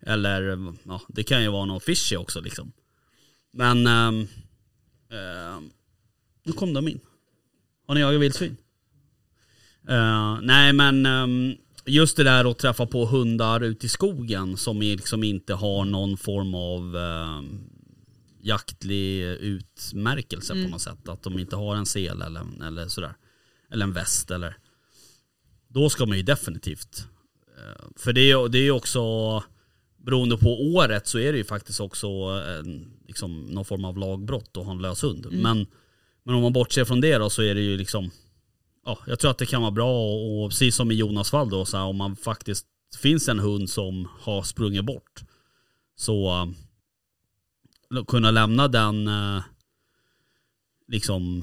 eller 0.00 0.72
ja, 0.84 1.00
det 1.08 1.22
kan 1.22 1.42
ju 1.42 1.48
vara 1.48 1.64
något 1.64 1.84
fishy 1.84 2.16
också 2.16 2.40
liksom. 2.40 2.72
Men 3.52 3.86
ehm, 3.86 4.26
ehm, 5.10 5.70
nu 6.44 6.52
kom 6.52 6.72
de 6.74 6.88
in. 6.88 7.00
Har 7.86 7.94
ni 7.94 8.00
jagat 8.00 8.20
vildsvin? 8.20 8.56
Eh, 9.88 10.38
nej 10.42 10.72
men 10.72 11.06
ehm, 11.06 11.54
just 11.86 12.16
det 12.16 12.24
där 12.24 12.50
att 12.50 12.58
träffa 12.58 12.86
på 12.86 13.06
hundar 13.06 13.60
ute 13.60 13.86
i 13.86 13.88
skogen 13.88 14.56
som 14.56 14.80
liksom 14.80 15.24
inte 15.24 15.54
har 15.54 15.84
någon 15.84 16.16
form 16.16 16.54
av 16.54 16.96
ehm, 16.96 17.60
jaktlig 18.44 19.22
utmärkelse 19.24 20.52
på 20.64 20.70
något 20.70 20.82
sätt. 20.82 21.08
Att 21.08 21.22
de 21.22 21.38
inte 21.38 21.56
har 21.56 21.76
en 21.76 21.86
sel 21.86 22.22
eller, 22.22 22.66
eller 22.66 22.88
sådär. 22.88 23.14
Eller 23.70 23.84
en 23.84 23.92
väst 23.92 24.30
eller. 24.30 24.56
Då 25.68 25.90
ska 25.90 26.06
man 26.06 26.16
ju 26.16 26.22
definitivt. 26.22 27.06
eh, 27.58 27.86
för 27.96 28.12
det 28.12 28.30
är 28.30 28.48
det 28.48 28.58
är 28.58 28.62
ju 28.62 28.70
också 28.70 29.00
beroende 29.96 30.36
på 30.36 30.62
året 30.62 31.06
så 31.06 31.18
är 31.18 31.32
det 31.32 31.38
ju 31.38 31.44
faktiskt 31.44 31.80
också 31.80 32.08
en, 32.08 32.92
liksom, 33.06 33.42
någon 33.42 33.64
form 33.64 33.84
av 33.84 33.98
lagbrott 33.98 34.56
att 34.56 34.64
ha 34.64 34.72
en 34.72 34.82
lös 34.82 35.04
hund. 35.04 35.26
Men, 35.30 35.66
men 36.22 36.34
om 36.34 36.42
man 36.42 36.52
bortser 36.52 36.84
från 36.84 37.00
det 37.00 37.18
då 37.18 37.30
så 37.30 37.42
är 37.42 37.54
det 37.54 37.60
ju 37.60 37.76
liksom 37.76 38.10
ja, 38.84 38.98
jag 39.06 39.18
tror 39.18 39.30
att 39.30 39.38
det 39.38 39.46
kan 39.46 39.62
vara 39.62 39.70
bra 39.70 39.90
och, 39.90 40.44
och 40.44 40.50
precis 40.50 40.76
som 40.76 40.90
i 40.90 40.94
Jonas 40.94 41.30
fall 41.30 41.50
då, 41.50 41.64
så 41.64 41.76
här, 41.76 41.84
om 41.84 41.96
man 41.96 42.16
faktiskt 42.16 42.66
finns 42.96 43.28
en 43.28 43.38
hund 43.38 43.70
som 43.70 44.08
har 44.20 44.42
sprungit 44.42 44.84
bort 44.84 45.22
så 45.96 46.42
uh, 46.42 46.50
kunna 48.06 48.30
lämna 48.30 48.68
den 48.68 49.08
uh, 49.08 49.42
liksom 50.88 51.42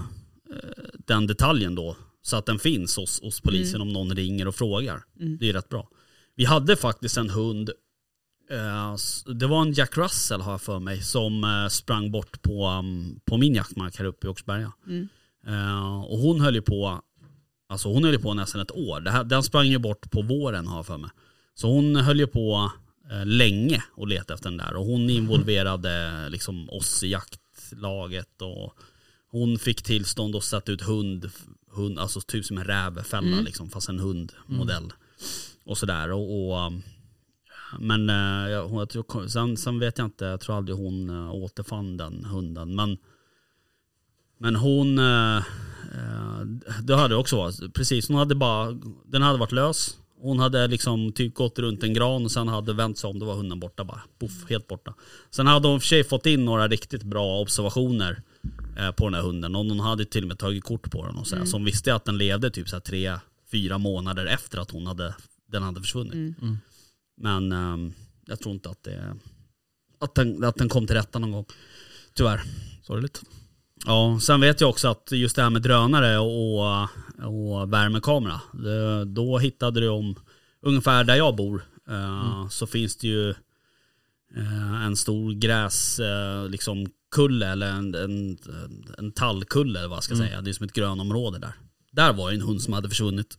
uh, 0.54 0.86
den 1.06 1.28
detaljen 1.28 1.76
då 1.76 1.96
så 2.22 2.38
att 2.38 2.46
den 2.46 2.60
finns 2.60 2.98
hos, 2.98 3.22
hos 3.22 3.42
polisen 3.42 3.82
om 3.82 3.90
någon 3.94 4.16
ringer 4.16 4.48
och 4.48 4.56
frågar. 4.56 5.04
Det 5.40 5.50
är 5.50 5.54
rätt 5.54 5.70
bra. 5.70 5.88
Vi 6.36 6.46
hade 6.46 6.76
faktiskt 6.76 7.18
en 7.18 7.30
hund, 7.30 7.70
eh, 8.50 8.96
det 9.34 9.48
var 9.48 9.62
en 9.62 9.74
Jack 9.74 9.98
Russell 9.98 10.42
har 10.42 10.52
jag 10.52 10.62
för 10.62 10.80
mig, 10.80 11.02
som 11.02 11.44
eh, 11.44 11.68
sprang 11.68 12.12
bort 12.12 12.42
på, 12.42 12.68
um, 12.68 13.20
på 13.26 13.38
min 13.38 13.56
jaktmark 13.56 13.98
här 13.98 14.06
uppe 14.06 14.28
i 14.28 14.30
Åkersberga. 14.30 14.72
Mm. 14.88 15.08
Eh, 15.48 16.02
och 16.04 16.18
hon 16.18 16.42
höll 16.42 16.56
ju 16.56 16.62
på, 16.62 17.02
alltså 17.70 17.90
hon 17.90 18.04
höll 18.04 18.20
på 18.20 18.34
nästan 18.34 18.62
ett 18.62 18.72
år. 18.72 19.02
Det 19.02 19.12
här, 19.12 19.24
den 19.24 19.44
sprang 19.44 19.68
ju 19.68 19.78
bort 19.78 20.12
på 20.12 20.22
våren 20.22 20.68
har 20.68 20.76
jag 20.76 20.86
för 20.86 20.98
mig. 20.98 21.10
Så 21.56 21.68
hon 21.68 21.96
höll 21.96 22.20
ju 22.20 22.28
på 22.28 22.54
eh, 22.54 22.81
länge 23.26 23.84
och 23.96 24.08
letade 24.08 24.34
efter 24.34 24.50
den 24.50 24.58
där. 24.58 24.76
Och 24.76 24.86
hon 24.86 25.10
involverade 25.10 26.30
liksom 26.30 26.70
oss 26.70 27.04
i 27.04 27.08
jaktlaget 27.08 28.42
och 28.42 28.76
hon 29.32 29.60
fick 29.60 29.82
tillstånd 29.84 30.36
att 30.36 30.44
sätta 30.44 30.72
ut 30.72 30.82
hund, 30.82 31.32
hund 31.72 32.00
alltså 32.00 32.22
typ 32.22 32.46
som 32.46 32.58
en 32.58 32.64
rävfälla 32.64 33.28
Mm. 33.28 33.46
liksom, 33.46 33.70
fast 33.70 33.90
en 33.90 34.00
hundmodell. 34.00 34.94
Och 35.66 35.78
sådär. 35.78 36.12
Och, 36.12 36.52
och, 36.52 36.68
um, 36.68 36.82
men 37.80 38.10
eh, 38.10 38.52
jag, 38.52 38.88
jag 38.94 39.32
sen, 39.32 39.58
sen 39.58 39.80
vet 39.80 39.98
jag 39.98 40.08
inte, 40.08 40.26
jag 40.26 40.42
tror 40.42 40.58
aldrig 40.58 40.78
hon 40.78 41.10
uh, 41.10 41.34
återfann 41.36 41.98
den 41.98 42.26
hunden. 42.26 42.76
Men, 42.76 42.98
men 44.38 44.56
hon, 44.56 44.96
det 46.84 46.96
hade 46.96 47.16
också 47.16 47.36
varit, 47.36 47.74
precis, 47.74 48.08
hon 48.08 48.18
hade 48.18 48.36
bara, 48.36 48.72
den 49.06 49.22
hade 49.22 49.40
varit 49.40 49.52
lös. 49.52 49.98
Hon 50.22 50.40
hade 50.40 50.68
liksom 50.68 51.12
typ 51.12 51.34
gått 51.34 51.60
runt 51.60 51.84
en 51.84 51.94
gran 51.94 52.26
och 52.26 52.32
sen 52.32 52.48
hade 52.48 52.74
vänt 52.74 52.98
sig 52.98 53.10
om, 53.10 53.20
då 53.20 53.26
var 53.26 53.36
hunden 53.36 53.60
borta 53.60 53.84
bara. 53.84 54.02
Puff, 54.20 54.50
helt 54.50 54.68
borta. 54.68 54.94
Sen 55.32 55.48
hade 55.48 55.68
hon 55.68 55.76
i 55.76 55.78
och 55.78 55.82
för 55.82 55.88
sig 55.88 56.04
fått 56.04 56.26
in 56.26 56.46
några 56.46 56.68
riktigt 56.68 57.04
bra 57.04 57.40
observationer 57.40 58.22
eh, 58.78 58.92
på 58.92 59.06
den 59.06 59.14
här 59.14 59.22
hunden. 59.22 59.56
Och 59.56 59.66
hon 59.66 59.80
hade 59.80 60.06
till 60.06 60.24
och 60.24 60.28
med 60.28 60.40
tagit 60.40 60.64
kort 60.64 60.92
på 60.92 61.06
den 61.06 61.16
och 61.16 61.28
så, 61.28 61.46
så 61.46 61.56
hon 61.56 61.66
visste 61.66 61.96
att 61.96 62.06
den 62.06 62.18
levde 62.18 62.52
typ 62.52 62.70
så 62.70 62.76
här 62.76 62.82
tre, 62.82 63.18
fyra 63.52 63.78
månader 63.78 64.26
efter 64.26 64.58
att 64.58 64.72
hon 64.72 64.88
hade, 64.88 65.16
den 65.52 65.64
hade 65.64 65.82
försvunnit. 65.82 66.14
Mm. 66.14 66.58
Men 67.18 67.52
ehm, 67.52 67.94
jag 68.26 68.40
tror 68.40 68.54
inte 68.54 68.70
att 68.70 68.84
det 68.84 69.16
att 70.00 70.16
den, 70.16 70.44
att 70.44 70.56
den 70.56 70.70
kom 70.70 70.88
till 70.88 70.96
rätta 70.96 71.20
någon 71.20 71.32
gång. 71.32 71.46
Tyvärr. 72.14 72.42
Sorgligt. 72.84 73.22
Ja, 73.86 74.20
sen 74.22 74.42
vet 74.42 74.62
jag 74.62 74.70
också 74.70 74.88
att 74.88 75.12
just 75.12 75.36
det 75.36 75.42
här 75.42 75.50
med 75.50 75.62
drönare 75.62 76.18
och, 76.18 76.84
och 77.18 77.74
värmekamera. 77.74 78.42
Det, 78.54 79.06
då 79.06 79.38
hittade 79.38 79.80
du 79.80 79.90
om, 79.90 80.16
ungefär 80.62 81.04
där 81.04 81.16
jag 81.16 81.36
bor, 81.36 81.66
eh, 81.90 82.48
så 82.50 82.68
finns 82.68 82.98
det 82.98 83.08
ju 83.08 83.30
eh, 84.36 84.86
en 84.86 84.96
stor 84.96 85.34
gräs, 85.34 86.00
eh, 86.00 86.50
liksom 86.50 86.88
kulle 87.12 87.48
eller 87.48 87.68
en, 87.68 87.96
en, 87.96 88.38
en 88.98 89.12
tallkulle 89.12 89.80
eller 89.80 89.90
vad 89.90 89.96
jag 89.96 90.04
ska 90.04 90.16
säga. 90.16 90.42
Det 90.42 90.52
är 90.52 90.54
som 90.54 90.66
ett 90.66 90.74
grönområde 90.74 91.40
där. 91.40 91.54
Där 91.92 92.14
var 92.14 92.30
ju 92.30 92.36
en 92.36 92.42
hund 92.42 92.62
som 92.62 92.74
hade 92.74 92.90
försvunnit. 92.90 93.38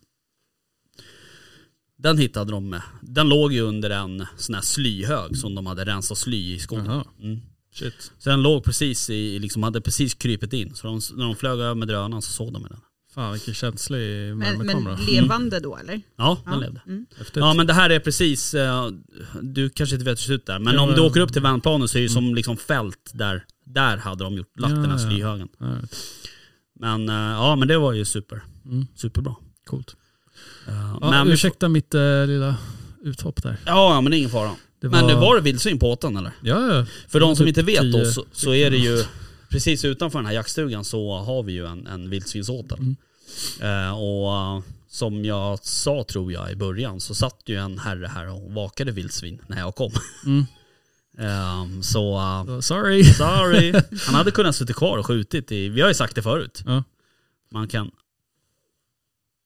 Den 1.96 2.18
hittade 2.18 2.52
de 2.52 2.68
med. 2.68 2.82
Den 3.00 3.28
låg 3.28 3.52
ju 3.52 3.60
under 3.60 3.90
en 3.90 4.26
sån 4.36 4.54
här 4.54 4.62
slyhög 4.62 5.36
som 5.36 5.54
de 5.54 5.66
hade 5.66 5.84
rensat 5.84 6.18
sly 6.18 6.54
i 6.54 6.58
skogen. 6.58 7.02
Mm. 7.22 7.40
Shit. 7.74 8.12
Så 8.18 8.30
den 8.30 8.42
låg 8.42 8.64
precis 8.64 9.10
i, 9.10 9.38
liksom 9.38 9.62
hade 9.62 9.80
precis 9.80 10.14
krypit 10.14 10.52
in. 10.52 10.74
Så 10.74 10.86
de, 10.86 11.00
när 11.16 11.24
de 11.24 11.36
flög 11.36 11.60
över 11.60 11.74
med 11.74 11.88
drönaren 11.88 12.22
så 12.22 12.32
såg 12.32 12.52
de 12.52 12.62
den. 12.62 12.80
Fan 13.14 13.32
vilken 13.32 13.54
känslig 13.54 14.36
Men, 14.36 14.38
värmekamera. 14.38 14.96
men 14.96 15.04
levande 15.14 15.60
då 15.60 15.76
eller? 15.76 16.00
Ja, 16.16 16.38
den 16.44 16.52
Ja. 16.54 16.60
levde. 16.60 16.80
Mm. 16.86 17.06
Ja 17.34 17.54
men 17.54 17.66
det 17.66 17.72
här 17.72 17.90
är 17.90 18.00
precis, 18.00 18.54
eh, 18.54 18.88
du 19.42 19.70
kanske 19.70 19.94
inte 19.96 20.04
vet 20.04 20.10
hur 20.10 20.14
det 20.22 20.26
ser 20.26 20.32
ut 20.32 20.46
där, 20.46 20.58
men 20.58 20.74
Ja, 20.74 20.80
om 20.80 20.88
du 20.90 20.96
ja. 20.96 21.02
åker 21.02 21.20
upp 21.20 21.32
till 21.32 21.42
vändplanen 21.42 21.88
så 21.88 21.98
är 21.98 22.02
det 22.02 22.08
som 22.08 22.34
liksom 22.34 22.56
fält 22.56 23.10
där, 23.14 23.44
där 23.66 23.96
hade 23.96 24.24
de 24.24 24.34
gjort, 24.34 24.58
lagt 24.60 24.74
Ja, 24.74 24.78
den 24.80 24.90
här 24.90 24.98
slyhögen. 24.98 25.48
Men 26.80 27.08
eh, 27.08 27.14
ja 27.14 27.56
men 27.56 27.68
det 27.68 27.78
var 27.78 27.92
ju 27.92 28.04
super, 28.04 28.42
Mm. 28.64 28.86
superbra. 28.94 29.34
Coolt. 29.66 29.96
Ja, 30.66 31.10
men, 31.10 31.28
ursäkta 31.28 31.68
mitt 31.68 31.94
eh, 31.94 32.26
lilla 32.26 32.56
uthopp 33.02 33.42
där. 33.42 33.56
ja 33.66 34.00
men 34.00 34.10
det 34.10 34.16
är 34.16 34.18
ingen 34.18 34.30
fara. 34.30 34.50
Det 34.82 34.88
Men 34.88 35.06
det 35.06 35.14
var 35.14 35.36
det 35.36 35.40
vildsvin 35.42 35.78
på 35.78 35.90
åten 35.92 36.16
eller? 36.16 36.32
Ja, 36.42 36.74
ja. 36.74 36.86
För 37.08 37.20
de 37.20 37.36
som 37.36 37.46
Typ 37.46 37.48
inte 37.48 37.62
vet 37.62 37.92
då 37.92 38.04
så, 38.04 38.24
så 38.32 38.54
är 38.54 38.70
det 38.70 38.76
ju 38.76 39.04
precis 39.48 39.84
utanför 39.84 40.18
den 40.18 40.26
här 40.26 40.32
jaktstugan 40.34 40.84
så 40.84 41.14
har 41.18 41.42
vi 41.42 41.52
ju 41.52 41.66
en, 41.66 41.86
en 41.86 42.10
vildsvinsåtel. 42.10 42.78
Mm. 42.78 42.96
Eh, 43.60 43.98
och 44.02 44.32
eh, 44.56 44.62
som 44.88 45.24
jag 45.24 45.64
sa 45.64 46.04
tror 46.08 46.32
jag 46.32 46.52
i 46.52 46.56
början 46.56 47.00
så 47.00 47.14
satt 47.14 47.40
ju 47.46 47.56
en 47.56 47.78
herre 47.78 48.06
här 48.06 48.28
och 48.28 48.52
vakade 48.52 48.92
vildsvin 48.92 49.38
när 49.46 49.58
jag 49.58 49.74
kom. 49.74 49.92
Mm. 50.26 50.44
Eh, 51.18 51.80
så 51.82 52.18
Så, 52.46 52.62
Sorry. 52.62 53.04
sorry. 53.04 53.72
Han 54.06 54.14
hade 54.14 54.30
kunnat 54.30 54.56
sitta 54.56 54.72
kvar 54.72 54.98
och 54.98 55.06
skjutit 55.06 55.52
i, 55.52 55.68
vi 55.68 55.80
har 55.80 55.88
ju 55.88 55.94
sagt 55.94 56.14
det 56.14 56.22
förut. 56.22 56.62
Ja. 56.66 56.84
Man 57.50 57.68
kan... 57.68 57.90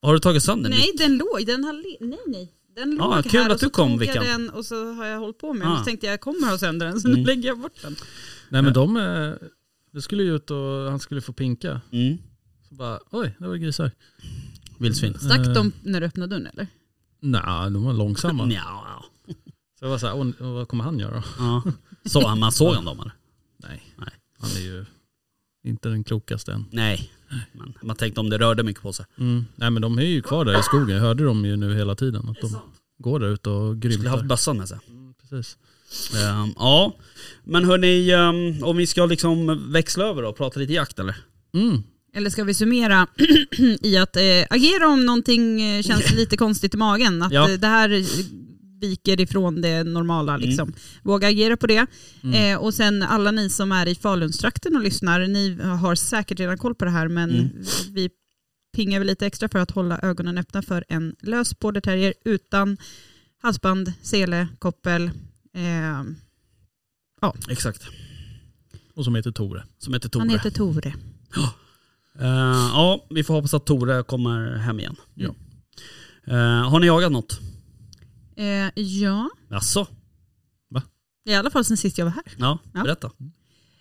Har 0.03 0.12
du 0.14 0.18
tagit 0.20 0.43
sönder 0.43 0.70
Nej, 0.70 0.78
mitt? 0.93 0.99
den 0.99 1.16
låg, 1.18 1.47
den 1.47 1.64
har 1.64 1.72
le- 1.72 2.07
nej 2.07 2.18
nej. 2.26 2.53
Den 2.77 2.97
Ja, 2.99 3.16
låg 3.16 3.24
kul 3.24 3.41
här 3.41 3.47
att 3.51 3.55
och 3.55 3.61
så 3.61 3.66
du 3.66 3.70
kom, 3.70 3.91
tog 3.99 4.05
jag 4.05 4.24
den 4.24 4.51
och 4.51 4.64
så 4.66 4.93
har 4.93 5.07
jag 5.07 5.18
hållit 5.20 5.39
på 5.39 5.53
med 5.53 5.66
den. 5.66 5.72
Ah. 5.72 5.79
Så 5.79 5.85
tänkte 5.85 6.07
jag 6.07 6.12
jag 6.12 6.20
kommer 6.20 6.47
ha 6.51 6.59
sönder 6.59 6.87
den 6.87 7.01
så 7.01 7.09
Mm. 7.09 7.20
nu 7.20 7.27
lägger 7.27 7.49
jag 7.49 7.61
bort 7.61 7.83
den. 7.83 7.97
Nej 8.49 8.62
men 8.62 8.72
de, 8.72 8.97
eh, 8.97 9.33
det 9.93 10.03
skulle 10.03 10.22
ju 10.22 10.37
ut 10.37 10.51
och 10.51 10.91
han 10.91 10.99
skulle 11.01 11.20
få 11.20 11.33
pinka. 11.33 11.81
Mm. 11.93 12.18
Så 12.68 12.74
bara, 12.74 13.01
oj, 13.11 13.37
det 13.39 13.49
var 13.49 13.57
grisar. 13.57 13.91
Vildsvin. 14.79 15.18
Stack 15.18 15.39
Eh. 15.47 15.53
de 15.53 15.72
när 15.83 16.01
du 16.01 16.07
öppnade 16.07 16.35
dörren 16.35 16.47
eller? 16.47 16.66
Nej, 17.20 17.70
de 17.70 17.85
var 17.85 17.93
långsamma. 17.93 18.53
Ja. 18.53 19.05
Så 19.79 19.85
jag 19.85 19.89
var 19.89 19.99
såhär, 19.99 20.14
"Åh, 20.41 20.53
vad 20.53 20.68
kommer 20.68 20.85
han 20.85 20.99
göra? 20.99 21.22
ja. 21.39 21.62
Så 22.05 22.35
man 22.37 22.53
såg 22.53 22.74
han 22.74 22.85
dem 22.85 23.01
eller? 23.01 23.12
Nej. 23.57 23.85
Nej. 23.97 24.09
Han 24.39 24.51
är 24.51 24.61
ju 24.61 24.85
inte 25.64 25.89
den 25.89 26.05
klokaste 26.05 26.53
än. 26.53 26.64
Nej. 26.70 27.12
Men 27.53 27.74
man 27.83 27.97
tänkte 27.97 28.20
om 28.20 28.31
det 28.31 28.39
rörde 28.39 28.62
mycket 28.62 28.83
på 28.83 28.93
sig. 28.93 29.07
Mm. 29.18 29.45
Nej 29.55 29.70
men 29.70 29.83
de 29.83 29.99
är 29.99 30.03
ju 30.03 30.22
kvar 30.22 30.45
där 30.45 30.61
i 30.61 30.62
skogen. 30.62 30.89
Jag 30.97 31.01
hörde 31.03 31.24
dem 31.24 31.45
ju 31.45 31.57
nu 31.57 31.74
hela 31.74 31.95
tiden. 31.95 32.29
Att 32.29 32.41
de 32.41 32.57
går 32.99 33.20
där 33.20 33.29
ute 33.29 33.51
och 33.51 33.77
Skulle 33.77 33.95
haft 33.95 34.03
grymtar. 34.03 34.22
bössan 34.29 34.57
med 34.57 34.68
sig. 34.68 34.79
Mm, 34.89 35.14
Precis. 35.31 35.57
Ehm, 36.14 36.53
ja, 36.57 36.97
men 37.45 37.64
hörni, 37.64 38.12
um, 38.14 38.64
om 38.64 38.77
vi 38.77 38.87
ska 38.87 39.07
liksom 39.07 39.61
växla 39.72 40.05
över 40.05 40.22
och 40.24 40.37
prata 40.37 40.61
lite 40.61 40.72
jakt 40.72 40.99
eller? 40.99 41.16
Mm. 41.55 41.83
Eller 42.14 42.31
ska 42.31 42.45
vi 42.45 42.55
summera 42.55 43.07
i 43.83 43.97
att 43.97 44.16
eh, 44.16 44.22
agera 44.51 44.89
om 44.89 45.07
någonting 45.07 45.62
eh, 45.62 45.83
känns 45.83 46.12
lite 46.14 46.37
konstigt 46.37 46.74
i 46.74 46.77
magen? 46.77 47.22
Att 47.22 47.33
Ja. 47.33 47.51
eh, 47.51 47.59
det 47.59 47.66
här 47.66 47.89
viker 48.81 49.20
ifrån 49.20 49.61
det 49.61 49.85
normala. 49.85 50.37
Liksom. 50.37 50.72
Våga 51.03 51.29
agera 51.29 51.57
på 51.57 51.66
det. 51.66 51.87
Eh, 52.35 52.59
och 52.59 52.74
sen 52.74 53.03
alla 53.03 53.31
ni 53.31 53.49
som 53.51 53.72
är 53.72 53.87
i 53.89 53.95
Falunstrakten 53.95 54.77
och 54.77 54.83
lyssnar, 54.83 55.20
ni 55.27 55.55
har 55.62 55.95
säkert 55.95 56.41
redan 56.41 56.59
koll 56.59 56.74
på 56.74 56.85
det 56.85 56.91
här 56.91 57.09
men 57.09 57.31
Mm. 57.31 57.49
vi 57.93 58.11
pingar 58.77 58.99
väl 58.99 59.07
lite 59.07 59.27
extra 59.27 59.49
för 59.49 59.59
att 59.59 59.70
hålla 59.70 59.99
ögonen 60.03 60.39
öppna 60.39 60.62
för 60.62 60.85
en 60.89 61.16
lös 61.22 61.59
border 61.59 62.14
utan 62.24 62.77
halsband, 63.43 63.93
sele, 64.03 64.49
koppel. 64.59 65.11
Eh, 65.55 66.03
Exakt. 67.49 67.83
Och 68.95 69.05
som 69.05 69.14
heter 69.14 69.31
Tore. 69.33 69.64
Som 69.79 69.95
heter 69.95 70.09
Tore. 70.09 70.20
han 70.20 70.31
heter 70.31 70.51
Tore. 70.51 70.89
Ehm, 72.18 72.70
ja, 72.72 73.07
vi 73.11 73.24
får 73.24 73.35
hoppas 73.35 73.55
att 73.55 73.66
Tore 73.66 74.03
kommer 74.03 74.57
hem 74.57 74.81
igen. 74.81 74.97
Ja. 75.14 75.35
Ehm, 76.27 76.62
har 76.64 76.81
ni 76.81 76.87
jagat 76.87 77.12
något? 77.12 77.41
Eh, 78.37 78.82
ja, 78.82 79.30
Jaså? 79.51 79.87
i 81.28 81.34
alla 81.34 81.51
fall 81.51 81.64
sen 81.64 81.76
sist 81.76 81.99
jag 81.99 82.05
var 82.05 82.12
här. 82.12 82.22
Ja, 82.39 82.59
Ja. 82.74 82.82
berätta. 82.82 83.07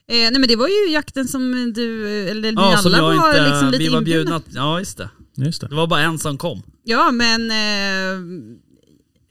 Eh, 0.08 0.16
nej 0.16 0.32
men 0.40 0.48
det 0.48 0.56
var 0.56 0.68
ju 0.68 0.92
jakten 0.92 1.28
som 1.28 1.74
du, 1.76 2.10
eller 2.30 2.42
vi 2.50 2.56
Ja, 2.56 2.78
alla 2.78 2.98
jag 2.98 3.04
var 3.04 3.14
inte, 3.14 3.50
liksom 3.50 3.68
lite 3.72 3.84
vi 3.84 3.90
var 3.90 3.98
inbjudna. 3.98 4.40
bjudna. 4.40 4.62
Ja, 4.62 4.80
just 4.80 4.98
det. 4.98 5.10
Just 5.36 5.62
det. 5.62 5.68
Det 5.68 5.76
var 5.76 5.88
bara 5.88 6.02
en 6.02 6.20
som 6.20 6.38
kom. 6.38 6.62
Ja 6.84 7.12
men 7.12 7.52
eh, 7.52 8.22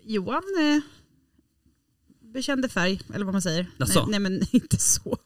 Johan 0.05 0.43
eh, 0.61 0.81
bekände 2.33 2.69
färg, 2.69 3.01
eller 3.15 3.25
vad 3.25 3.35
man 3.35 3.43
säger. 3.43 3.67
Jaså? 3.79 4.01
Nej, 4.01 4.11
nej 4.11 4.21
men 4.21 4.47
inte 4.53 4.77
så. 4.77 5.17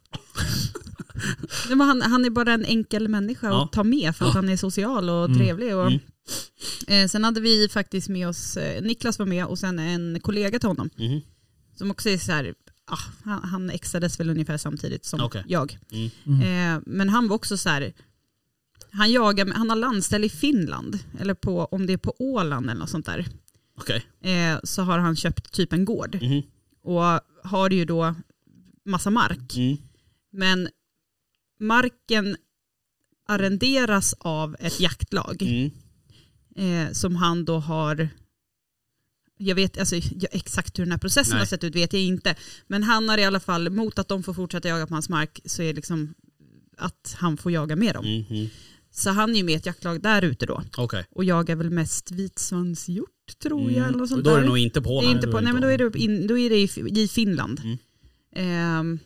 nej, 1.68 1.76
men 1.76 1.80
han, 1.80 2.02
han 2.02 2.24
är 2.24 2.30
bara 2.30 2.52
en 2.52 2.64
enkel 2.64 3.08
människa 3.08 3.46
Ja. 3.46 3.64
att 3.64 3.72
ta 3.72 3.84
med 3.84 4.16
för 4.16 4.26
att 4.26 4.34
han 4.34 4.48
är 4.48 4.56
social 4.56 5.10
och 5.10 5.24
Mm. 5.24 5.38
trevlig. 5.38 5.76
Och, 5.76 5.86
Mm. 5.86 5.98
Eh, 6.86 7.06
sen 7.08 7.24
hade 7.24 7.40
vi 7.40 7.68
faktiskt 7.68 8.08
med 8.08 8.28
oss, 8.28 8.56
eh, 8.56 8.82
Niklas 8.82 9.18
var 9.18 9.26
med 9.26 9.44
och 9.46 9.58
sen 9.58 9.78
en 9.78 10.20
kollega 10.20 10.58
till 10.58 10.68
honom. 10.68 10.90
Mhm. 10.96 11.20
Som 11.74 11.90
också 11.90 12.08
är 12.10 12.18
så 12.18 12.32
här, 12.32 12.54
ah, 12.86 12.98
han, 13.24 13.42
han 13.44 13.70
exades 13.70 14.20
väl 14.20 14.30
ungefär 14.30 14.56
samtidigt 14.56 15.04
som 15.04 15.20
Okej. 15.20 15.44
jag. 15.46 15.78
Mm. 16.26 16.40
Eh, 16.76 16.82
men 16.86 17.08
han 17.08 17.28
var 17.28 17.36
också 17.36 17.56
så 17.56 17.68
här, 17.68 17.92
han 18.90 19.12
jagar, 19.12 19.44
med- 19.44 19.56
han 19.56 19.70
har 19.70 19.76
landställe 19.76 20.26
i 20.26 20.30
Finland, 20.30 20.98
eller 21.20 21.34
på, 21.34 21.64
om 21.64 21.86
det 21.86 21.92
är 21.92 21.96
på 21.98 22.14
Åland 22.18 22.70
eller 22.70 22.80
något 22.80 22.90
sånt 22.90 23.06
där. 23.06 23.26
Okej. 23.76 24.06
Eh, 24.20 24.58
så 24.64 24.82
har 24.82 24.98
han 24.98 25.16
köpt 25.16 25.52
typ 25.52 25.72
en 25.72 25.84
gård 25.84 26.18
Mhm. 26.22 26.42
och 26.82 27.20
har 27.50 27.70
ju 27.70 27.84
då 27.84 28.14
massa 28.84 29.10
mark. 29.10 29.56
Mm. 29.56 29.76
Men 30.30 30.68
marken 31.60 32.36
arrenderas 33.28 34.14
av 34.18 34.56
ett 34.58 34.80
jaktlag 34.80 35.42
Mm. 35.42 35.70
Eh, 36.58 36.92
som 36.92 37.16
han 37.16 37.44
då 37.44 37.58
har 37.58 38.08
jag 39.40 39.54
vet 39.54 39.78
alltså, 39.78 39.96
jag, 39.96 40.28
exakt 40.30 40.78
hur 40.78 40.84
den 40.84 40.90
här 40.92 40.98
processen 40.98 41.30
Nej. 41.32 41.38
har 41.38 41.46
sett 41.46 41.64
ut 41.64 41.74
vet 41.74 41.92
jag 41.92 42.02
inte. 42.02 42.34
Men 42.66 42.82
han 42.82 43.08
har 43.08 43.18
i 43.18 43.24
alla 43.24 43.40
fall, 43.40 43.70
mot 43.70 43.98
att 43.98 44.08
de 44.08 44.22
får 44.22 44.34
fortsätta 44.34 44.68
jaga 44.68 44.86
på 44.86 44.94
hans 44.94 45.08
mark, 45.08 45.40
så 45.44 45.62
är 45.62 45.74
liksom 45.74 46.14
att 46.76 47.16
han 47.18 47.36
får 47.36 47.52
jaga 47.52 47.76
med 47.76 47.94
dem. 47.94 48.04
Mm. 48.04 48.24
Mm. 48.30 48.48
Så 48.90 49.10
han 49.10 49.30
är 49.30 49.34
ju 49.34 49.42
med 49.44 49.52
i 49.52 49.56
ett 49.56 49.66
jaktlag 49.66 50.02
där 50.02 50.22
ute 50.22 50.46
då 50.46 50.62
Okej. 50.76 51.04
och 51.10 51.24
jagar 51.24 51.56
väl 51.56 51.70
mest 51.70 52.10
vitsvanshjort 52.10 53.38
tror 53.42 53.60
jag. 53.62 53.70
Mm. 53.70 53.82
Eller 53.84 53.92
något 53.92 54.02
Och 54.02 54.08
sånt 54.08 54.24
Då 54.24 54.30
är 54.30 54.34
där. 54.34 54.40
det 54.40 54.46
nog 54.48 54.58
inte 54.58 54.82
på 54.82 55.00
Det 55.00 55.06
är 55.06 55.10
inte 55.10 55.28
på, 55.28 55.40
nej 55.40 55.52
men 55.52 55.62
då 55.62 55.68
är 55.68 55.78
det, 55.78 55.98
in, 55.98 56.26
då 56.26 56.38
är 56.38 56.50
det 56.50 56.56
i, 56.56 57.02
i 57.02 57.08
Finland. 57.08 57.60
Mm. 57.64 57.78
Ehm, 58.32 58.98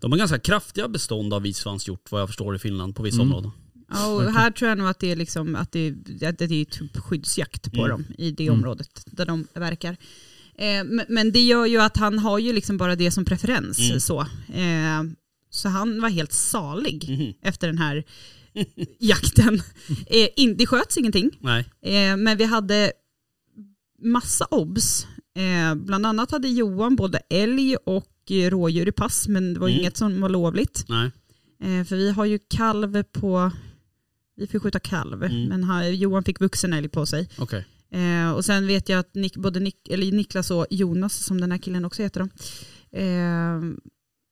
De 0.00 0.12
har 0.12 0.18
ganska 0.18 0.38
kraftiga 0.38 0.88
bestånd 0.88 1.34
av 1.34 1.42
vitsvanshjort 1.42 2.10
vad 2.10 2.20
jag 2.20 2.28
förstår 2.28 2.56
i 2.56 2.58
Finland 2.58 2.96
på 2.96 3.02
vissa 3.02 3.22
Mm. 3.22 3.28
områden. 3.28 3.50
Ja, 3.92 4.06
och 4.06 4.32
här 4.32 4.50
tror 4.50 4.68
jag 4.68 4.78
nog 4.78 4.86
att 4.88 4.98
det 4.98 5.12
är, 5.12 5.16
liksom, 5.16 5.56
att 5.56 5.72
det, 5.72 5.88
att 6.26 6.38
det 6.38 6.44
är 6.44 6.64
typ 6.64 6.96
skyddsjakt 6.96 7.72
på 7.72 7.78
Mm. 7.86 7.90
dem 7.90 8.04
i 8.18 8.30
det 8.30 8.46
Mm. 8.46 8.58
området 8.58 9.02
där 9.06 9.26
de 9.26 9.46
verkar. 9.54 9.96
Eh, 10.54 10.84
men, 11.08 11.32
det 11.32 11.40
gör 11.42 11.66
ju 11.66 11.80
att 11.80 11.96
han 11.96 12.18
har 12.18 12.38
ju 12.38 12.52
liksom 12.52 12.76
bara 12.76 12.96
det 12.96 13.10
som 13.10 13.24
preferens. 13.24 13.78
Mm. 13.78 14.00
Så. 14.00 14.20
Eh, 14.54 15.02
så 15.50 15.68
han 15.68 16.00
var 16.00 16.08
helt 16.08 16.32
salig 16.32 17.08
Mhm. 17.08 17.32
efter 17.42 17.66
den 17.66 17.78
här 17.78 18.04
jakten. 18.98 19.62
Eh, 20.06 20.28
in, 20.36 20.56
det 20.56 20.66
sköts 20.66 20.98
ingenting. 20.98 21.30
Eh, 21.82 22.16
men 22.16 22.36
vi 22.38 22.44
hade 22.44 22.92
massa 24.02 24.44
obs. 24.50 25.06
Eh, 25.36 25.74
bland 25.74 26.06
annat 26.06 26.30
hade 26.30 26.48
Johan 26.48 26.96
både 26.96 27.18
älg 27.30 27.76
och 27.76 28.08
rådjur 28.50 28.88
i 28.88 28.92
pass, 28.92 29.28
men 29.28 29.54
det 29.54 29.60
var 29.60 29.68
Mm. 29.68 29.80
inget 29.80 29.96
som 29.96 30.20
var 30.20 30.28
lovligt. 30.28 30.84
Eh, 31.62 31.84
för 31.84 31.96
vi 31.96 32.10
har 32.10 32.24
ju 32.24 32.38
kalv 32.54 33.02
på, 33.02 33.50
vi 34.36 34.46
får 34.46 34.58
skjuta 34.58 34.78
kalv, 34.80 35.24
Mm. 35.24 35.44
men 35.48 35.64
han, 35.64 35.94
Johan 35.96 36.24
fick 36.24 36.40
vuxen 36.40 36.72
älg 36.72 36.88
på 36.88 37.06
sig. 37.06 37.28
Okej. 37.38 37.66
Eh, 37.90 38.32
och 38.32 38.44
sen 38.44 38.66
vet 38.66 38.88
jag 38.88 38.98
att 38.98 39.14
Nick, 39.14 39.36
både 39.36 39.60
Nick, 39.60 39.88
eller 39.88 40.12
Niklas 40.12 40.50
och 40.50 40.66
Jonas, 40.70 41.24
som 41.24 41.40
den 41.40 41.50
här 41.52 41.58
killen 41.58 41.84
också 41.84 42.02
heter, 42.02 42.20
då, 42.20 42.28
eh, 42.98 43.60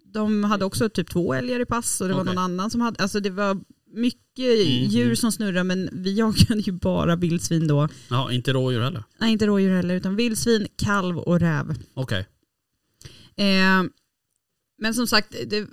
de 0.04 0.44
hade 0.44 0.64
också 0.64 0.88
typ 0.88 1.10
två 1.10 1.34
älgar 1.34 1.60
i 1.60 1.64
pass 1.66 2.00
och 2.00 2.08
det 2.08 2.14
var 2.14 2.20
Okej. 2.20 2.34
någon 2.34 2.44
annan 2.44 2.70
som 2.70 2.80
hade, 2.80 3.02
alltså 3.02 3.20
det 3.20 3.30
var 3.30 3.60
mycket 3.94 4.20
Mm. 4.38 4.88
djur 4.88 5.14
som 5.14 5.32
snurrade 5.32 5.64
men 5.64 5.88
vi 5.92 6.12
jagade 6.18 6.60
ju 6.60 6.72
bara 6.72 7.16
vildsvin 7.16 7.66
då. 7.68 7.88
Ja, 8.10 8.32
inte 8.32 8.52
rådjur 8.52 8.80
heller. 8.80 9.04
Nej 9.18 9.32
inte 9.32 9.46
rådjur 9.46 9.76
heller 9.76 9.94
utan 9.94 10.16
vildsvin, 10.16 10.66
kalv 10.76 11.18
och 11.18 11.40
räv. 11.40 11.74
Okej. 11.94 12.26
Eh, 13.36 13.82
men 14.78 14.94
som 14.94 15.06
sagt, 15.06 15.34
det, 15.46 15.66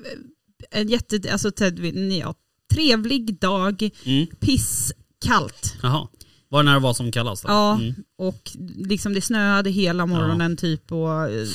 en 0.71 0.87
jätte, 0.87 1.31
alltså 1.31 1.51
Ted, 1.51 1.79
ja, 2.11 2.35
trevlig 2.77 3.39
dag, 3.39 3.89
Mm. 4.05 4.27
pisskallt. 4.39 5.75
Jaha. 5.81 6.07
Var 6.49 6.63
det 6.63 6.65
när 6.69 6.73
det 6.73 6.79
var 6.79 6.93
som 6.93 7.11
kallast? 7.11 7.43
Ja, 7.47 7.75
Mm. 7.75 7.93
och 8.17 8.51
liksom 8.77 9.13
det 9.13 9.21
snöade 9.21 9.69
hela 9.69 10.05
morgonen 10.05 10.57
typ 10.57 10.91
och 10.91 11.29
eh, 11.29 11.47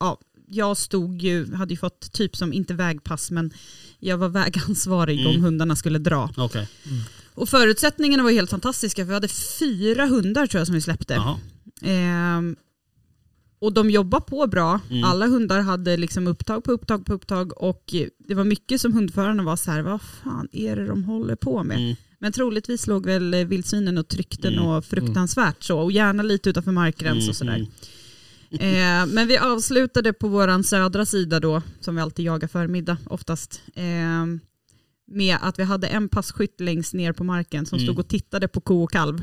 ja, 0.00 0.18
jag 0.50 0.76
stod 0.76 1.22
ju, 1.22 1.54
hade 1.54 1.74
ju 1.74 1.78
fått 1.78 2.12
typ 2.12 2.36
som, 2.36 2.52
inte 2.52 2.74
vägpass 2.74 3.30
men 3.30 3.50
jag 3.98 4.18
var 4.18 4.28
vägansvarig 4.28 5.20
Mm. 5.20 5.36
om 5.36 5.42
hundarna 5.44 5.76
skulle 5.76 5.98
dra. 5.98 6.30
Okej. 6.36 6.68
Och 7.34 7.48
förutsättningarna 7.48 8.22
var 8.22 8.30
helt 8.30 8.50
fantastiska 8.50 9.02
för 9.02 9.08
vi 9.08 9.14
hade 9.14 9.28
fyra 9.28 10.06
hundar 10.06 10.46
tror 10.46 10.60
jag 10.60 10.66
som 10.66 10.74
vi 10.74 10.80
släppte. 10.80 11.22
Ehm, 11.82 12.56
och 13.58 13.72
de 13.72 13.90
jobbar 13.90 14.20
på 14.20 14.46
bra. 14.46 14.80
Mm. 14.90 15.04
Alla 15.04 15.26
hundar 15.26 15.60
hade 15.60 15.96
liksom 15.96 16.26
upptag 16.26 16.64
på 16.64 16.72
upptag 16.72 17.06
på 17.06 17.12
upptag 17.12 17.62
och 17.62 17.94
det 18.28 18.34
var 18.34 18.44
mycket 18.44 18.80
som 18.80 18.92
hundförarna 18.92 19.42
var 19.42 19.56
så 19.56 19.70
här, 19.70 19.82
vad 19.82 20.02
fan 20.02 20.48
är 20.52 20.76
det 20.76 20.86
de 20.86 21.04
håller 21.04 21.36
på 21.36 21.64
med? 21.64 21.76
Mm. 21.78 21.96
Men 22.18 22.32
troligtvis 22.32 22.86
låg 22.86 23.06
väl 23.06 23.34
eh, 23.34 23.44
vildsvinen 23.44 23.98
och 23.98 24.08
tryckte 24.08 24.48
Mm. 24.48 24.60
något 24.60 24.86
fruktansvärt 24.86 25.62
så 25.62 25.78
och 25.78 25.92
gärna 25.92 26.22
lite 26.22 26.50
utanför 26.50 26.72
markgräns 26.72 27.18
Mm, 27.18 27.28
och 27.28 27.36
sådär. 27.36 27.54
mm. 27.54 27.66
Eh, 28.50 29.06
men 29.14 29.26
vi 29.28 29.38
avslutade 29.38 30.12
på 30.12 30.28
våran 30.28 30.64
södra 30.64 31.06
sida 31.06 31.40
då, 31.40 31.62
som 31.80 31.94
vi 31.96 32.00
alltid 32.02 32.24
jagar 32.24 32.48
förmiddag 32.48 32.96
oftast, 33.06 33.62
eh, 33.74 34.26
med 35.10 35.36
att 35.40 35.58
vi 35.58 35.62
hade 35.62 35.86
en 35.86 36.08
passkytt 36.08 36.60
längst 36.60 36.94
ner 36.94 37.12
på 37.12 37.24
marken 37.24 37.66
som 37.66 37.78
Mm. 37.78 37.86
stod 37.86 37.98
och 37.98 38.08
tittade 38.08 38.48
på 38.48 38.60
ko 38.60 38.82
och 38.82 38.90
kalv. 38.90 39.22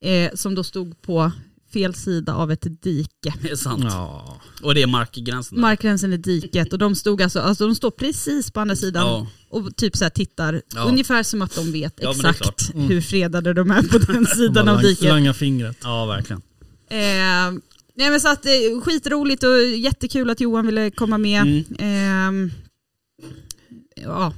Eh, 0.00 0.34
som 0.34 0.54
då 0.54 0.64
stod 0.64 1.02
på 1.02 1.32
fel 1.72 1.94
sida 1.94 2.34
av 2.34 2.52
ett 2.52 2.82
dike. 2.82 3.34
Det 3.42 3.50
är 3.50 3.56
sant. 3.56 3.84
Ja. 3.88 4.40
Och 4.62 4.74
det 4.74 4.82
är 4.82 4.86
markgränsen 4.86 5.54
där. 5.56 5.62
Markgränsen 5.62 6.12
är 6.12 6.16
diket 6.18 6.72
och 6.72 6.78
de 6.78 6.94
stod 6.94 7.22
alltså, 7.22 7.40
alltså 7.40 7.66
de 7.66 7.74
står 7.74 7.90
precis 7.90 8.50
på 8.50 8.60
andra 8.60 8.76
sidan 8.76 9.06
Ja. 9.06 9.26
och 9.50 9.76
typ 9.76 9.96
så 9.96 10.04
här 10.04 10.10
tittar, 10.10 10.62
Ja. 10.74 10.82
ungefär 10.84 11.22
som 11.22 11.42
att 11.42 11.54
de 11.54 11.72
vet 11.72 11.96
det 11.96 12.04
är 12.04 12.10
exakt. 12.30 12.74
Mm. 12.74 12.88
hur 12.88 13.00
fredade 13.00 13.52
de 13.54 13.70
är 13.70 13.82
på 13.82 13.98
den 13.98 14.26
sidan 14.26 14.66
Bara 14.66 14.76
av 14.76 14.82
diket. 14.82 15.08
Langa 15.08 15.34
fingret. 15.34 15.76
ja, 15.82 16.06
verkligen. 16.06 16.42
Eh, 16.90 17.60
nej 17.96 18.10
men 18.10 18.20
så 18.20 18.28
att 18.28 18.46
eh, 18.46 18.80
skitroligt 18.82 19.42
och 19.42 19.62
jättekul 19.62 20.30
att 20.30 20.40
Johan 20.40 20.66
ville 20.66 20.90
komma 20.90 21.18
med. 21.18 21.42
Mm. 21.78 22.44
Eh, 22.46 24.02
ja. 24.04 24.32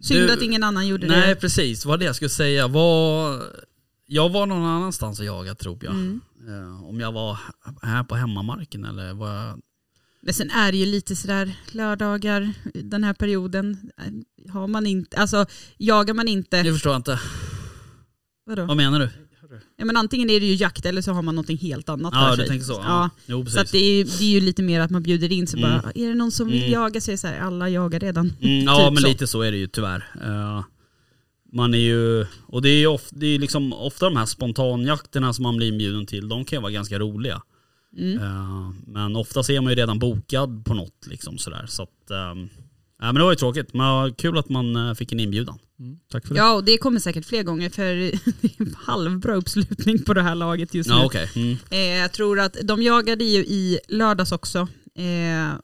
Synd 0.00 0.20
Du- 0.28 0.32
att 0.32 0.42
ingen 0.42 0.62
annan 0.62 0.86
gjorde 0.86 1.06
Nej, 1.06 1.28
det. 1.28 1.34
precis. 1.36 1.84
Vad 1.84 1.98
det 1.98 2.04
jag 2.04 2.16
skulle 2.16 2.28
säga 2.28 2.68
var... 2.68 3.42
Jag 4.06 4.28
var 4.28 4.46
någon 4.46 4.62
annanstans 4.64 5.20
och 5.20 5.26
jagat 5.26 5.58
tror 5.58 5.78
jag. 5.84 5.94
Mm. 5.94 6.20
Eh, 6.48 6.84
om 6.88 7.00
jag 7.00 7.12
var 7.12 7.38
här 7.82 8.04
på 8.04 8.14
hemmamarken 8.14 8.84
eller 8.84 9.14
var 9.14 9.34
jag... 9.34 9.60
Men 10.22 10.34
sen 10.34 10.50
är 10.50 10.72
det 10.72 10.78
ju 10.78 10.86
lite 10.86 11.16
sådär 11.16 11.56
lördagar 11.72 12.52
den 12.74 13.04
här 13.04 13.14
perioden. 13.14 13.90
Har 14.52 14.66
man 14.66 14.86
inte, 14.86 15.16
alltså 15.16 15.46
jagar 15.78 16.14
man 16.14 16.28
inte, 16.28 16.62
Nu 16.62 16.72
förstår 16.72 16.92
jag 16.92 16.98
inte. 16.98 17.20
vadå? 18.46 18.64
Vad 18.64 18.76
menar 18.76 18.98
du? 19.00 19.08
Ja, 19.76 19.84
men 19.84 19.96
antingen 19.96 20.30
är 20.30 20.40
det 20.40 20.46
ju 20.46 20.54
jakt 20.54 20.86
eller 20.86 21.02
så 21.02 21.12
har 21.12 21.22
man 21.22 21.34
någonting 21.34 21.58
helt 21.58 21.88
annat 21.88 22.12
Ja, 22.14 22.20
för 22.30 22.30
du 22.30 22.36
sig. 22.36 22.48
tänker 22.48 22.64
så? 22.64 22.72
Ja. 22.72 22.80
Ja. 22.86 23.10
Jo, 23.26 23.46
Så 23.46 23.48
att 23.50 23.54
precis. 23.54 23.70
det, 23.70 23.78
är, 23.78 23.94
ju- 23.96 24.04
det 24.04 24.24
är 24.24 24.28
ju 24.28 24.40
lite 24.40 24.62
mer 24.62 24.80
att 24.80 24.90
man 24.90 25.02
bjuder 25.02 25.32
in 25.32 25.46
sig 25.46 25.62
Mm. 25.62 25.80
bara, 25.82 25.92
är 25.94 26.08
det 26.08 26.14
någon 26.14 26.30
som 26.32 26.48
vill 26.48 26.58
Mm. 26.60 26.72
jaga 26.72 27.00
så 27.00 27.10
är 27.10 27.12
det 27.12 27.18
så 27.18 27.26
här, 27.26 27.40
alla 27.40 27.68
jagar 27.68 28.00
redan. 28.00 28.32
Mm, 28.40 28.64
ja, 28.64 28.78
typ 28.84 28.94
men 28.94 29.02
så. 29.02 29.08
lite 29.08 29.26
så 29.26 29.42
är 29.42 29.52
det 29.52 29.58
ju 29.58 29.66
tyvärr. 29.66 30.04
Eh, 30.22 30.64
man 31.52 31.74
är 31.74 31.78
ju... 31.78 32.26
Och 32.46 32.62
det 32.62 32.68
är 32.68 32.78
ju 32.78 32.86
of, 32.86 33.08
det 33.10 33.26
är 33.26 33.38
liksom 33.38 33.72
ofta 33.72 34.04
de 34.06 34.16
här 34.16 34.26
spontanjakterna 34.26 35.32
som 35.32 35.42
man 35.42 35.56
blir 35.56 35.68
inbjuden 35.68 36.06
till, 36.06 36.28
de 36.28 36.44
kan 36.44 36.56
ju 36.56 36.60
vara 36.60 36.72
ganska 36.72 36.98
roliga. 36.98 37.42
Mm. 37.98 38.18
Eh, 38.18 38.70
men 38.86 39.16
oftast 39.16 39.50
är 39.50 39.60
man 39.60 39.72
ju 39.72 39.76
redan 39.76 39.98
bokad 39.98 40.64
på 40.64 40.74
något 40.74 41.06
liksom 41.06 41.38
sådär. 41.38 41.66
Så 41.68 41.82
att... 41.82 41.90
ja, 42.08 42.34
men 42.98 43.14
det 43.14 43.22
var 43.22 43.32
ju 43.32 43.36
tråkigt. 43.36 43.74
Men 43.74 44.14
kul 44.14 44.38
att 44.38 44.48
man 44.48 44.76
eh, 44.76 44.94
fick 44.94 45.12
en 45.12 45.20
inbjudan. 45.20 45.58
Mm. 45.78 45.98
Tack 46.10 46.26
för 46.26 46.34
det. 46.34 46.40
Ja, 46.40 46.54
och 46.54 46.64
det 46.64 46.78
kommer 46.78 47.00
säkert 47.00 47.24
fler 47.24 47.42
gånger 47.42 47.70
för 47.70 47.94
det 48.40 48.58
är 48.58 48.62
en 48.62 48.76
halvbra 48.78 49.34
uppslutning 49.34 50.04
på 50.04 50.14
det 50.14 50.22
här 50.22 50.34
laget 50.34 50.74
just 50.74 50.90
nu. 50.90 50.94
Ja, 50.96 51.04
okej. 51.04 51.30
Mm. 51.36 51.56
Eh, 51.70 51.78
jag 51.78 52.12
tror 52.12 52.40
att 52.40 52.56
de 52.62 52.82
jagade 52.82 53.24
ju 53.24 53.38
i 53.38 53.78
lördags 53.88 54.32
också. 54.32 54.58
Eh, 54.94 55.58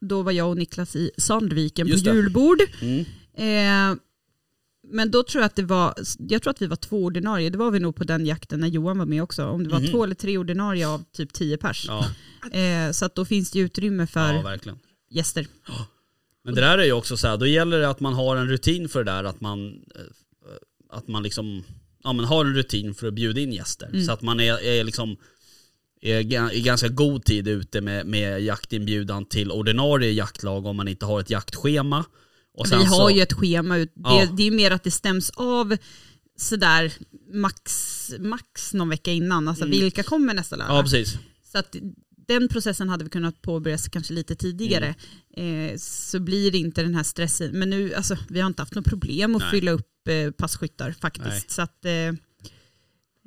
då 0.00 0.22
var 0.22 0.32
jag 0.32 0.48
och 0.48 0.56
Niklas 0.56 0.96
i 0.96 1.10
Sandviken 1.18 1.86
Just 1.86 2.04
på 2.04 2.10
det. 2.10 2.16
julbord. 2.16 2.60
Mm. 2.80 3.04
Eh, 3.34 3.98
men 4.90 5.10
då 5.10 5.22
tror 5.22 5.40
jag 5.42 5.46
att 5.46 5.56
det 5.56 5.62
var, 5.62 5.94
jag 6.18 6.42
tror 6.42 6.50
att 6.50 6.62
vi 6.62 6.66
var 6.66 6.76
två 6.76 7.04
ordinarie, 7.04 7.50
det 7.50 7.58
var 7.58 7.70
vi 7.70 7.80
nog 7.80 7.96
på 7.96 8.04
den 8.04 8.26
jakten 8.26 8.60
när 8.60 8.68
Johan 8.68 8.98
var 8.98 9.06
med 9.06 9.22
också. 9.22 9.44
Om 9.46 9.64
det 9.64 9.70
var 9.70 9.80
Mhm. 9.80 9.90
två 9.90 10.04
eller 10.04 10.14
tre 10.14 10.38
ordinarie 10.38 10.88
av 10.88 11.04
typ 11.12 11.32
tio 11.32 11.56
pers. 11.56 11.84
Ja, 11.88 12.10
Eh, 12.52 12.90
så 12.92 13.04
att 13.04 13.14
då 13.14 13.24
finns 13.24 13.50
det 13.50 13.58
utrymme 13.58 14.06
för 14.06 14.32
ja, 14.32 14.58
gäster. 15.10 15.46
Men 16.44 16.54
det 16.54 16.60
där 16.60 16.78
är 16.78 16.84
ju 16.84 16.92
också 16.92 17.16
så 17.16 17.26
här, 17.28 17.36
då 17.36 17.46
gäller 17.46 17.78
det 17.78 17.88
att 17.88 18.00
man 18.00 18.14
har 18.14 18.36
en 18.36 18.48
rutin 18.48 18.88
för 18.88 19.04
det 19.04 19.10
där, 19.12 19.24
att 19.24 19.40
man, 19.40 19.68
eh, 19.68 20.96
att 20.96 21.08
man 21.08 21.22
liksom, 21.22 21.64
ja 22.04 22.12
men 22.12 22.24
har 22.24 22.44
en 22.44 22.54
rutin 22.54 22.94
för 22.94 23.06
att 23.08 23.14
bjuda 23.14 23.40
in 23.40 23.52
gäster. 23.52 23.86
Mm. 23.86 24.04
Så 24.06 24.12
att 24.12 24.22
man 24.22 24.40
är, 24.40 24.62
är 24.64 24.84
liksom, 24.84 25.16
är 26.00 26.52
i 26.54 26.60
ganska 26.60 26.88
god 26.88 27.24
tid 27.24 27.48
ute 27.48 27.80
med, 27.80 28.06
med 28.06 28.40
jaktinbjudan 28.42 29.24
till 29.24 29.50
ordinarie 29.50 30.12
jaktlag 30.12 30.66
om 30.66 30.76
man 30.76 30.88
inte 30.88 31.06
har 31.06 31.20
ett 31.20 31.30
jaktschema. 31.30 32.04
Vi 32.70 32.74
har 32.84 33.08
så, 33.08 33.10
ju 33.10 33.22
ett 33.22 33.32
schema, 33.32 33.76
ut. 33.76 33.92
Det, 33.94 34.00
Ja. 34.04 34.26
det 34.36 34.42
är 34.46 34.50
mer 34.50 34.70
att 34.70 34.84
det 34.84 34.90
stäms 34.90 35.30
av 35.30 35.76
sådär 36.36 36.92
max, 37.32 37.72
max 38.18 38.74
någon 38.74 38.88
vecka 38.88 39.12
innan. 39.12 39.48
Alltså 39.48 39.64
Mm. 39.64 39.78
vilka 39.80 40.02
kommer 40.02 40.34
nästa 40.34 40.56
lördag? 40.56 40.76
Ja 40.76 40.82
precis. 40.82 41.18
Så 41.52 41.58
att 41.58 41.76
den 42.28 42.48
processen 42.48 42.88
hade 42.88 43.04
vi 43.04 43.10
kunnat 43.10 43.42
påbörjas 43.42 43.88
kanske 43.88 44.12
lite 44.14 44.34
tidigare. 44.36 44.94
Mm. 45.36 45.70
Eh, 45.72 45.76
så 45.78 46.20
blir 46.20 46.50
det 46.50 46.58
inte 46.58 46.82
den 46.82 46.94
här 46.94 47.02
stressen. 47.02 47.50
Men 47.58 47.70
nu, 47.70 47.94
alltså, 47.94 48.16
vi 48.28 48.40
har 48.40 48.46
inte 48.46 48.62
haft 48.62 48.74
något 48.74 48.84
problem 48.84 49.34
att 49.36 49.42
Nej. 49.42 49.50
fylla 49.50 49.70
upp 49.70 50.08
eh, 50.08 50.30
passkyttar 50.30 50.92
faktiskt. 51.00 51.26
Nej. 51.28 51.44
Så 51.48 51.62
att, 51.62 51.84
eh, 51.84 51.92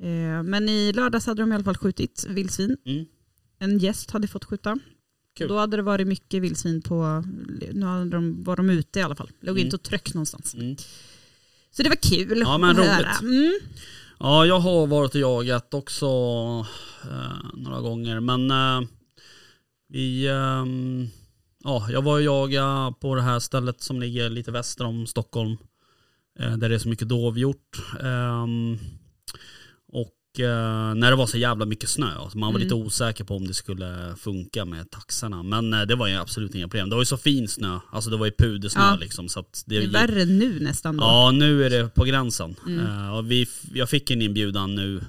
eh, 0.08 0.42
men 0.42 0.68
i 0.68 0.92
lördags 0.92 1.26
hade 1.26 1.42
de 1.42 1.52
i 1.52 1.54
alla 1.54 1.64
fall 1.64 1.76
skjutit 1.76 2.26
vildsvin. 2.28 2.76
Mm. 2.86 3.04
En 3.58 3.78
gäst 3.78 4.10
hade 4.10 4.28
fått 4.28 4.44
skjuta. 4.44 4.78
Kul. 5.36 5.48
Då 5.48 5.58
hade 5.58 5.76
det 5.76 5.82
varit 5.82 6.06
mycket 6.06 6.42
vildsvin 6.42 6.82
på, 6.82 7.24
nu 7.72 7.86
hade 7.86 8.10
de, 8.10 8.42
var 8.44 8.56
de 8.56 8.70
ute 8.70 8.98
i 8.98 9.02
alla 9.02 9.14
fall. 9.16 9.30
Låg 9.40 9.56
Mm. 9.56 9.64
inte 9.64 9.76
och 9.76 9.82
tryck 9.82 10.14
någonstans. 10.14 10.54
Mm. 10.54 10.76
Så 11.70 11.82
det 11.82 11.88
var 11.88 11.96
kul 11.96 12.38
Ja, 12.40 12.58
men 12.58 12.76
roligt. 12.76 13.20
Mm. 13.20 13.58
Ja, 14.18 14.46
jag 14.46 14.60
har 14.60 14.86
varit 14.86 15.14
och 15.14 15.20
jagat 15.20 15.74
också 15.74 16.06
eh, 17.10 17.44
några 17.54 17.80
gånger, 17.80 18.20
men 18.20 18.50
eh, 18.50 18.88
vi, 19.88 20.28
ehm, 20.28 21.08
ja, 21.64 21.86
jag 21.90 22.02
var 22.02 22.12
och 22.14 22.22
jagade 22.22 22.94
på 23.00 23.14
det 23.14 23.22
här 23.22 23.38
stället 23.38 23.82
som 23.82 24.00
ligger 24.00 24.30
lite 24.30 24.50
väster 24.50 24.84
om 24.84 25.06
Stockholm, 25.06 25.56
eh, 26.38 26.56
där 26.56 26.68
det 26.68 26.74
är 26.74 26.78
så 26.78 26.88
mycket 26.88 27.08
dovhjort. 27.08 27.76
Eh, 30.38 30.94
när 30.94 31.10
det 31.10 31.16
var 31.16 31.26
så 31.26 31.38
jävla 31.38 31.64
mycket 31.64 31.88
snö. 31.88 32.14
Så 32.30 32.38
man 32.38 32.52
var 32.52 32.60
Mm. 32.60 32.62
lite 32.62 32.74
osäker 32.74 33.24
på 33.24 33.36
om 33.36 33.46
det 33.46 33.54
skulle 33.54 34.14
funka 34.16 34.64
med 34.64 34.90
taxarna. 34.90 35.42
Men 35.42 35.72
eh, 35.72 35.80
det 35.82 35.94
var 35.94 36.06
ju 36.06 36.14
absolut 36.16 36.54
inga 36.54 36.68
problem. 36.68 36.88
Det 36.88 36.94
var 36.96 37.02
ju 37.02 37.06
så 37.06 37.16
fin 37.16 37.48
snö, 37.48 37.78
alltså 37.92 38.10
det 38.10 38.16
var 38.16 38.26
ju 38.26 38.32
pudersnö 38.38 38.82
Ja. 38.82 38.96
liksom. 39.00 39.28
Så 39.28 39.40
att 39.40 39.62
Det 39.66 39.76
är 39.76 39.88
värre 39.88 40.24
nu 40.24 40.60
nästan 40.60 40.96
då. 40.96 41.02
Ja, 41.04 41.30
nu 41.30 41.64
är 41.64 41.70
det 41.70 41.88
på 41.94 42.04
gränsen. 42.04 42.56
Mm. 42.66 42.86
Eh, 42.86 43.16
och 43.16 43.30
vi, 43.30 43.46
jag 43.74 43.90
fick 43.90 44.10
en 44.10 44.22
inbjudan 44.22 44.74
nu, 44.74 45.00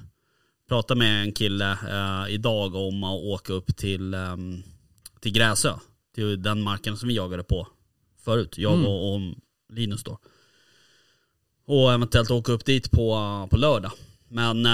pratade 0.68 0.98
med 0.98 1.22
en 1.22 1.32
kille 1.32 1.78
idag 2.28 2.74
om 2.74 3.04
att 3.04 3.20
åka 3.22 3.52
upp 3.52 3.76
till, 3.76 4.14
ehm, 4.14 4.62
till 5.20 5.32
Gräsö. 5.32 5.74
Till 6.14 6.42
den 6.42 6.62
marken 6.62 6.96
som 6.96 7.08
vi 7.08 7.14
jagade 7.14 7.42
på 7.42 7.68
förut, 8.24 8.58
jag 8.58 8.72
Mm. 8.74 8.86
och, 8.86 9.14
och 9.14 9.20
Linus 9.72 10.02
då. 10.04 10.18
Och 11.66 11.92
eventuellt 11.92 12.30
åka 12.30 12.52
upp 12.52 12.64
dit 12.64 12.90
på, 12.90 13.48
på 13.50 13.56
lördag. 13.56 13.92
Men 14.34 14.66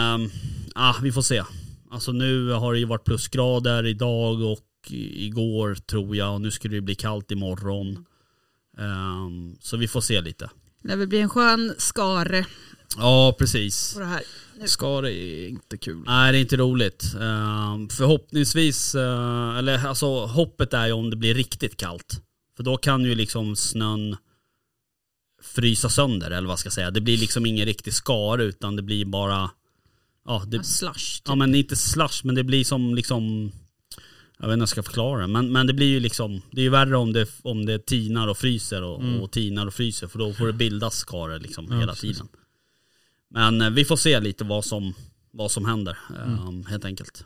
ah, 0.75 0.95
vi 1.03 1.13
får 1.13 1.23
se. 1.23 1.43
Alltså 1.91 2.13
nu 2.13 2.51
har 2.51 2.73
det 2.73 2.79
ju 2.79 2.85
varit 2.85 3.05
plusgrader 3.05 3.87
idag 3.87 4.41
och 4.43 4.59
igår 4.91 5.75
tror 5.75 6.17
jag 6.17 6.35
och 6.35 6.41
nu 6.41 6.51
skulle 6.51 6.75
det 6.75 6.81
bli 6.81 6.95
kallt 6.95 7.31
imorgon. 7.31 8.05
Ehm, 8.79 9.57
så 9.61 9.77
vi 9.77 9.89
får 9.89 10.01
se 10.01 10.21
lite. 10.21 10.51
Det 10.83 10.97
vill 10.97 11.09
bli 11.09 11.21
en 11.21 11.29
skön 11.29 11.75
skare 11.79 12.47
Ja, 12.97 13.37
precis. 13.39 13.95
på 13.95 14.01
det 14.01 14.07
här. 14.07 14.23
Skar 14.67 15.07
är 15.07 15.49
inte 15.49 15.77
kul. 15.79 16.03
Nej, 16.07 16.33
det 16.33 16.39
är 16.39 16.41
inte 16.41 16.57
roligt. 16.57 17.15
Ehm, 17.21 17.89
förhoppningsvis, 17.89 18.95
eh, 18.95 19.57
eller 19.59 19.87
alltså 19.87 20.27
hoppet 20.27 20.75
är 20.75 20.87
ju 20.87 20.93
om 20.93 21.11
det 21.11 21.17
blir 21.17 21.35
riktigt 21.35 21.77
kallt. 21.77 22.23
För 22.57 22.63
då 22.63 22.77
kan 22.77 23.05
ju 23.05 23.15
liksom 23.15 23.57
snön 23.57 24.17
frysa 25.55 25.89
sönder, 25.89 26.31
eller 26.31 26.49
vad 26.49 26.59
ska 26.59 26.67
jag 26.67 26.73
säga. 26.73 26.91
Det 26.91 27.01
blir 27.01 27.17
liksom 27.19 27.47
ingen 27.47 27.67
riktig 27.67 27.95
skare 27.95 28.45
utan 28.45 28.77
det 28.77 28.83
blir 28.83 29.05
bara, 29.05 29.51
ja, 30.27 30.43
det, 30.47 30.57
Ja, 30.57 30.63
slush. 30.63 31.17
Typ. 31.19 31.23
ja 31.29 31.35
men 31.35 31.55
inte 31.55 31.77
slush, 31.77 32.21
men 32.27 32.35
det 32.35 32.45
blir 32.45 32.65
som 32.65 32.95
liksom, 32.95 33.53
jag 34.39 34.49
vet 34.49 34.53
inte 34.53 34.55
hur 34.55 34.61
jag 34.63 34.69
ska 34.69 34.83
förklara 34.83 35.21
det, 35.21 35.27
men, 35.27 35.53
men 35.53 35.67
det 35.67 35.73
blir 35.73 35.87
ju 35.87 36.01
liksom, 36.01 36.43
det 36.51 36.61
är 36.61 36.63
ju 36.65 36.71
värre 36.71 36.97
om 36.97 37.13
det, 37.13 37.29
om 37.43 37.67
det 37.67 37.87
tinar 37.87 38.29
och 38.29 38.39
fryser 38.39 38.83
och, 38.83 39.01
Mm. 39.03 39.21
och 39.21 39.31
tinar 39.31 39.67
och 39.67 39.75
fryser, 39.75 40.07
för 40.09 40.19
då 40.19 40.33
får 40.33 40.47
det 40.47 40.53
bildas 40.53 40.95
skare 40.97 41.39
liksom 41.39 41.67
Ja, 41.71 41.79
hela 41.79 41.93
precis. 41.93 42.17
tiden. 42.17 42.29
Men 43.31 43.61
eh, 43.61 43.71
vi 43.71 43.85
får 43.85 43.97
se 43.97 44.21
lite 44.21 44.45
vad 44.45 44.65
som, 44.65 44.95
vad 45.31 45.51
som 45.51 45.65
händer, 45.65 45.99
Mm. 46.25 46.39
ehm, 46.39 46.67
helt 46.67 46.85
enkelt. 46.85 47.25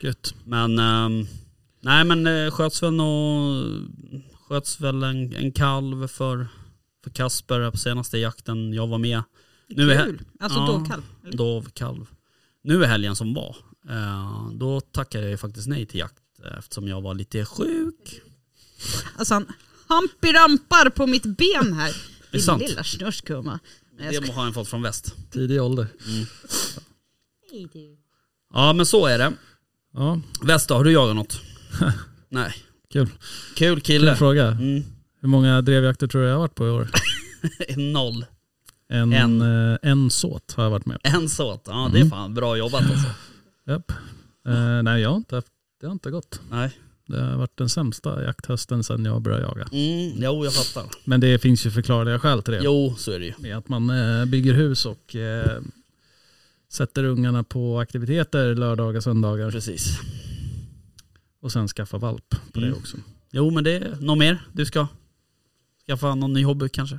Gött. 0.00 0.34
Men, 0.44 0.78
ehm, 0.78 1.26
nej 1.80 2.04
men 2.04 2.26
eh, 2.26 2.50
sköts 2.50 2.82
väl 2.82 2.92
nå, 2.92 3.52
sköts 4.48 4.80
väl 4.80 5.02
en, 5.02 5.34
en 5.34 5.52
kalv 5.52 6.06
för, 6.08 6.48
för 7.04 7.10
Kasper 7.10 7.70
på 7.70 7.76
senaste 7.76 8.18
jakten 8.18 8.72
jag 8.72 8.86
var 8.86 8.98
med. 8.98 9.22
Nu 9.68 9.92
är, 9.92 10.04
Kul. 10.04 10.22
Alltså 10.40 10.58
Ja. 10.58 10.66
dovkalv. 10.66 11.02
dovkalv. 11.32 12.06
Nu 12.62 12.84
är 12.84 12.88
helgen 12.88 13.16
som 13.16 13.34
var. 13.34 13.56
Eh, 13.90 14.50
då 14.52 14.80
tackade 14.80 15.30
jag 15.30 15.40
faktiskt 15.40 15.68
nej 15.68 15.86
till 15.86 16.00
jakt 16.00 16.14
eftersom 16.58 16.88
jag 16.88 17.00
var 17.00 17.14
lite 17.14 17.44
sjuk. 17.44 18.20
Alltså 19.16 19.34
han 19.34 19.46
hampirampar 19.88 20.90
på 20.90 21.06
mitt 21.06 21.22
ben 21.26 21.72
här. 21.72 21.96
Det 22.30 22.36
är 22.36 22.38
Din 22.38 22.42
sant. 22.42 22.62
lilla 22.68 22.84
snörskumma. 22.84 23.58
Det 23.98 24.12
skojar. 24.14 24.32
har 24.32 24.42
han 24.44 24.52
fått 24.54 24.68
från 24.68 24.82
väst. 24.82 25.14
Tidig 25.30 25.62
ålder. 25.62 25.86
Ja 28.54 28.72
men 28.72 28.86
så 28.86 29.06
är 29.06 29.18
det. 29.18 29.32
Ja, 29.92 30.20
Väst 30.42 30.68
då, 30.68 30.74
har 30.74 30.84
du 30.84 30.92
jagat 30.92 31.16
något? 31.16 31.40
nej. 32.28 32.54
kul. 32.92 33.06
Kul 33.06 33.16
Kul 33.56 33.80
kille. 33.80 34.16
fråga. 34.16 34.46
Mm. 34.48 34.84
Hur 35.20 35.28
många 35.28 35.62
drevjakter 35.62 36.06
tror 36.06 36.22
du 36.22 36.28
jag 36.28 36.34
har 36.34 36.40
varit 36.40 36.54
på 36.54 36.66
i 36.66 36.70
år? 36.70 36.88
Noll. 37.92 38.24
En, 38.88 39.12
En. 39.12 39.42
en. 39.42 39.78
en 39.82 40.10
såt 40.10 40.52
har 40.56 40.64
jag 40.64 40.70
varit 40.70 40.86
med 40.86 41.02
på. 41.02 41.08
En 41.08 41.28
såt. 41.28 41.62
Ja 41.66 41.88
det 41.92 41.98
är 41.98 42.00
Mm. 42.00 42.10
fan 42.10 42.34
bra 42.34 42.56
jobbat 42.56 42.82
alltså. 42.82 43.08
Japp. 43.66 43.92
Eh, 44.48 44.82
nej, 44.82 45.02
jag 45.02 45.10
har 45.10 45.16
inte 45.16 45.34
haft, 45.34 45.48
det 45.80 45.86
har 45.86 45.92
inte 45.92 46.10
gått. 46.10 46.40
Nej. 46.50 46.78
Det 47.06 47.20
har 47.20 47.36
varit 47.36 47.56
den 47.56 47.68
sämsta 47.68 48.22
jakthösten 48.24 48.84
sedan 48.84 49.04
jag 49.04 49.22
började 49.22 49.42
jaga. 49.42 49.62
Mm, 49.72 50.22
jo 50.22 50.44
jag 50.44 50.54
fattar. 50.54 50.90
Men 51.04 51.20
det 51.20 51.38
finns 51.38 51.66
ju 51.66 51.70
förklarliga 51.70 52.18
skäl 52.18 52.42
till 52.42 52.52
det. 52.54 52.60
Jo 52.62 52.94
så 52.98 53.12
är 53.12 53.18
det 53.18 53.24
ju. 53.26 53.32
Med 53.38 53.56
att 53.58 53.68
man 53.68 53.90
eh, 53.90 54.24
bygger 54.24 54.54
hus 54.54 54.86
och 54.86 55.16
eh, 55.16 55.60
sätter 56.72 57.04
ungarna 57.04 57.42
på 57.44 57.78
aktiviteter 57.78 58.54
lördagar, 58.54 59.00
söndagar 59.00 59.50
Precis. 59.50 59.98
och 61.42 61.52
sen 61.52 61.68
skaffar 61.68 61.98
valp 61.98 62.30
på 62.52 62.58
Mm. 62.58 62.70
det 62.70 62.76
också. 62.76 62.96
Jo 63.30 63.50
men 63.50 63.64
det 63.64 64.00
något 64.00 64.18
mer 64.18 64.42
du 64.52 64.66
ska 64.66 64.86
skaffa 65.88 66.14
någon 66.14 66.32
ny 66.32 66.44
hobby 66.44 66.68
kanske? 66.68 66.98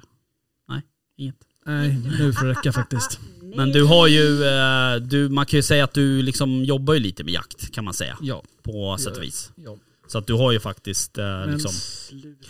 Nej, 0.70 0.82
inget. 1.18 1.36
Nej, 1.66 1.98
nu 2.20 2.34
får 2.34 2.46
det 2.46 2.52
räcka 2.52 2.72
faktiskt. 2.74 3.20
Men 3.56 3.72
du 3.72 3.84
har 3.84 4.08
ju, 4.08 4.44
eh, 4.44 4.96
du, 4.96 5.30
man 5.30 5.46
kan 5.46 5.58
ju 5.58 5.64
säga 5.64 5.84
att 5.84 5.94
du 5.94 6.22
liksom 6.22 6.64
jobbar 6.66 6.94
ju 6.94 7.00
lite 7.00 7.24
med 7.24 7.34
jakt 7.34 7.72
kan 7.74 7.84
man 7.86 7.94
säga. 7.94 8.18
Ja. 8.22 8.44
På 8.64 8.98
sätt 8.98 9.18
och 9.18 9.24
vis. 9.24 9.52
ja. 9.56 9.78
Så 10.08 10.18
att 10.18 10.28
du 10.28 10.34
har 10.34 10.52
ju 10.52 10.60
faktiskt 10.60 11.18
eh, 11.18 11.24
Men 11.26 11.52
liksom 11.52 11.72
sluta. 11.72 12.48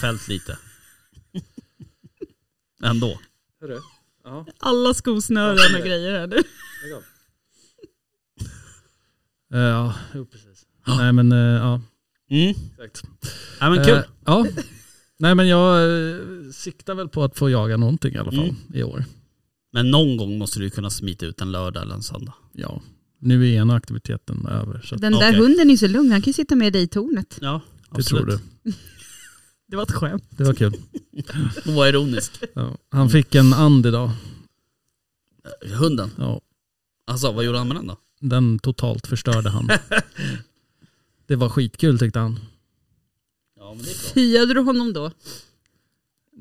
fällt 0.00 0.28
lite. 0.28 0.58
Ändå. 2.82 3.18
Hörru. 3.60 3.80
Ja, 4.24 4.46
Alla 4.58 4.94
skosnören 4.94 5.74
och 5.80 5.86
grejer 5.86 6.18
här 6.18 6.26
nu. 6.26 6.36
lägg 6.82 6.92
av. 6.92 7.02
Eh, 9.54 9.60
ja, 9.60 9.94
jo 10.14 10.26
precis. 10.26 10.66
Nej 10.86 11.12
men 11.12 11.32
eh, 11.32 11.38
ja, 11.38 11.80
Mm. 12.30 12.54
exakt. 12.84 13.02
Ja 13.60 13.70
men 13.70 13.84
kul. 13.84 13.94
Eh, 13.94 14.02
ja. 14.24 14.46
Nej 15.20 15.34
men 15.34 15.48
jag 15.48 15.82
eh, 16.10 16.16
siktar 16.52 16.94
väl 16.94 17.08
på 17.08 17.22
att 17.24 17.38
få 17.38 17.50
jaga 17.50 17.76
någonting 17.76 18.14
i 18.14 18.18
alla 18.18 18.30
fall 18.30 18.40
Mm. 18.44 18.56
i 18.74 18.82
år. 18.82 19.04
Men 19.72 19.90
någon 19.90 20.16
gång 20.16 20.38
måste 20.38 20.60
du 20.60 20.70
kunna 20.70 20.90
smita 20.90 21.26
ut 21.26 21.40
en 21.40 21.52
lördag 21.52 21.82
eller 21.82 21.94
en 21.94 22.02
söndag. 22.02 22.34
Ja. 22.52 22.82
Nu 23.18 23.48
är 23.48 23.60
ena 23.60 23.74
aktiviteten 23.74 24.46
över 24.46 24.80
så 24.84 24.94
att, 24.94 25.00
Den 25.00 25.12
där 25.12 25.18
Okej. 25.30 25.40
hunden 25.40 25.70
är 25.70 25.76
så 25.76 25.88
lugn, 25.88 26.10
han 26.12 26.22
kan 26.22 26.26
ju 26.28 26.32
sitta 26.32 26.56
med 26.56 26.72
dig 26.72 26.82
i 26.82 26.86
tornet. 26.88 27.38
Ja, 27.40 27.60
det 27.96 28.02
tror 28.02 28.20
absolut. 28.20 28.40
du. 28.62 28.72
Det 29.68 29.76
var 29.76 29.82
ett 29.82 29.92
skämt. 29.92 30.24
Det 30.30 30.44
var 30.44 30.54
kul. 30.54 30.72
Och 31.66 31.72
var 31.74 31.86
ironisk. 31.86 32.32
Ja. 32.54 32.76
Han 32.90 33.10
fick 33.10 33.34
en 33.34 33.52
and 33.52 33.86
idag. 33.86 34.10
Hunden. 35.78 36.10
Ja. 36.18 36.40
Alltså 37.06 37.32
vad 37.32 37.44
gjorde 37.44 37.58
han 37.58 37.68
med 37.68 37.76
den 37.76 37.86
då? 37.86 37.96
Den 38.20 38.58
totalt 38.58 39.06
förstörde 39.06 39.50
han. 39.50 39.68
Det 41.26 41.36
var 41.36 41.48
skitkul 41.48 41.98
tyckte 41.98 42.18
han. 42.18 42.38
Ja 43.70 43.74
men 43.74 43.84
det 43.84 43.90
är 43.90 43.94
bra. 44.02 44.12
Fiade 44.14 44.54
du 44.54 44.60
honom 44.60 44.92
då? 44.92 45.10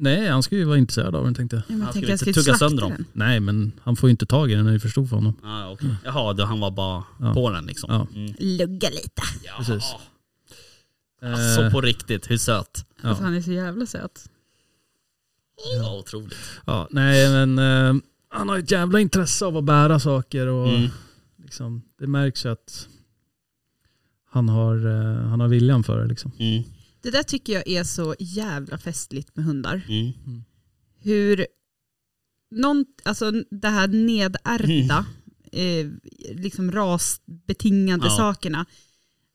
Nej, 0.02 0.28
han 0.28 0.44
skulle 0.44 0.62
ju 0.62 0.66
vara 0.68 0.78
intresserad 0.78 1.16
av 1.16 1.24
den 1.24 1.34
tänkte 1.36 1.64
jag. 1.68 1.78
Han 1.78 1.94
skulle 1.94 2.12
inte 2.12 2.26
tugga 2.26 2.34
slakta 2.44 2.58
sönder 2.60 2.82
dem. 2.84 2.92
den. 2.92 3.06
Nej, 3.14 3.40
men 3.40 3.72
han 3.84 3.96
får 3.96 4.10
ju 4.10 4.12
inte 4.12 4.26
tag 4.26 4.52
i 4.52 4.56
den, 4.56 4.64
den 4.64 4.68
är 4.70 4.74
ju 4.74 4.80
för 4.80 4.90
stor 4.90 5.06
för 5.08 5.16
honom. 5.16 5.34
Ah, 5.44 5.72
okay. 5.72 5.90
Jaha, 6.04 6.34
då 6.34 6.44
han 6.46 6.60
var 6.60 6.72
bara 6.72 7.04
Ja. 7.20 7.34
på 7.34 7.50
den 7.52 7.66
liksom. 7.66 7.90
Ja. 7.94 8.08
Mm. 8.20 8.36
Lugga 8.40 8.90
lite. 8.90 9.22
Ja. 9.44 9.54
Precis. 9.58 9.84
Alltså 11.22 11.62
Eh, 11.62 11.72
på 11.72 11.82
riktigt, 11.82 12.32
hur 12.32 12.38
söt? 12.38 12.86
Alltså 13.02 13.24
ja. 13.24 13.26
han 13.28 13.36
är 13.36 13.42
så 13.42 13.52
jävla 13.52 13.86
söt. 13.86 14.30
Ja, 15.82 15.98
otroligt. 16.00 16.38
ja, 16.66 16.88
nej 16.92 17.30
men 17.46 17.60
eh, 17.60 18.02
han 18.30 18.50
har 18.50 18.58
ett 18.58 18.72
jävla 18.72 19.00
intresse 19.00 19.46
av 19.46 19.58
att 19.58 19.64
bära 19.64 20.00
saker 20.00 20.48
och 20.48 20.68
Mm. 20.70 20.90
liksom, 21.44 21.82
det 22.00 22.08
märks 22.08 22.46
ju 22.46 22.50
att 22.52 22.88
han 24.32 24.50
har, 24.50 24.76
eh, 24.88 25.28
han 25.30 25.40
har 25.40 25.48
viljan 25.48 25.84
för 25.84 26.02
det 26.02 26.08
liksom. 26.08 26.32
Mm. 26.40 26.64
Det 27.02 27.12
där 27.12 27.24
tycker 27.24 27.54
jag 27.54 27.68
är 27.68 27.84
så 27.84 28.16
jävla 28.20 28.78
festligt 28.78 29.36
med 29.36 29.46
hundar. 29.46 29.82
Mm. 29.90 30.12
Hur 31.02 31.48
någon, 32.52 32.86
alltså 33.04 33.32
det 33.52 33.68
här 33.70 33.88
nedärvda, 33.88 35.06
eh, 35.52 35.88
liksom 36.36 36.72
rasbetingande 36.72 38.06
Ja. 38.08 38.18
sakerna. 38.18 38.66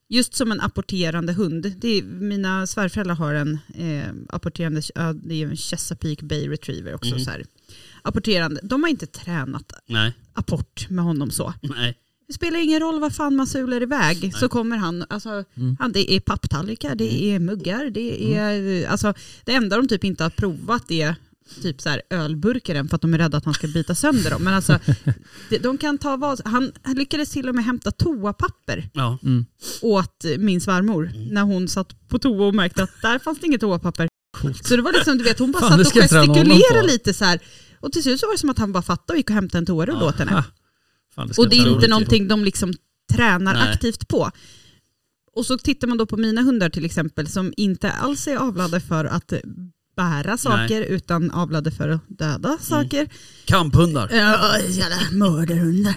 Just 0.09 0.35
som 0.35 0.53
en 0.53 0.61
apporterande 0.61 1.33
hund. 1.33 1.75
Det 1.79 1.89
är, 1.89 2.03
mina 2.03 2.67
svärföräldrar 2.67 3.15
har 3.15 3.35
en 3.35 3.59
eh, 3.75 4.13
apporterande, 4.29 4.81
det 5.15 5.35
är 5.43 5.47
en 5.47 5.57
Chesapeake 5.57 6.25
Bay 6.25 6.49
Retriever 6.49 6.95
också. 6.95 7.11
Mm. 7.11 7.21
Så 7.25 7.31
här. 7.31 7.45
Apporterande. 8.03 8.61
De 8.63 8.83
har 8.83 8.91
inte 8.91 9.07
tränat 9.07 9.73
Nej, 9.87 10.13
apport 10.33 10.91
med 10.91 11.05
honom 11.05 11.31
så. 11.31 11.55
nej. 11.63 11.99
Det 12.27 12.33
spelar 12.33 12.59
ingen 12.59 12.81
roll 12.81 13.01
vad 13.01 13.15
fan 13.15 13.37
man 13.37 13.47
sular 13.47 13.83
iväg 13.83 14.33
så 14.37 14.49
kommer 14.49 14.77
han, 14.77 15.05
alltså, 15.09 15.45
Mm. 15.57 15.77
han 15.81 15.93
det 15.93 16.13
är 16.13 16.21
papptallrikar, 16.21 16.95
det 16.95 17.25
är 17.25 17.39
muggar, 17.39 17.91
det 17.91 18.35
är, 18.37 18.87
alltså 18.89 19.15
det 19.45 19.53
enda 19.55 19.77
de 19.77 19.89
typ 19.89 20.05
inte 20.05 20.23
har 20.23 20.31
provat 20.31 20.91
är 20.91 21.15
typ 21.63 21.81
så 21.81 21.89
här 21.89 22.03
ölburkar 22.11 22.75
än 22.75 22.89
för 22.89 22.95
att 22.97 23.03
de 23.03 23.15
är 23.15 23.19
rädda 23.19 23.39
att 23.39 23.45
han 23.45 23.55
ska 23.55 23.67
bita 23.69 23.95
sönder 23.95 24.31
dem. 24.31 24.43
Men 24.45 24.55
alltså, 24.55 24.79
de 25.61 25.79
kan 25.79 25.99
ta 25.99 26.17
vad, 26.17 26.41
han, 26.45 26.73
han 26.83 26.95
lyckades 26.97 27.31
till 27.31 27.49
och 27.49 27.55
med 27.55 27.65
hämta 27.65 27.91
toapapper 27.91 28.91
Ja. 28.93 29.19
Mm. 29.23 29.47
åt 29.83 30.25
min 30.39 30.61
svärmor 30.61 31.11
när 31.31 31.43
hon 31.43 31.69
satt 31.69 32.09
på 32.09 32.19
toa 32.19 32.47
och 32.47 32.55
märkte 32.55 32.83
att 32.83 33.03
där 33.03 33.19
fanns 33.19 33.39
det 33.41 33.47
inget 33.47 33.61
toapapper. 33.61 34.09
Coolt. 34.41 34.67
Så 34.67 34.77
det 34.77 34.83
var 34.83 34.93
liksom, 34.93 35.19
du 35.19 35.25
vet, 35.25 35.39
hon 35.39 35.53
bara 35.53 35.69
Fan, 35.69 35.79
det 35.79 35.85
satt 35.85 35.97
och 35.97 36.03
gestikulerade 36.03 36.87
lite 36.87 37.15
så 37.15 37.25
här. 37.25 37.41
Och 37.81 37.93
till 37.93 38.03
slut 38.03 38.21
så 38.21 38.27
var 38.27 38.33
det 38.35 38.39
som 38.39 38.51
att 38.51 38.59
han 38.59 38.73
bara 38.73 38.83
fattade 38.83 39.13
och 39.13 39.17
gick 39.17 39.31
och 39.31 39.35
hämtade 39.35 39.59
en 39.59 39.67
toarulle 39.67 39.99
Ja. 40.01 40.09
åt 40.09 40.19
henne. 40.19 40.45
Fan, 41.15 41.33
ska 41.33 41.43
Och 41.43 41.49
det 41.49 41.57
är 41.57 41.73
inte 41.75 41.89
någonting 41.89 42.29
de 42.29 42.45
liksom 42.45 42.73
tränar 43.13 43.55
Nej. 43.55 43.73
aktivt 43.73 44.09
på. 44.09 44.31
Och 45.37 45.47
så 45.47 45.59
tittar 45.59 45.89
man 45.89 45.99
då 45.99 46.07
på 46.07 46.17
mina 46.17 46.43
hundar 46.43 46.71
till 46.71 46.85
exempel 46.85 47.29
som 47.29 47.53
inte 47.57 47.91
alls 47.91 48.29
är 48.29 48.37
avlade 48.37 48.81
för 48.81 49.05
att 49.05 49.33
bära 49.97 50.37
saker 50.37 50.83
utan 50.83 51.31
avlade 51.31 51.71
för 51.71 51.89
att 51.89 52.01
döda 52.09 52.59
saker. 52.61 53.09
Kamphundar. 53.45 54.09
Ja, 54.13 54.59
jävla 54.69 54.97
mördarhundar. 55.13 55.95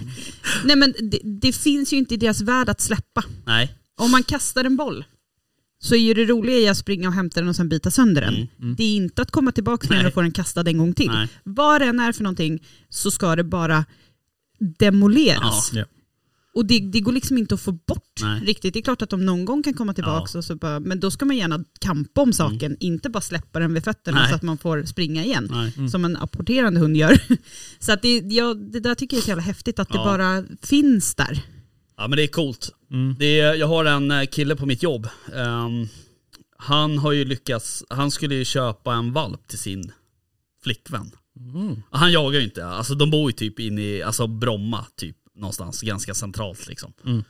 Nej 0.63 0.75
men 0.75 0.93
det, 1.01 1.19
det 1.23 1.51
finns 1.51 1.93
ju 1.93 1.97
inte 1.97 2.13
i 2.13 2.17
deras 2.17 2.41
värld 2.41 2.69
att 2.69 2.81
släppa. 2.81 3.23
Nej. 3.45 3.75
Om 3.97 4.11
man 4.11 4.23
kastar 4.23 4.63
en 4.63 4.75
boll 4.75 5.05
så 5.79 5.95
är 5.95 5.99
ju 5.99 6.13
det 6.13 6.25
roliga 6.25 6.71
att 6.71 6.77
springa 6.77 7.07
och 7.07 7.13
hämta 7.13 7.39
den 7.39 7.49
och 7.49 7.55
sen 7.55 7.69
bita 7.69 7.91
sönder 7.91 8.21
den. 8.21 8.33
Mm. 8.33 8.75
Det 8.75 8.83
är 8.83 8.95
inte 8.95 9.21
att 9.21 9.31
komma 9.31 9.51
tillbaka 9.51 9.87
med 9.89 9.97
den 9.97 10.03
Nej. 10.03 10.07
och 10.07 10.13
få 10.13 10.21
den 10.21 10.31
kastad 10.31 10.69
en 10.69 10.77
gång 10.77 10.93
till. 10.93 11.11
Nej. 11.11 11.27
Vad 11.43 11.81
det 11.81 11.85
än 11.85 11.99
är 11.99 12.11
för 12.11 12.23
någonting 12.23 12.63
så 12.89 13.11
ska 13.11 13.35
det 13.35 13.43
bara 13.43 13.85
demoleras. 14.59 15.71
Ja. 15.73 15.85
Och 16.53 16.65
det, 16.65 16.79
det 16.79 16.99
går 16.99 17.11
liksom 17.11 17.37
inte 17.37 17.55
att 17.55 17.61
få 17.61 17.71
bort 17.71 18.19
Nej. 18.21 18.41
riktigt. 18.41 18.73
Det 18.73 18.79
är 18.79 18.83
klart 18.83 19.01
att 19.01 19.09
de 19.09 19.25
någon 19.25 19.45
gång 19.45 19.63
kan 19.63 19.73
komma 19.73 19.93
tillbaka, 19.93 20.37
och 20.37 20.43
så 20.45 20.55
bara, 20.55 20.79
men 20.79 20.99
då 20.99 21.11
ska 21.11 21.25
man 21.25 21.37
gärna 21.37 21.63
kampa 21.79 22.21
om 22.21 22.33
saken, 22.33 22.77
inte 22.79 23.09
bara 23.09 23.21
släppa 23.21 23.59
den 23.59 23.73
vid 23.73 23.83
fötterna 23.83 24.19
Nej. 24.19 24.29
så 24.29 24.35
att 24.35 24.41
man 24.41 24.57
får 24.57 24.83
springa 24.83 25.23
igen. 25.23 25.47
Nej. 25.51 25.89
Som 25.89 26.05
en 26.05 26.17
apporterande 26.17 26.79
hund 26.79 26.97
gör. 26.97 27.21
så 27.79 27.91
att 27.91 28.01
det, 28.01 28.17
ja, 28.17 28.53
det 28.53 28.79
där 28.79 28.95
tycker 28.95 29.15
jag 29.17 29.21
är 29.21 29.23
så 29.23 29.29
jävla 29.29 29.43
häftigt, 29.43 29.79
att 29.79 29.89
det 29.89 29.97
Ja. 29.97 30.03
bara 30.05 30.43
finns 30.61 31.15
där. 31.15 31.41
Ja 31.97 32.07
men 32.07 32.17
det 32.17 32.23
är 32.23 32.27
coolt. 32.27 32.69
Mm. 32.91 33.15
Det 33.19 33.39
är, 33.39 33.53
jag 33.55 33.67
har 33.67 33.85
en 33.85 34.11
eh, 34.11 34.25
kille 34.25 34.55
på 34.55 34.65
mitt 34.65 34.83
jobb. 34.83 35.07
Ehm, 35.35 35.87
han 36.57 36.97
har 36.97 37.11
ju 37.11 37.25
lyckats, 37.25 37.83
han 37.89 38.11
skulle 38.11 38.35
ju 38.35 38.45
köpa 38.45 38.93
en 38.93 39.13
valp 39.13 39.47
till 39.47 39.59
sin 39.59 39.91
flickvän. 40.63 41.11
Mm. 41.39 41.83
Han 41.91 42.11
jagar 42.11 42.39
ju 42.39 42.45
inte, 42.45 42.65
alltså 42.65 42.95
de 42.95 43.11
bor 43.11 43.29
ju 43.29 43.37
typ 43.37 43.59
inne 43.59 43.81
i 43.81 44.03
alltså 44.03 44.27
Bromma 44.27 44.85
typ 44.95 45.15
någonstans, 45.35 45.81
ganska 45.81 46.13
centralt 46.13 46.67
liksom. 46.67 46.93
Mm. 47.05 47.23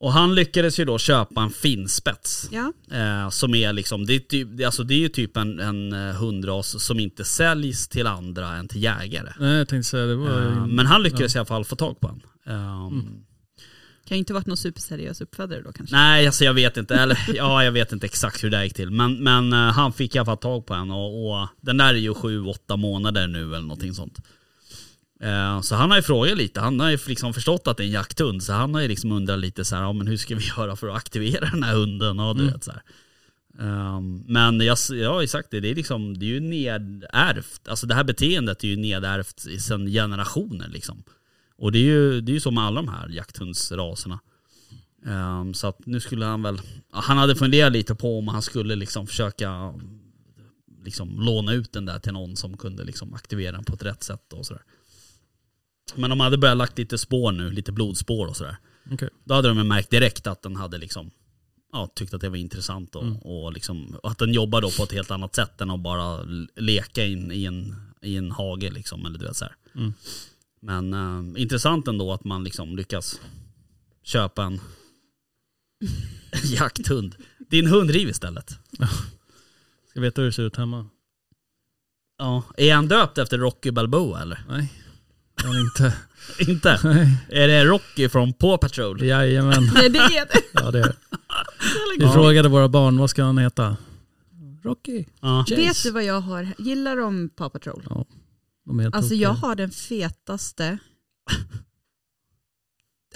Och 0.00 0.12
han 0.12 0.34
lyckades 0.34 0.80
ju 0.80 0.84
då 0.84 0.98
köpa 0.98 1.42
en 1.42 1.50
finspets. 1.50 2.48
Ja. 2.52 2.72
Eh, 2.96 3.30
som 3.30 3.54
är 3.54 3.72
liksom, 3.72 4.06
det 4.06 4.14
är, 4.14 4.18
typ, 4.18 4.64
alltså 4.66 4.82
det 4.82 4.94
är 4.94 4.98
ju 4.98 5.08
typ 5.08 5.36
en, 5.36 5.60
en 5.60 5.92
eh, 5.92 6.14
hundras 6.14 6.84
som 6.84 7.00
inte 7.00 7.24
säljs 7.24 7.88
till 7.88 8.06
andra 8.06 8.56
än 8.56 8.68
till 8.68 8.82
jägare. 8.82 9.32
Nej, 9.38 9.56
jag 9.56 9.68
tänkte 9.68 9.90
säga 9.90 10.06
det 10.06 10.16
var... 10.16 10.46
Eh, 10.46 10.66
men 10.66 10.86
han 10.86 11.02
lyckades 11.02 11.34
i 11.34 11.38
alla 11.38 11.46
fall 11.46 11.64
få 11.64 11.76
tag 11.76 12.00
på 12.00 12.08
en. 12.08 12.22
Ehm, 12.54 13.24
Kan 14.08 14.16
ju 14.16 14.18
inte 14.18 14.34
varit 14.34 14.46
någon 14.46 14.56
superseriös 14.56 15.20
uppfödare 15.20 15.62
då 15.62 15.72
kanske. 15.72 15.96
Nej, 15.96 16.26
alltså 16.26 16.44
jag 16.44 16.54
vet 16.54 16.76
inte. 16.76 16.94
Eller 16.94 17.18
ja, 17.34 17.64
jag 17.64 17.72
vet 17.72 17.92
inte 17.92 18.06
exakt 18.06 18.44
hur 18.44 18.50
det 18.50 18.64
gick 18.64 18.74
till. 18.74 18.90
Men, 18.90 19.22
men 19.22 19.52
eh, 19.52 19.58
han 19.58 19.92
fick 19.92 20.14
i 20.14 20.18
alla 20.18 20.26
fall 20.26 20.36
tag 20.36 20.66
på 20.66 20.74
en 20.74 20.90
och, 20.90 21.30
och 21.30 21.48
den 21.60 21.76
där 21.76 21.94
är 21.94 21.98
ju 21.98 22.14
sju, 22.14 22.44
åtta 22.44 22.76
månader 22.76 23.26
nu 23.26 23.44
eller 23.44 23.60
någonting 23.60 23.94
sånt. 23.94 24.18
Eh, 25.20 25.60
så 25.60 25.74
han 25.74 25.90
har 25.90 25.96
ju 25.96 26.02
frågat 26.02 26.38
lite. 26.38 26.60
Han 26.60 26.80
har 26.80 26.90
ju 26.90 26.98
liksom 27.06 27.34
förstått 27.34 27.66
att 27.66 27.76
det 27.76 27.82
är 27.82 27.86
en 27.86 27.92
jakthund. 27.92 28.42
Så 28.42 28.52
han 28.52 28.74
har 28.74 28.80
ju 28.80 28.88
liksom 28.88 29.12
undrat 29.12 29.38
lite 29.38 29.64
så 29.64 29.76
här, 29.76 29.82
ja, 29.82 29.92
men 29.92 30.06
hur 30.06 30.16
ska 30.16 30.34
vi 30.34 30.44
göra 30.56 30.76
för 30.76 30.88
att 30.88 30.96
aktivera 30.96 31.50
den 31.50 31.62
här 31.62 31.74
hunden? 31.74 32.20
Och 32.20 32.36
du 32.36 32.50
vet, 32.50 32.64
så 32.64 32.72
här. 32.72 32.82
Ehm, 33.60 34.24
men 34.26 34.60
jag, 34.60 34.78
jag 34.90 35.12
har 35.12 35.20
ju 35.20 35.26
sagt 35.26 35.50
det, 35.50 35.60
det 35.60 35.70
är, 35.70 35.74
liksom, 35.74 36.18
det 36.18 36.26
är 36.26 36.30
ju 36.30 36.40
nedärvt. 36.40 37.68
Alltså 37.68 37.86
det 37.86 37.94
här 37.94 38.04
beteendet 38.04 38.64
är 38.64 38.68
ju 38.68 38.76
nedärvt 38.76 39.40
sedan 39.60 39.86
generationer 39.86 40.68
liksom. 40.68 41.02
Och 41.58 41.72
det 41.72 41.78
är 41.78 41.82
ju, 41.82 42.20
det 42.20 42.32
är 42.32 42.34
ju 42.34 42.40
så 42.40 42.50
med 42.50 42.64
alla 42.64 42.82
de 42.82 42.88
här 42.88 43.08
jakthundsraserna. 43.08 44.20
Ehm, 45.06 45.54
så 45.54 45.66
att 45.66 45.86
nu 45.86 46.00
skulle 46.00 46.24
han 46.24 46.42
väl, 46.42 46.60
han 46.90 47.18
hade 47.18 47.36
funderat 47.36 47.72
lite 47.72 47.94
på 47.94 48.18
om 48.18 48.28
han 48.28 48.42
skulle 48.42 48.76
liksom 48.76 49.06
försöka 49.06 49.74
liksom 50.84 51.20
låna 51.20 51.52
ut 51.52 51.72
den 51.72 51.86
där 51.86 51.98
till 51.98 52.12
någon 52.12 52.36
som 52.36 52.56
kunde 52.56 52.84
liksom 52.84 53.14
aktivera 53.14 53.52
den 53.52 53.64
på 53.64 53.74
ett 53.74 53.82
rätt 53.82 54.02
sätt 54.02 54.32
och 54.32 54.46
sådär. 54.46 54.62
Men 55.94 56.10
de 56.10 56.20
hade 56.20 56.38
börjat 56.38 56.56
lagt 56.56 56.78
lite 56.78 56.98
spår 56.98 57.32
nu, 57.32 57.50
lite 57.50 57.72
blodspår 57.72 58.26
och 58.26 58.36
sådär. 58.36 58.56
Okej. 58.92 59.08
Då 59.24 59.34
hade 59.34 59.48
de 59.48 59.68
märkt 59.68 59.90
direkt 59.90 60.26
att 60.26 60.42
den 60.42 60.56
hade 60.56 60.78
liksom, 60.78 61.10
ja, 61.72 61.92
tyckt 61.94 62.14
att 62.14 62.20
det 62.20 62.28
var 62.28 62.36
intressant 62.36 62.96
och, 62.96 63.44
och, 63.44 63.52
liksom, 63.52 63.96
och 64.02 64.10
att 64.10 64.18
den 64.18 64.32
jobbar 64.32 64.60
då 64.60 64.70
på 64.70 64.82
ett 64.82 64.92
helt 64.92 65.10
annat 65.10 65.34
sätt 65.34 65.60
än 65.60 65.70
att 65.70 65.80
bara 65.80 66.22
leka 66.56 67.04
in 67.04 67.32
i 67.32 67.44
en, 67.44 67.74
i 68.02 68.16
en 68.16 68.30
hage 68.30 68.70
liksom, 68.70 69.06
eller 69.06 69.18
du 69.18 69.26
vet 69.26 69.36
så 69.36 69.44
här. 69.44 69.54
Mm. 69.74 69.92
Men 70.60 70.94
eh, 70.94 71.42
intressant 71.42 71.88
ändå 71.88 72.12
att 72.12 72.24
man 72.24 72.44
liksom 72.44 72.76
lyckas 72.76 73.20
köpa 74.02 74.44
en 74.44 74.60
jakthund. 76.44 77.14
Din 77.50 77.66
hundriv 77.66 78.08
istället. 78.08 78.58
Ska 79.90 80.00
veta 80.00 80.20
hur 80.20 80.26
det 80.26 80.32
ser 80.32 80.42
ut 80.42 80.56
hemma? 80.56 80.86
Ja. 82.18 82.42
Är 82.56 82.74
han 82.74 82.88
döpt 82.88 83.18
efter 83.18 83.38
Rocky 83.38 83.70
Balboa 83.70 84.22
eller? 84.22 84.44
Nej, 84.48 84.72
kan 85.34 85.56
inte. 85.60 85.94
Inte? 86.48 86.80
Nej. 86.84 87.16
Är 87.28 87.48
det 87.48 87.64
Rocky 87.64 88.08
från 88.08 88.32
Paw 88.32 88.58
Patrol? 88.58 89.02
Jajamän. 89.02 89.70
Nej, 89.74 89.88
det 89.90 89.98
är 89.98 90.26
det. 90.26 90.42
Ja, 90.52 90.70
det 90.70 90.78
är 90.78 90.82
det. 90.82 90.96
Vi 91.98 92.08
frågade 92.08 92.48
våra 92.48 92.68
barn, 92.68 92.98
vad 92.98 93.10
ska 93.10 93.24
han 93.24 93.38
heta? 93.38 93.76
Rocky. 94.62 95.04
Ja. 95.20 95.44
Vet 95.48 95.82
du 95.82 95.90
vad 95.90 96.04
jag 96.04 96.20
har? 96.20 96.48
Gillar 96.58 96.96
de 96.96 97.28
Paw 97.28 97.50
Patrol? 97.58 97.82
Ja, 97.90 98.04
de 98.68 98.80
är 98.80 98.96
Alltså 98.96 99.14
jag 99.14 99.30
har 99.34 99.54
den 99.56 99.70
fetaste, 99.70 100.78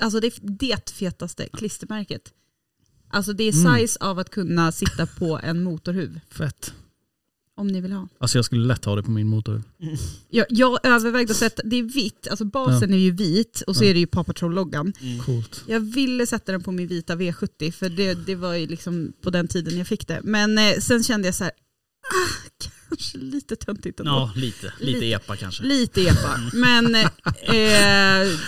alltså 0.01 0.21
det, 0.21 0.35
det 0.43 0.91
fetaste 0.91 1.49
klistermärket. 1.53 2.33
Alltså 3.11 3.33
det 3.33 3.45
är 3.45 3.53
Mm. 3.67 3.79
size 3.79 3.99
av 4.01 4.19
att 4.19 4.31
kunna 4.31 4.73
sitta 4.73 5.07
på 5.07 5.41
en 5.43 5.63
motorhuv. 5.63 6.21
Fett. 6.31 6.75
Om 7.55 7.67
ni 7.67 7.81
vill 7.81 7.93
ha. 7.93 8.09
Alltså 8.19 8.39
jag 8.39 8.45
skulle 8.45 8.67
lätt 8.67 8.85
ha 8.85 8.97
det 8.97 9.03
på 9.03 9.11
min 9.11 9.29
motor. 9.29 9.63
Jag, 10.29 10.47
jag 10.49 10.87
övervägde 10.87 11.31
att 11.31 11.37
sätta, 11.37 11.63
det 11.65 11.77
är 11.77 11.83
vitt, 11.83 12.29
alltså 12.31 12.45
basen 12.45 12.93
är 12.95 12.99
ju 12.99 13.11
vit 13.11 13.63
och 13.67 13.77
så 13.77 13.85
Ja. 13.85 13.89
är 13.91 13.95
det 13.95 14.01
ju 14.01 14.07
Paw 14.07 14.25
Patrol-loggan. 14.33 14.93
Coolt. 15.27 15.65
Jag 15.67 15.81
ville 15.81 16.27
sätta 16.27 16.53
den 16.53 16.63
på 16.63 16.73
min 16.73 16.89
vita 16.89 17.17
V70 17.17 17.71
för 17.71 17.89
det, 17.89 18.15
det 18.15 18.35
var 18.35 18.55
ju 18.55 18.67
liksom 18.67 19.13
på 19.23 19.31
den 19.31 19.49
tiden 19.49 19.79
jag 19.79 19.87
fick 19.87 20.09
det. 20.09 20.21
Men 20.25 20.59
eh, 20.59 20.75
sen 20.79 21.03
kände 21.03 21.29
jag 21.29 21.35
så 21.35 21.45
här, 21.45 21.53
ah, 22.11 22.67
kanske 22.89 23.19
lite 23.19 23.57
töntigt 23.57 24.01
ändå. 24.01 24.13
Ja, 24.13 24.33
lite. 24.37 24.73
Lite 24.79 25.01
Lite. 25.01 25.07
epa 25.07 25.37
kanske. 25.37 25.65
Lite 25.65 26.03
epa. 26.03 26.41
Men 26.53 26.95
eh, 26.95 28.39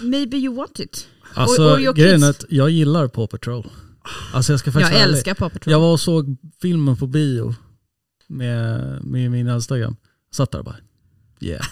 maybe 0.00 0.36
you 0.36 0.54
want 0.54 0.80
it. 0.80 1.08
Alltså 1.34 1.72
och 1.72 1.80
your 1.80 1.94
grejen 1.94 2.22
är 2.22 2.30
att 2.30 2.44
jag 2.48 2.70
gillar 2.70 3.08
Paw 3.08 3.26
Patrol. 3.26 3.70
Alltså 4.32 4.52
jag 4.52 4.60
ska 4.60 4.72
faktiskt 4.72 4.92
Jag 4.92 5.02
älskar 5.02 5.34
Paw 5.34 5.52
Patrol. 5.52 5.72
Jag 5.72 5.80
var 5.80 5.92
och 5.92 6.00
såg 6.00 6.36
filmen 6.62 6.96
på 6.96 7.06
bio 7.06 7.54
med, 8.28 8.80
med 9.04 9.30
min 9.30 9.48
Instagram. 9.48 9.96
Satt 10.32 10.50
där 10.50 10.58
och 10.58 10.64
bara, 10.64 10.76
yeah, 11.40 11.66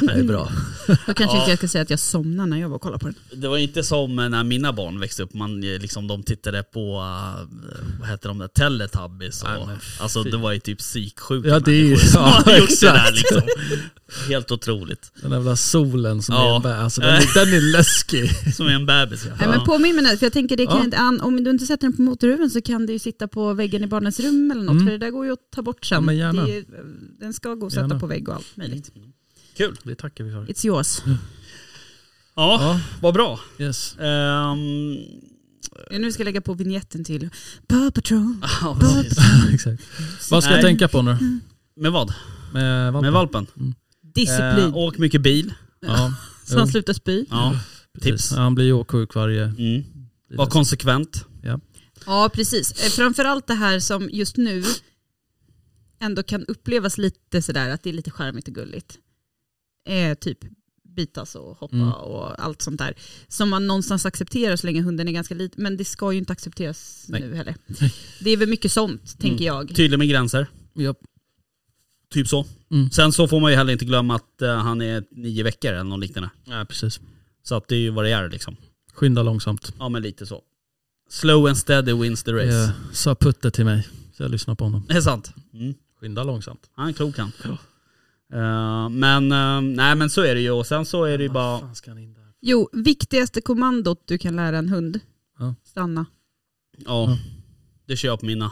det 0.00 0.12
är 0.12 0.24
bra. 0.24 0.52
Då 1.06 1.14
kanske 1.14 1.38
inte 1.38 1.50
jag 1.50 1.58
ska 1.58 1.68
säga 1.68 1.82
att 1.82 1.90
jag 1.90 1.98
somnade 1.98 2.50
när 2.50 2.60
jag 2.60 2.68
var 2.68 2.76
och 2.76 2.82
kollade 2.82 2.98
på 2.98 3.06
den. 3.06 3.40
Det 3.40 3.48
var 3.48 3.58
inte 3.58 3.82
som 3.82 4.16
när 4.16 4.44
mina 4.44 4.72
barn 4.72 5.00
växte 5.00 5.22
upp, 5.22 5.34
man, 5.34 5.62
eh, 5.62 5.80
liksom, 5.80 6.06
de 6.06 6.22
tittade 6.22 6.62
på, 6.62 6.96
uh, 6.98 7.48
vad 8.00 8.08
heter 8.08 8.28
de 8.28 8.38
där, 8.38 8.48
Teletubbies 8.48 9.42
och, 9.42 9.48
Nej, 9.66 9.76
Alltså 10.00 10.22
det 10.22 10.36
var 10.36 10.52
ju 10.52 10.58
typ 10.60 10.78
psyksjuka 10.78 11.48
Ja, 11.48 11.60
det 11.60 11.70
är 11.72 11.74
ju- 11.74 11.84
människor 11.88 12.06
som 12.06 12.22
ja, 12.24 12.28
hade 12.44 12.58
gjort 12.58 12.80
det 12.80 12.86
där 12.86 13.12
liksom. 13.12 13.42
Helt 14.28 14.50
otroligt. 14.50 15.12
Den 15.22 15.30
där 15.30 15.36
jävla 15.36 15.56
solen 15.56 16.22
som 16.22 16.34
Ja. 16.34 16.52
är 16.52 16.56
en 16.56 16.62
bä- 16.62 16.82
alltså 16.84 17.00
den, 17.00 17.14
är- 17.14 17.34
den 17.46 17.54
är 17.54 17.60
läskig. 17.72 18.30
Som 18.54 18.68
en 18.68 18.86
bebis 18.86 19.24
ja. 19.24 19.32
Nej, 19.38 19.48
men 19.48 19.64
påminn 19.64 19.94
mig 19.96 20.04
nu, 20.04 20.16
för 20.16 20.26
jag 20.26 20.32
tänker 20.32 20.56
det 20.56 20.66
kan 20.66 20.76
Ja. 20.78 20.84
inte, 20.84 20.96
an, 20.98 21.20
om 21.20 21.44
du 21.44 21.50
inte 21.50 21.66
sätter 21.66 21.86
den 21.86 21.96
på 21.96 22.02
motorhuven 22.02 22.50
så 22.50 22.62
kan 22.62 22.86
du 22.86 22.92
ju 22.92 22.98
sitta 22.98 23.28
på 23.28 23.52
väggen 23.54 23.84
i 23.84 23.86
barnens 23.86 24.20
rum 24.20 24.50
eller 24.50 24.62
något, 24.62 24.72
Mm. 24.72 24.84
för 24.86 24.92
det 24.92 24.98
där 24.98 25.10
går 25.10 25.26
ju 25.26 25.32
att 25.32 25.50
ta 25.54 25.62
bort 25.62 25.84
sen. 25.86 25.96
Ja, 25.96 26.00
men 26.00 26.16
gärna. 26.16 26.44
Det 26.46 26.56
är, 26.58 26.64
den 27.20 27.32
ska 27.34 27.54
gå 27.54 27.66
att 27.66 27.72
sätta 27.72 27.82
Gärna. 27.86 28.00
på 28.00 28.06
vägg 28.06 28.28
och 28.28 28.34
allt 28.34 28.56
möjligt. 28.56 28.90
Kul. 29.56 29.76
Det 29.82 29.94
tackar 29.94 30.24
vi 30.24 30.30
för. 30.32 30.44
It's 30.46 30.66
yours. 30.66 31.02
Ja, 31.06 31.14
Ja, 32.60 32.80
vad 33.00 33.14
bra. 33.14 33.40
yes. 33.58 33.96
Ehm, 33.98 34.96
Nu 35.90 36.12
ska 36.12 36.20
jag 36.20 36.24
lägga 36.24 36.40
på 36.40 36.54
vignetten 36.54 37.04
till 37.04 37.30
Paw 37.66 37.90
Patrol. 37.90 38.36
ja, 38.60 38.76
precis. 38.80 39.18
Exakt. 39.54 39.82
Vad 40.30 40.42
ska 40.44 40.52
jag 40.52 40.56
Nej. 40.56 40.64
tänka 40.64 40.88
på 40.88 41.02
nu? 41.02 41.16
Med 41.76 41.92
vad? 41.92 42.14
Med 42.52 42.92
valpen? 42.92 43.02
Med 43.02 43.12
valpen? 43.12 43.46
Disciplin. 44.14 44.58
Eh, 44.68 44.76
åk 44.76 44.98
mycket 44.98 45.20
bil. 45.22 45.54
Ja, 45.86 46.14
så 46.46 46.58
han 46.58 46.68
slutar 46.68 46.92
spy. 46.92 47.24
Ja. 47.30 47.60
precis. 47.94 48.10
tips. 48.10 48.32
Ja, 48.32 48.42
Han 48.42 48.54
blir 48.54 48.64
ju 48.64 48.72
åksjuk 48.72 49.14
varje... 49.14 49.42
Mm. 49.44 49.84
Var 50.34 50.46
konsekvent. 50.46 51.26
Ja, 52.06 52.30
precis. 52.34 52.72
Eh, 52.72 52.90
Framförallt 52.90 53.46
det 53.46 53.54
här 53.54 53.78
som 53.80 54.10
just 54.12 54.36
nu 54.36 54.62
ändå 56.00 56.22
kan 56.22 56.44
upplevas 56.44 56.98
lite 56.98 57.42
sådär 57.42 57.68
att 57.70 57.82
det 57.82 57.90
är 57.90 57.94
lite 57.94 58.10
charmigt 58.10 58.48
och 58.48 58.54
gulligt. 58.54 58.98
Eh, 59.88 60.14
typ 60.14 60.38
bitas 60.96 61.34
och 61.34 61.56
hoppa 61.58 61.76
Mm. 61.76 61.88
och 61.92 62.44
allt 62.44 62.62
sånt 62.62 62.78
där. 62.78 62.94
Som 63.28 63.48
man 63.50 63.66
någonstans 63.66 64.06
accepterar 64.06 64.56
så 64.56 64.66
länge 64.66 64.82
hunden 64.82 65.08
är 65.08 65.12
ganska 65.12 65.34
liten. 65.34 65.62
Men 65.62 65.76
det 65.76 65.84
ska 65.84 66.12
ju 66.12 66.18
inte 66.18 66.32
accepteras 66.32 67.04
Nej. 67.08 67.20
nu 67.20 67.34
heller. 67.34 67.54
Det 68.20 68.30
är 68.30 68.36
väl 68.36 68.48
mycket 68.48 68.72
sånt, 68.72 69.18
tänker 69.18 69.44
jag. 69.44 69.74
Tydlig 69.76 69.98
med 69.98 70.08
gränser. 70.08 70.46
Ja. 70.74 70.94
Typ 72.14 72.28
så. 72.28 72.46
Mm. 72.70 72.90
Sen 72.90 73.12
så 73.12 73.28
får 73.28 73.40
man 73.40 73.50
ju 73.50 73.56
heller 73.56 73.72
inte 73.72 73.84
glömma 73.84 74.14
att 74.14 74.42
eh, 74.42 74.56
han 74.56 74.82
är 74.82 75.04
nio 75.10 75.42
veckor 75.42 75.72
eller 75.72 75.84
något 75.84 76.00
liknande. 76.00 76.30
ja, 76.44 76.64
precis. 76.68 77.00
Så 77.42 77.54
att 77.54 77.68
det 77.68 77.74
är 77.74 77.80
ju 77.80 77.90
vad 77.90 78.04
det 78.04 78.10
är 78.10 78.28
liksom. 78.28 78.56
Skynda 78.92 79.22
långsamt. 79.22 79.72
Ja 79.78 79.88
men 79.88 80.02
lite 80.02 80.26
så. 80.26 80.42
Slow 81.10 81.46
and 81.46 81.58
steady 81.58 81.92
wins 81.92 82.22
the 82.22 82.32
race. 82.32 82.46
Jag 82.46 82.96
sa 82.96 83.14
Putte 83.14 83.50
till 83.50 83.64
mig, 83.64 83.88
så 84.16 84.22
jag 84.22 84.30
lyssnar 84.30 84.54
på 84.54 84.64
honom. 84.64 84.84
Det 84.88 84.94
är 84.94 85.00
sant. 85.00 85.34
Mm. 85.52 85.74
Skynda 86.00 86.24
långsamt. 86.24 86.70
Han 86.74 86.88
är 86.88 86.92
klok 86.92 87.18
han. 87.18 87.32
Eh, 88.32 88.88
men, 88.88 89.32
eh, 89.32 89.60
nej 89.60 89.94
men 89.94 90.10
så 90.10 90.22
är 90.22 90.34
det 90.34 90.40
ju. 90.40 90.50
Och 90.50 90.66
sen 90.66 90.86
så 90.86 91.04
är 91.04 91.18
det 91.18 91.24
ju 91.24 91.30
bara... 91.30 91.60
fan 91.60 91.74
ska 91.74 91.90
han 91.90 91.98
in 91.98 92.14
där? 92.14 92.24
Jo, 92.40 92.68
viktigaste 92.72 93.40
kommandot 93.40 94.02
du 94.04 94.18
kan 94.18 94.36
lära 94.36 94.58
en 94.58 94.68
hund. 94.68 95.00
Ja. 95.38 95.54
Stanna. 95.64 96.06
Ja, 96.76 97.18
det 97.86 97.96
kör 97.96 98.08
jag 98.08 98.20
på 98.20 98.26
mina. 98.26 98.50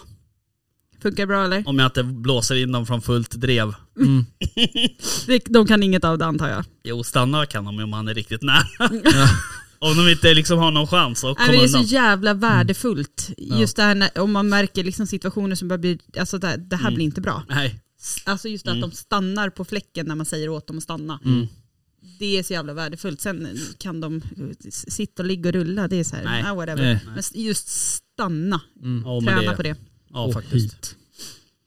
Funkar 1.03 1.27
bra 1.27 1.45
eller? 1.45 1.69
Om 1.69 1.79
jag 1.79 1.87
inte 1.87 2.03
blåser 2.03 2.55
in 2.55 2.73
dem 2.73 2.87
från 2.87 3.03
fullt 3.03 3.31
drev. 3.31 3.75
Mm. 3.99 4.27
Det- 5.27 5.45
De 5.47 5.67
kan 5.67 5.83
inget 5.83 6.05
av 6.05 6.19
det 6.19 6.25
antar 6.27 6.49
jag. 6.49 6.65
Jo, 6.85 7.05
stanna 7.05 7.47
kan 7.47 7.65
de 7.65 7.79
om 7.81 7.93
han 7.93 8.09
är 8.09 8.15
riktigt 8.15 8.43
nära. 8.43 8.65
om 9.79 9.97
de 9.97 10.09
inte 10.13 10.35
liksom 10.35 10.59
har 10.59 10.71
någon 10.71 10.87
chans 10.87 11.25
att 11.25 11.37
komma 11.37 11.53
det 11.53 11.57
är 11.65 11.69
så 11.69 11.77
undan. 11.79 11.83
jävla 11.91 12.35
värdefullt. 12.35 13.31
Ja. 13.37 13.61
Just 13.61 13.77
det 13.77 13.83
här 13.83 13.95
när, 13.95 14.19
om 14.19 14.33
man 14.33 14.49
märker 14.49 14.85
liksom 14.85 15.07
situationer 15.07 15.55
som 15.57 15.69
börjar 15.69 15.79
bli, 15.79 15.99
alltså 16.19 16.39
det, 16.39 16.47
här- 16.47 16.57
det 16.57 16.77
här 16.77 16.83
Mm. 16.87 16.95
blir 16.95 17.05
inte 17.05 17.21
bra. 17.21 17.43
Nej. 17.49 17.81
Alltså 18.25 18.49
just 18.49 18.67
att 18.69 18.77
Mm. 18.77 18.91
de 18.91 18.97
stannar 18.97 19.51
på 19.51 19.65
fläcken 19.65 20.07
när 20.07 20.15
man 20.15 20.27
säger 20.27 20.49
åt 20.49 20.67
dem 20.67 20.77
att 20.77 20.83
stanna. 20.83 21.21
Mm. 21.25 21.47
Det 22.19 22.39
är 22.39 22.43
så 22.43 22.53
jävla 22.53 22.75
värdefullt. 22.75 23.21
Sen 23.21 23.49
kan 23.79 24.01
de 24.01 24.23
s- 24.69 24.93
sitta 24.95 25.23
och 25.23 25.27
ligga 25.27 25.49
och 25.49 25.55
rulla, 25.55 25.89
det 25.89 25.97
är 25.97 26.05
så 26.05 26.17
här, 26.17 26.25
Nej. 26.25 26.45
ah, 26.47 26.55
whatever. 26.55 26.83
Nej. 26.83 27.01
Men 27.15 27.23
just 27.45 27.69
stanna, 27.69 28.61
Mm. 28.83 29.05
Träna 29.27 29.53
på 29.55 29.63
det. 29.63 29.77
Ja, 30.13 30.21
Och 30.25 30.33
faktiskt. 30.33 30.75
hit. 30.75 30.97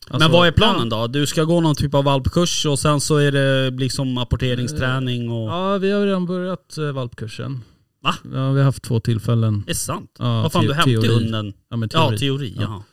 men 0.09 0.15
Alltså, 0.15 0.29
vad 0.31 0.47
är 0.47 0.51
planen 0.51 0.89
då? 0.89 1.07
Du 1.07 1.27
ska 1.27 1.43
gå 1.43 1.61
någon 1.61 1.75
typ 1.75 1.93
av 1.93 2.03
valpkurs 2.03 2.65
och 2.65 2.79
sen 2.79 3.01
så 3.01 3.17
är 3.17 3.31
det 3.31 3.69
liksom 3.71 4.17
apporteringsträning 4.17 5.31
och... 5.31 5.49
Ja, 5.49 5.77
vi 5.77 5.91
har 5.91 6.05
redan 6.05 6.25
börjat 6.25 6.77
eh, 6.77 6.91
valpkursen. 6.91 7.61
Va? 8.03 8.15
Ja, 8.33 8.51
vi 8.51 8.59
har 8.59 8.63
haft 8.65 8.83
två 8.83 8.99
tillfällen. 8.99 9.63
Det 9.65 9.71
är 9.71 9.75
sant? 9.75 10.11
Ja, 10.19 10.41
Vad 10.41 10.51
fan, 10.51 10.65
du 10.65 10.73
teori. 10.73 11.07
hunden? 11.07 11.53
Ja, 11.69 11.77
men 11.77 11.89
Ja, 11.93 12.07
teori. 12.07 12.17
teori. 12.19 12.53
Ja. 12.59 12.83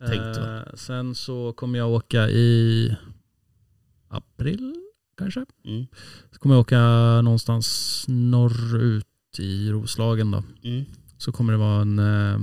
Jaha. 0.00 0.58
Eh, 0.66 0.74
sen 0.74 1.14
så 1.14 1.52
kommer 1.52 1.78
jag 1.78 1.90
åka 1.90 2.28
i 2.28 2.94
april 4.08 4.74
kanske. 5.18 5.44
Mm. 5.64 5.86
Så 6.32 6.38
kommer 6.38 6.54
jag 6.54 6.60
åka 6.60 6.80
någonstans 7.22 8.04
norrut 8.08 9.06
i 9.38 9.70
Roslagen 9.70 10.30
då. 10.30 10.42
Mm. 10.62 10.84
Så 11.18 11.32
kommer 11.32 11.52
det 11.52 11.58
vara 11.58 11.80
en, 11.82 11.98
eh, 11.98 12.40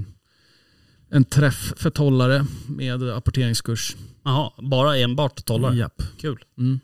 en 1.11 1.23
träff 1.23 1.73
för 1.77 1.89
tollare 1.89 2.45
med 2.67 3.03
apporteringskurs. 3.03 3.95
Jaha, 4.23 4.51
bara 4.57 4.97
enbart 4.97 5.45
tollar? 5.45 5.73
Japp. 5.73 6.03
Kul. 6.17 6.43
Mm. 6.57 6.79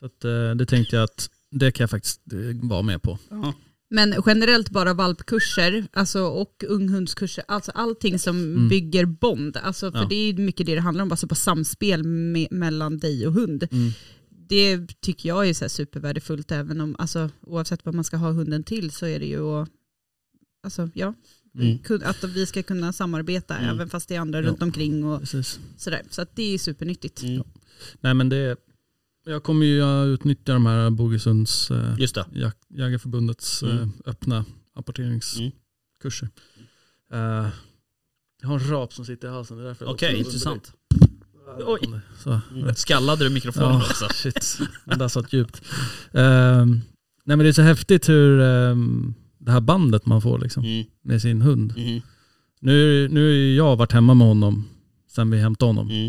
Så 0.00 0.06
att, 0.06 0.24
eh, 0.24 0.50
det 0.56 0.66
tänkte 0.66 0.96
jag 0.96 1.02
att 1.04 1.30
det 1.50 1.72
kan 1.72 1.82
jag 1.84 1.90
faktiskt 1.90 2.20
eh, 2.32 2.68
vara 2.68 2.82
med 2.82 3.02
på. 3.02 3.18
Ja. 3.30 3.54
Men 3.92 4.14
generellt 4.26 4.70
bara 4.70 4.94
valpkurser 4.94 5.86
alltså, 5.92 6.20
och 6.22 6.64
unghundskurser, 6.68 7.44
alltså 7.48 7.70
allting 7.70 8.18
som 8.18 8.36
Mm. 8.36 8.68
bygger 8.68 9.04
bond. 9.04 9.56
Alltså, 9.56 9.92
för 9.92 9.98
Ja. 9.98 10.06
det 10.10 10.14
är 10.14 10.34
mycket 10.34 10.66
det 10.66 10.74
det 10.74 10.80
handlar 10.80 11.02
om, 11.04 11.10
alltså 11.10 11.26
på 11.28 11.34
samspel 11.34 12.04
med, 12.04 12.48
mellan 12.50 12.98
dig 12.98 13.26
och 13.26 13.32
hund. 13.32 13.68
Mm. 13.72 13.90
Det 14.48 15.00
tycker 15.00 15.28
jag 15.28 15.48
är 15.48 15.54
så 15.54 15.64
här 15.64 15.68
supervärdefullt 15.68 16.52
även 16.52 16.80
om, 16.80 16.96
alltså, 16.98 17.30
oavsett 17.40 17.84
vad 17.84 17.94
man 17.94 18.04
ska 18.04 18.16
ha 18.16 18.30
hunden 18.30 18.64
till 18.64 18.90
så 18.90 19.06
är 19.06 19.18
det 19.20 19.26
ju 19.26 19.42
att, 19.62 19.68
alltså, 20.64 20.90
ja, 20.94 21.14
Mm. 21.54 21.78
kun- 21.78 22.04
att 22.04 22.24
vi 22.24 22.46
ska 22.46 22.62
kunna 22.62 22.92
samarbeta 22.92 23.56
Mm. 23.58 23.70
även 23.74 23.88
fast 23.90 24.08
det 24.08 24.14
är 24.14 24.20
andra 24.20 24.38
Ja. 24.40 24.48
runt 24.48 24.62
omkring 24.62 25.04
och 25.04 25.20
Precis. 25.20 25.60
sådär. 25.76 26.02
Så 26.10 26.22
att 26.22 26.36
det 26.36 26.54
är 26.54 26.58
supernyttigt. 26.58 27.22
Mm. 27.22 27.42
Nej 28.00 28.14
men 28.14 28.28
det, 28.28 28.56
jag 29.26 29.42
kommer 29.42 29.66
ju 29.66 29.82
att 29.82 30.06
utnyttja 30.06 30.52
de 30.52 30.66
här 30.66 30.90
Bogesunds 30.90 31.70
eh, 31.70 31.94
Just 31.98 32.14
det. 32.14 32.24
Jak- 32.32 32.66
Jägarförbundets 32.68 33.62
eh, 33.62 33.70
Mm. 33.76 33.92
öppna 34.06 34.44
apporteringskurser. 34.74 36.28
Eh, 37.12 37.48
jag 38.40 38.48
har 38.48 38.58
en 38.60 38.70
rap 38.70 38.92
som 38.92 39.04
sitter 39.04 39.28
i 39.28 39.30
halsen. 39.30 39.56
det 39.56 39.62
är 39.62 39.66
därför 39.66 39.84
jag 39.84 39.94
Okej, 39.94 40.08
också- 40.14 40.26
intressant. 40.26 40.72
Oj. 41.66 41.80
Så, 42.18 42.40
Mm. 42.54 42.74
Skallade 42.74 43.24
du 43.24 43.30
mikrofonen 43.30 43.68
Ja, 43.70 43.76
också? 43.90 44.08
shit. 44.14 44.58
Den 44.84 44.98
där 44.98 45.08
satt 45.08 45.32
djupt. 45.32 45.62
Ehm, 46.12 46.70
nej 47.24 47.36
men 47.36 47.38
det 47.38 47.48
är 47.48 47.52
så 47.52 47.62
häftigt 47.62 48.08
hur 48.08 48.40
ehm, 48.40 49.14
det 49.40 49.50
här 49.52 49.60
bandet 49.60 50.06
man 50.06 50.22
får 50.22 50.38
liksom, 50.38 50.64
Mm. 50.64 50.86
med 51.02 51.22
sin 51.22 51.42
hund. 51.42 51.74
Mm. 51.76 52.00
Nu, 52.60 53.08
nu 53.08 53.20
har 53.24 53.30
ju 53.32 53.54
jag 53.56 53.76
varit 53.76 53.92
hemma 53.92 54.14
med 54.14 54.26
honom 54.26 54.68
sen 55.10 55.30
vi 55.30 55.38
hämtade 55.38 55.68
honom. 55.68 55.90
Mm. 55.90 56.06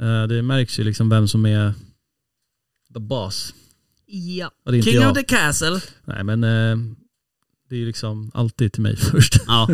Eh, 0.00 0.28
det 0.28 0.42
märks 0.42 0.78
ju 0.78 0.84
liksom 0.84 1.08
vem 1.08 1.28
som 1.28 1.46
är 1.46 1.74
the 2.94 3.00
boss. 3.00 3.54
Ja. 4.06 4.50
Det 4.64 4.82
King 4.82 4.94
jag. 4.94 5.10
of 5.10 5.16
the 5.16 5.22
castle. 5.24 5.80
Nej 6.04 6.24
men 6.24 6.44
eh, 6.44 6.76
det 7.68 7.74
är 7.74 7.78
ju 7.78 7.86
liksom 7.86 8.30
alltid 8.34 8.72
till 8.72 8.82
mig 8.82 8.96
först. 9.12 9.34
Ja. 9.46 9.68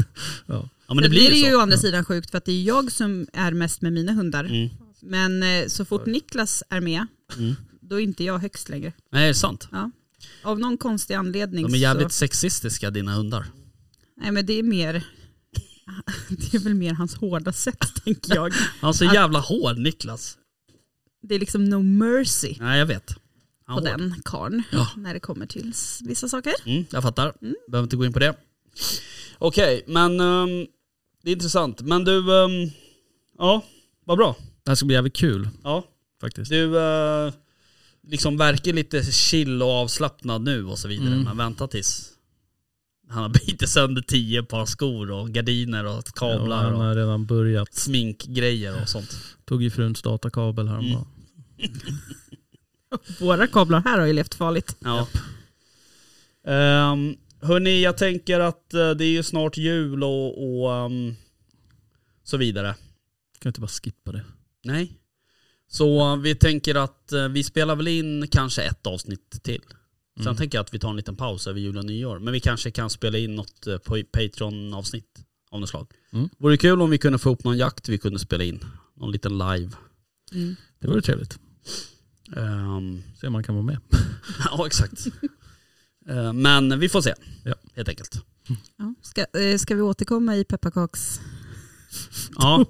Ja. 0.47 0.69
ja, 0.87 0.95
men 0.95 0.97
det 0.97 1.03
Sen 1.03 1.11
blir 1.11 1.31
det 1.31 1.37
ju 1.37 1.57
å 1.57 1.61
andra 1.61 1.77
sidan 1.77 2.05
sjukt 2.05 2.31
för 2.31 2.39
att 2.39 2.45
det 2.45 2.53
är 2.53 2.63
jag 2.63 2.93
som 2.93 3.27
är 3.33 3.53
mest 3.53 3.83
med 3.83 3.93
mina 3.93 4.13
hundar. 4.13 4.45
Mm. 4.45 4.69
Men 5.03 5.43
eh, 5.43 5.67
så 5.69 5.85
fort 5.85 6.07
Niklas 6.07 6.63
är 6.69 6.81
med, 6.81 7.07
Mm. 7.39 7.55
då 7.81 7.97
är 8.01 8.05
inte 8.05 8.25
jag 8.25 8.39
högst 8.39 8.69
längre. 8.69 8.93
Nej, 9.13 9.23
det 9.23 9.29
är 9.29 9.33
sant. 9.33 9.69
Av 10.43 10.59
någon 10.59 10.79
konstig 10.79 11.15
anledning 11.15 11.67
De 11.67 11.75
är 11.75 11.79
jävligt 11.79 12.13
så... 12.13 12.17
sexistiska 12.19 12.91
dina 12.91 13.13
hundar. 13.15 13.47
Nej 14.17 14.31
men 14.33 14.47
det 14.47 14.53
är 14.53 14.63
mer... 14.63 15.05
Det 16.29 16.55
är 16.55 16.59
väl 16.59 16.75
mer 16.75 16.93
hans 16.95 17.15
hårda 17.15 17.53
sätt 17.53 17.79
tänker 18.05 18.35
jag. 18.35 18.53
Han 18.81 18.89
är 18.91 18.93
så 18.93 19.07
Att- 19.09 19.15
jävla 19.15 19.39
hård 19.41 19.79
Niklas. 19.79 20.39
Det 21.23 21.35
är 21.35 21.39
liksom 21.39 21.65
no 21.65 21.83
mercy 21.83 22.57
Nej 22.61 22.79
jag 22.79 22.87
vet. 22.87 23.15
Han 23.65 23.83
på 23.85 23.89
hård. 23.91 23.99
den 23.99 24.23
karn 24.25 24.63
Ja. 24.73 24.89
när 24.97 25.15
det 25.15 25.21
kommer 25.21 25.47
till 25.47 25.73
vissa 26.05 26.29
saker. 26.29 26.53
Mm, 26.67 26.85
jag 26.91 27.03
fattar. 27.03 27.33
Mm. 27.43 27.55
Behöver 27.69 27.85
inte 27.87 27.97
gå 27.97 28.05
in 28.05 28.13
på 28.13 28.19
det. 28.19 28.35
Okej, 29.39 29.85
men 29.87 30.21
ehm, 30.21 30.67
det 31.23 31.31
är 31.31 31.35
intressant. 31.35 31.81
Men 31.81 32.05
du, 32.05 32.45
ehm, 32.45 32.71
ja, 33.39 33.65
vad 34.05 34.19
bra. 34.19 34.37
Det 34.65 34.71
här 34.71 34.75
ska 34.77 34.87
bli 34.87 34.95
jävligt 34.95 35.17
kul 35.17 35.49
Ja, 35.65 35.85
faktiskt. 36.21 36.51
du 36.51 36.79
eh, 36.79 37.33
liksom 38.09 38.37
verkar 38.37 38.73
lite 38.73 39.03
chill 39.03 39.63
och 39.63 39.71
avslappnad 39.71 40.43
nu 40.43 40.65
och 40.65 40.79
så 40.79 40.89
vidare. 40.89 41.09
Mm. 41.13 41.23
Men 41.23 41.37
vänta 41.37 41.69
tills 41.69 42.13
han 43.09 43.23
har 43.23 43.29
bitit 43.47 43.69
sönder 43.69 44.03
tio 44.03 44.43
par 44.43 44.67
skor 44.67 45.11
och 45.11 45.31
gardiner 45.31 45.85
och 45.85 45.93
Ja, 45.93 46.03
kablar 46.15 46.63
han 46.65 46.75
och 46.75 46.85
har 46.85 46.95
redan 46.95 47.27
börjat. 47.27 47.75
sminkgrejer 47.75 48.83
och 48.83 48.89
sånt. 48.89 49.17
Tog 49.45 49.63
ju 49.63 49.71
fruns 49.71 50.03
datakabel 50.03 50.69
häromdagen. 50.69 51.07
Våra 53.21 53.47
kablar 53.47 53.81
här 53.81 53.99
har 53.99 54.07
ju 54.07 54.13
levt 54.13 54.35
farligt. 54.35 54.77
Ja. 54.81 55.09
Um, 56.93 57.17
hörni, 57.41 57.83
jag 57.83 57.99
tänker 57.99 58.41
att 58.41 58.75
eh, 58.75 58.91
det 58.91 59.05
är 59.05 59.11
ju 59.11 59.23
snart 59.23 59.57
jul 59.57 60.05
och, 60.05 60.63
och 60.63 60.75
ehm, 60.75 61.15
så 62.25 62.37
vidare. 62.37 62.75
Kan 63.39 63.41
vi 63.43 63.49
inte 63.49 63.61
bara 63.61 63.69
skippa 63.69 64.13
det? 64.13 64.25
Nej. 64.65 64.93
Så 65.69 66.17
vi 66.17 66.35
tänker 66.35 66.75
att 66.75 67.13
eh, 67.13 67.29
vi 67.29 67.45
spelar 67.45 67.77
väl 67.77 67.89
in 67.89 68.29
kanske 68.31 68.63
ett 68.63 68.87
avsnitt 68.87 69.43
till. 69.43 69.63
Sen 70.17 70.27
Mm. 70.27 70.37
tänker 70.37 70.59
jag 70.59 70.65
att 70.65 70.75
vi 70.75 70.79
tar 70.79 70.91
en 70.91 70.97
liten 70.97 71.17
paus 71.17 71.47
över 71.47 71.61
jul 71.61 71.79
och 71.79 71.85
nyår. 71.85 72.19
Men 72.19 72.33
vi 72.33 72.41
kanske 72.41 72.71
kan 72.71 72.91
spela 72.91 73.19
in 73.19 73.35
något 73.35 73.67
eh, 73.67 73.79
på 73.79 74.03
Patreon-avsnitt 74.13 75.25
av 75.51 75.61
något 75.61 75.69
slag. 75.69 75.91
Mm. 76.13 76.29
Vore 76.39 76.57
kul 76.57 76.83
om 76.83 76.91
vi 76.91 76.99
kunde 76.99 77.19
få 77.19 77.31
upp 77.31 77.45
någon 77.45 77.59
jakt 77.59 77.89
vi 77.89 77.99
kunde 77.99 78.19
spela 78.19 78.45
in. 78.45 78.65
Någon 78.97 79.13
liten 79.13 79.39
live. 79.39 79.71
Det 80.79 80.89
vore 80.89 81.03
trevligt. 81.03 81.39
Ehm, 82.37 83.03
Se 83.21 83.27
om 83.27 83.33
man 83.33 83.43
kan 83.45 83.55
vara 83.55 83.65
med. 83.65 83.79
ja, 84.45 84.67
exakt. 84.67 85.07
Eh, 86.09 86.33
men 86.33 86.79
vi 86.81 86.89
får 86.89 87.01
se, 87.03 87.15
Ja. 87.45 87.55
helt 87.75 87.89
enkelt. 87.89 88.23
Ja. 88.77 88.95
Ska, 89.03 89.25
ska 89.59 89.75
vi 89.75 89.81
återkomma 89.83 90.37
i 90.37 90.45
pepparkaks... 90.45 91.21
Ja, 92.39 92.65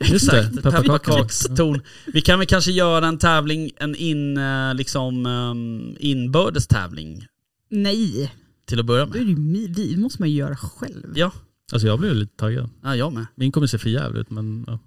Just 0.00 0.30
det, 0.30 0.38
exakt. 0.40 0.62
Pepparkakston. 0.62 1.80
Vi 2.06 2.20
kan 2.20 2.38
väl 2.38 2.48
kanske 2.48 2.70
göra 2.72 3.06
en 3.06 3.18
tävling, 3.18 3.70
en 3.76 3.94
in, 3.94 4.36
eh, 4.36 4.74
liksom, 4.74 5.26
um, 5.26 5.96
inbördes 6.00 6.66
tävling 6.66 7.26
Nej, 7.70 8.32
till 8.66 8.80
att 8.80 8.86
börja 8.86 9.06
med. 9.06 9.12
det 9.14 9.22
ju 9.22 9.34
vi 9.74 9.96
måste 9.96 10.22
man 10.22 10.30
ju 10.30 10.36
göra 10.36 10.56
själv. 10.56 11.12
Ja, 11.14 11.32
Alltså 11.72 11.86
jag 11.88 11.98
blev 12.00 12.14
lite 12.14 12.36
taggad. 12.36 12.70
ja 12.82 12.96
jag 12.96 13.12
med. 13.12 13.26
Min 13.34 13.52
kommer 13.52 13.66
se 13.66 13.78
för 13.78 13.88
jävligt 13.90 14.20
ut 14.20 14.30
men 14.30 14.64
ja. 14.66 14.78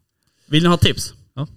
Vill 0.48 0.64
ni 0.64 0.70
ha 0.70 0.78
tips? 0.78 1.14
Ja. 1.34 1.48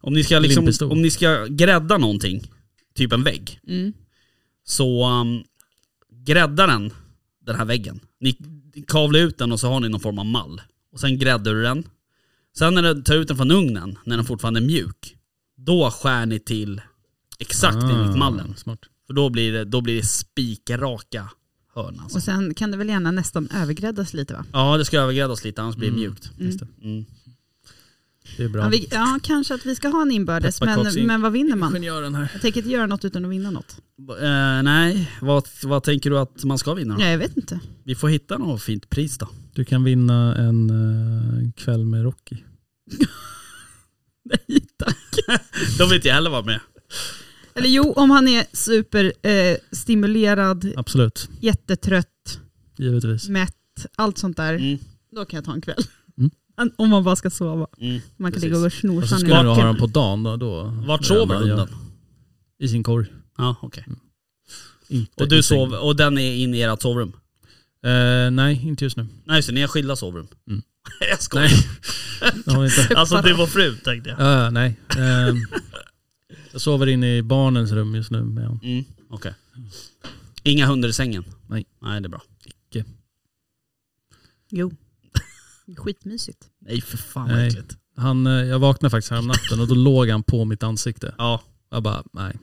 Om 0.00 0.14
ni 0.14 0.24
ska, 0.24 0.38
liksom, 0.38 0.90
om 0.90 1.02
ni 1.02 1.10
ska 1.10 1.46
grädda 1.50 1.98
någonting, 1.98 2.50
typ 2.94 3.12
en 3.12 3.22
vägg, 3.22 3.60
Mm. 3.68 3.92
så 4.64 5.10
um, 5.20 5.42
grädda 6.24 6.66
den, 6.66 6.90
den 7.46 7.56
här 7.56 7.64
väggen. 7.64 8.00
Ni 8.20 8.36
kavlar 8.86 9.20
ut 9.20 9.38
den 9.38 9.52
och 9.52 9.60
så 9.60 9.68
har 9.68 9.80
ni 9.80 9.88
någon 9.88 10.00
form 10.00 10.18
av 10.18 10.26
mall. 10.26 10.60
Och 10.94 11.00
sen 11.00 11.18
gräddar 11.18 11.54
du 11.54 11.62
den. 11.62 11.84
Sen 12.58 12.74
när 12.74 12.94
du 12.94 13.02
tar 13.02 13.14
ut 13.14 13.28
den 13.28 13.36
från 13.36 13.50
ugnen, 13.50 13.98
när 14.04 14.16
den 14.16 14.26
fortfarande 14.26 14.60
är 14.60 14.64
mjuk, 14.66 15.16
då 15.56 15.90
skär 15.90 16.26
ni 16.26 16.38
till 16.40 16.80
exakt 17.38 17.76
enligt 17.76 18.16
mallen. 18.18 18.50
Ah, 18.50 18.56
Smart. 18.56 18.78
För 19.06 19.14
då 19.14 19.30
blir 19.30 19.52
det, 19.52 19.64
då 19.64 19.80
blir 19.80 19.96
det 19.96 20.02
spikraka 20.06 21.28
hörn 21.74 22.00
alltså. 22.02 22.18
Och 22.18 22.22
sen 22.22 22.54
kan 22.54 22.70
det 22.70 22.76
väl 22.76 22.88
gärna 22.88 23.10
nästan 23.10 23.48
övergräddas 23.54 24.14
lite 24.14 24.34
va? 24.34 24.44
Ja 24.52 24.76
det 24.76 24.84
ska 24.84 25.00
övergräddas 25.00 25.44
lite 25.44 25.62
annars 25.62 25.76
blir 25.76 25.88
det 25.90 25.96
Mm. 25.96 26.00
mjukt. 26.00 26.30
Just 26.38 26.58
det. 26.60 26.66
Mm. 26.82 27.04
Det 28.36 28.44
är 28.44 28.48
bra. 28.48 28.62
Ja, 28.62 28.68
vi, 28.68 28.88
ja, 28.90 29.18
kanske 29.22 29.54
att 29.54 29.66
vi 29.66 29.74
ska 29.74 29.88
ha 29.88 30.02
en 30.02 30.10
inbördes, 30.10 30.60
men, 30.60 31.06
men 31.06 31.22
vad 31.22 31.32
vinner 31.32 31.56
man? 31.56 31.70
Ingenjören 31.70 32.14
här. 32.14 32.28
Jag 32.32 32.42
tänker 32.42 32.60
inte 32.60 32.70
göra 32.70 32.86
något 32.86 33.04
utan 33.04 33.24
att 33.24 33.30
vinna 33.30 33.50
något. 33.50 33.76
Eh, 34.20 34.62
nej, 34.62 35.10
vad, 35.20 35.48
vad 35.62 35.82
tänker 35.82 36.10
du 36.10 36.18
att 36.18 36.44
man 36.44 36.58
ska 36.58 36.74
vinna 36.74 36.94
då? 36.94 37.02
Ja, 37.02 37.08
jag 37.08 37.18
vet 37.18 37.36
inte. 37.36 37.60
Vi 37.84 37.94
får 37.94 38.08
hitta 38.08 38.38
något 38.38 38.62
fint 38.62 38.90
pris 38.90 39.18
då. 39.18 39.28
Du 39.52 39.64
kan 39.64 39.84
vinna 39.84 40.36
en 40.36 40.70
uh, 40.70 41.52
kväll 41.52 41.84
med 41.84 42.02
Rocky. 42.02 42.36
Nej, 44.24 44.60
tack. 44.76 44.98
De 45.78 45.88
vill 45.88 45.96
inte 45.96 46.08
jag 46.08 46.14
heller 46.14 46.30
vara 46.30 46.42
med. 46.42 46.60
Eller 47.54 47.68
jo, 47.68 47.92
om 47.92 48.10
han 48.10 48.28
är 48.28 48.46
superstimulerad, 48.52 49.52
eh, 49.52 49.56
stimulerad, 49.72 50.72
Absolut, 50.76 51.28
jättetrött, 51.40 52.40
givetvis. 52.76 53.28
mätt, 53.28 53.86
allt 53.96 54.18
sånt 54.18 54.36
där. 54.36 54.54
Mm. 54.54 54.78
Då 55.16 55.24
kan 55.24 55.36
jag 55.36 55.44
ta 55.44 55.52
en 55.52 55.60
kväll. 55.60 55.84
Om 56.76 56.90
man 56.90 57.04
bara 57.04 57.16
ska 57.16 57.30
sova. 57.30 57.66
Mm. 57.80 58.00
Man 58.16 58.32
kan 58.32 58.40
Precis. 58.40 58.82
ligga 58.82 58.92
och 58.92 59.02
Och 59.02 59.08
så 59.08 59.16
skulle 59.18 59.42
du 59.42 59.48
ha 59.48 59.64
den 59.64 59.76
på 59.76 59.86
dagen 59.86 60.22
då. 60.22 60.36
då 60.36 60.62
Vart 60.86 61.04
sover 61.04 61.36
hunden? 61.36 61.68
I 62.58 62.68
sin 62.68 62.82
korg. 62.82 63.06
Ja, 63.38 63.56
okej. 63.62 63.84
Inte 64.88 65.22
Och 65.22 65.28
du 65.28 65.42
sov, 65.42 65.72
och 65.74 65.96
den 65.96 66.18
är 66.18 66.34
inne 66.34 66.56
i 66.56 66.62
ert 66.62 66.82
sovrum? 66.82 67.12
Eh, 67.84 68.30
nej, 68.30 68.66
inte 68.68 68.84
just 68.84 68.96
nu. 68.96 69.06
Nej 69.24 69.36
just 69.36 69.48
det, 69.48 69.54
ni 69.54 69.60
har 69.60 69.68
skilda 69.68 69.96
sovrum. 69.96 70.26
Mm. 70.48 70.62
jag 71.10 71.22
skojar. 71.22 71.50
Nej. 72.46 72.64
Inte. 72.64 72.96
Alltså 72.96 73.20
du 73.22 73.42
och 73.42 73.48
fru 73.48 73.76
tänkte 73.76 74.10
jag. 74.10 74.20
Ja, 74.20 74.50
nej. 74.50 74.76
Ehm, 74.98 75.36
jag 76.52 76.60
sover 76.60 76.86
inne 76.86 77.16
i 77.16 77.22
barnens 77.22 77.72
rum 77.72 77.94
just 77.94 78.10
nu 78.10 78.22
med 78.22 78.44
honom. 78.44 78.60
Mm, 78.62 78.84
okej. 79.10 79.34
Inga 80.42 80.66
hundar 80.66 80.88
i 80.88 80.92
sängen? 80.92 81.24
Nej. 81.46 81.66
Nej 81.82 82.00
det 82.00 82.06
är 82.06 82.10
bra. 82.10 82.22
Jo. 84.50 84.72
Skitmysigt. 85.76 86.38
Nej 86.60 86.80
för 86.80 86.96
fan 86.96 87.28
vad 87.28 87.36
Nej. 87.38 87.48
äckligt. 87.48 87.76
Han, 87.96 88.26
eh, 88.26 88.32
jag 88.32 88.58
vaknade 88.58 88.90
faktiskt 88.90 89.10
här 89.10 89.18
om 89.18 89.26
natten 89.26 89.60
och 89.60 89.68
då 89.68 89.74
låg 89.74 90.08
han 90.08 90.22
på 90.22 90.44
mitt 90.44 90.62
ansikte. 90.62 91.14
Ja, 91.18 91.42
Jag 91.70 91.82
bara, 91.82 92.02
nej. 92.12 92.38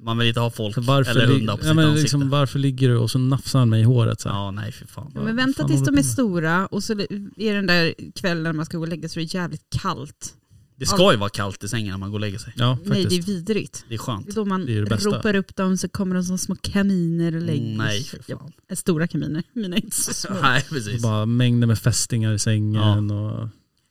man 0.00 0.18
vill 0.18 0.28
inte 0.28 0.40
ha 0.40 0.50
folk 0.50 0.76
varför, 0.78 1.10
eller 1.10 1.26
lig- 1.26 1.34
hundar 1.38 1.56
på 1.56 1.60
ja, 1.62 1.66
sitt 1.66 1.76
men 1.76 1.84
ansikte. 1.84 2.02
liksom, 2.02 2.30
varför 2.30 2.58
ligger 2.58 2.88
du 2.88 2.96
och 2.96 3.10
så 3.10 3.18
nafsar 3.18 3.58
han 3.58 3.68
mig 3.68 3.80
i 3.80 3.84
håret 3.84 4.20
så 4.20 4.28
här. 4.28 4.36
Ja 4.36 4.50
nej 4.50 4.72
för 4.72 4.86
fan. 4.86 5.12
Ja, 5.14 5.22
men 5.22 5.36
vänta 5.36 5.62
fan 5.62 5.66
tills 5.68 5.80
håller 5.80 5.92
de 5.92 5.96
du 5.96 6.00
är 6.00 6.02
på 6.02 6.06
med? 6.06 6.12
stora 6.12 6.66
och 6.66 6.84
så 6.84 6.92
är 7.36 7.54
den 7.54 7.66
där 7.66 7.94
kvällen 8.14 8.42
när 8.42 8.52
man 8.52 8.66
ska 8.66 8.76
gå 8.76 8.82
och 8.82 8.88
lägga 8.88 9.08
sig 9.08 9.14
så 9.14 9.20
är 9.20 9.24
det 9.24 9.34
jävligt 9.42 9.64
kallt. 9.82 10.34
Det 10.78 10.86
ska 10.86 11.12
ju 11.12 11.18
vara 11.18 11.30
kallt 11.30 11.64
i 11.64 11.68
sängen 11.68 11.90
när 11.90 11.98
man 11.98 12.10
går 12.10 12.16
och 12.16 12.20
lägger 12.20 12.38
sig. 12.38 12.52
Ja, 12.56 12.78
Nej, 12.84 13.02
faktiskt. 13.02 13.26
det 13.26 13.32
är 13.32 13.34
vidrigt. 13.36 13.84
Det 13.88 13.94
är 13.94 13.98
skönt. 13.98 14.26
Det 14.26 14.32
är 14.32 14.34
då 14.34 14.44
man 14.44 14.66
Det 14.66 14.76
är 14.76 14.80
det 14.80 14.86
bästa. 14.86 15.08
ropar 15.10 15.34
upp 15.34 15.56
dem 15.56 15.76
så 15.76 15.88
kommer 15.88 16.14
de 16.14 16.24
som 16.24 16.38
små 16.38 16.56
kaminer 16.62 17.36
och 17.36 17.42
lägger 17.42 17.64
Mm, 17.64 17.76
nej 17.76 18.02
sig. 18.02 18.20
Ja, 18.26 18.50
stora 18.76 19.06
kaminer. 19.08 19.42
Mina 19.52 19.76
är 19.76 19.84
inte 19.84 19.96
så 19.96 20.14
små. 20.14 20.36
Nej 20.42 20.64
precis. 20.68 21.02
Bara 21.02 21.26
mängder 21.26 21.66
med 21.66 21.78
fästingar 21.78 22.32
i 22.32 22.38
sängen 22.38 23.10
och... 23.10 23.48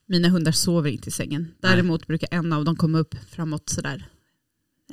Mina 0.07 0.27
hundar 0.29 0.51
sover 0.51 0.89
inte 0.91 1.09
i 1.09 1.11
sängen. 1.11 1.47
Däremot 1.61 2.07
brukar 2.07 2.27
en 2.31 2.53
av 2.53 2.65
dem 2.65 2.75
komma 2.75 2.99
upp 2.99 3.15
framåt 3.29 3.69
sådär 3.69 4.05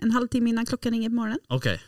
en 0.01 0.11
halvtimme 0.11 0.51
innan 0.51 0.67
klockan 0.67 0.93
ringer 0.93 1.09
på 1.09 1.15
morgonen. 1.15 1.39
Okej, 1.49 1.81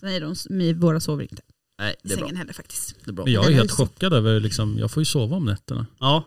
Så 0.00 0.06
nej, 0.06 0.20
de, 0.20 0.34
mi- 0.34 0.74
våra 0.74 1.00
sover 1.00 1.22
inte 1.22 1.42
nej 1.78 1.96
det 2.02 2.12
är 2.12 2.16
bra. 2.16 2.26
sängen 2.26 2.36
heller 2.36 2.52
faktiskt. 2.52 2.96
Det 3.04 3.10
är 3.10 3.12
bra. 3.12 3.24
Men 3.24 3.32
jag 3.34 3.46
är 3.46 3.50
är 3.50 3.54
helt 3.54 3.70
chockad 3.70 4.12
över 4.12 4.40
liksom, 4.40 4.78
jag 4.78 4.90
får 4.90 5.00
ju 5.00 5.04
sova 5.04 5.36
om 5.36 5.44
nätterna. 5.44 5.86
Ja, 5.98 6.16
är 6.16 6.22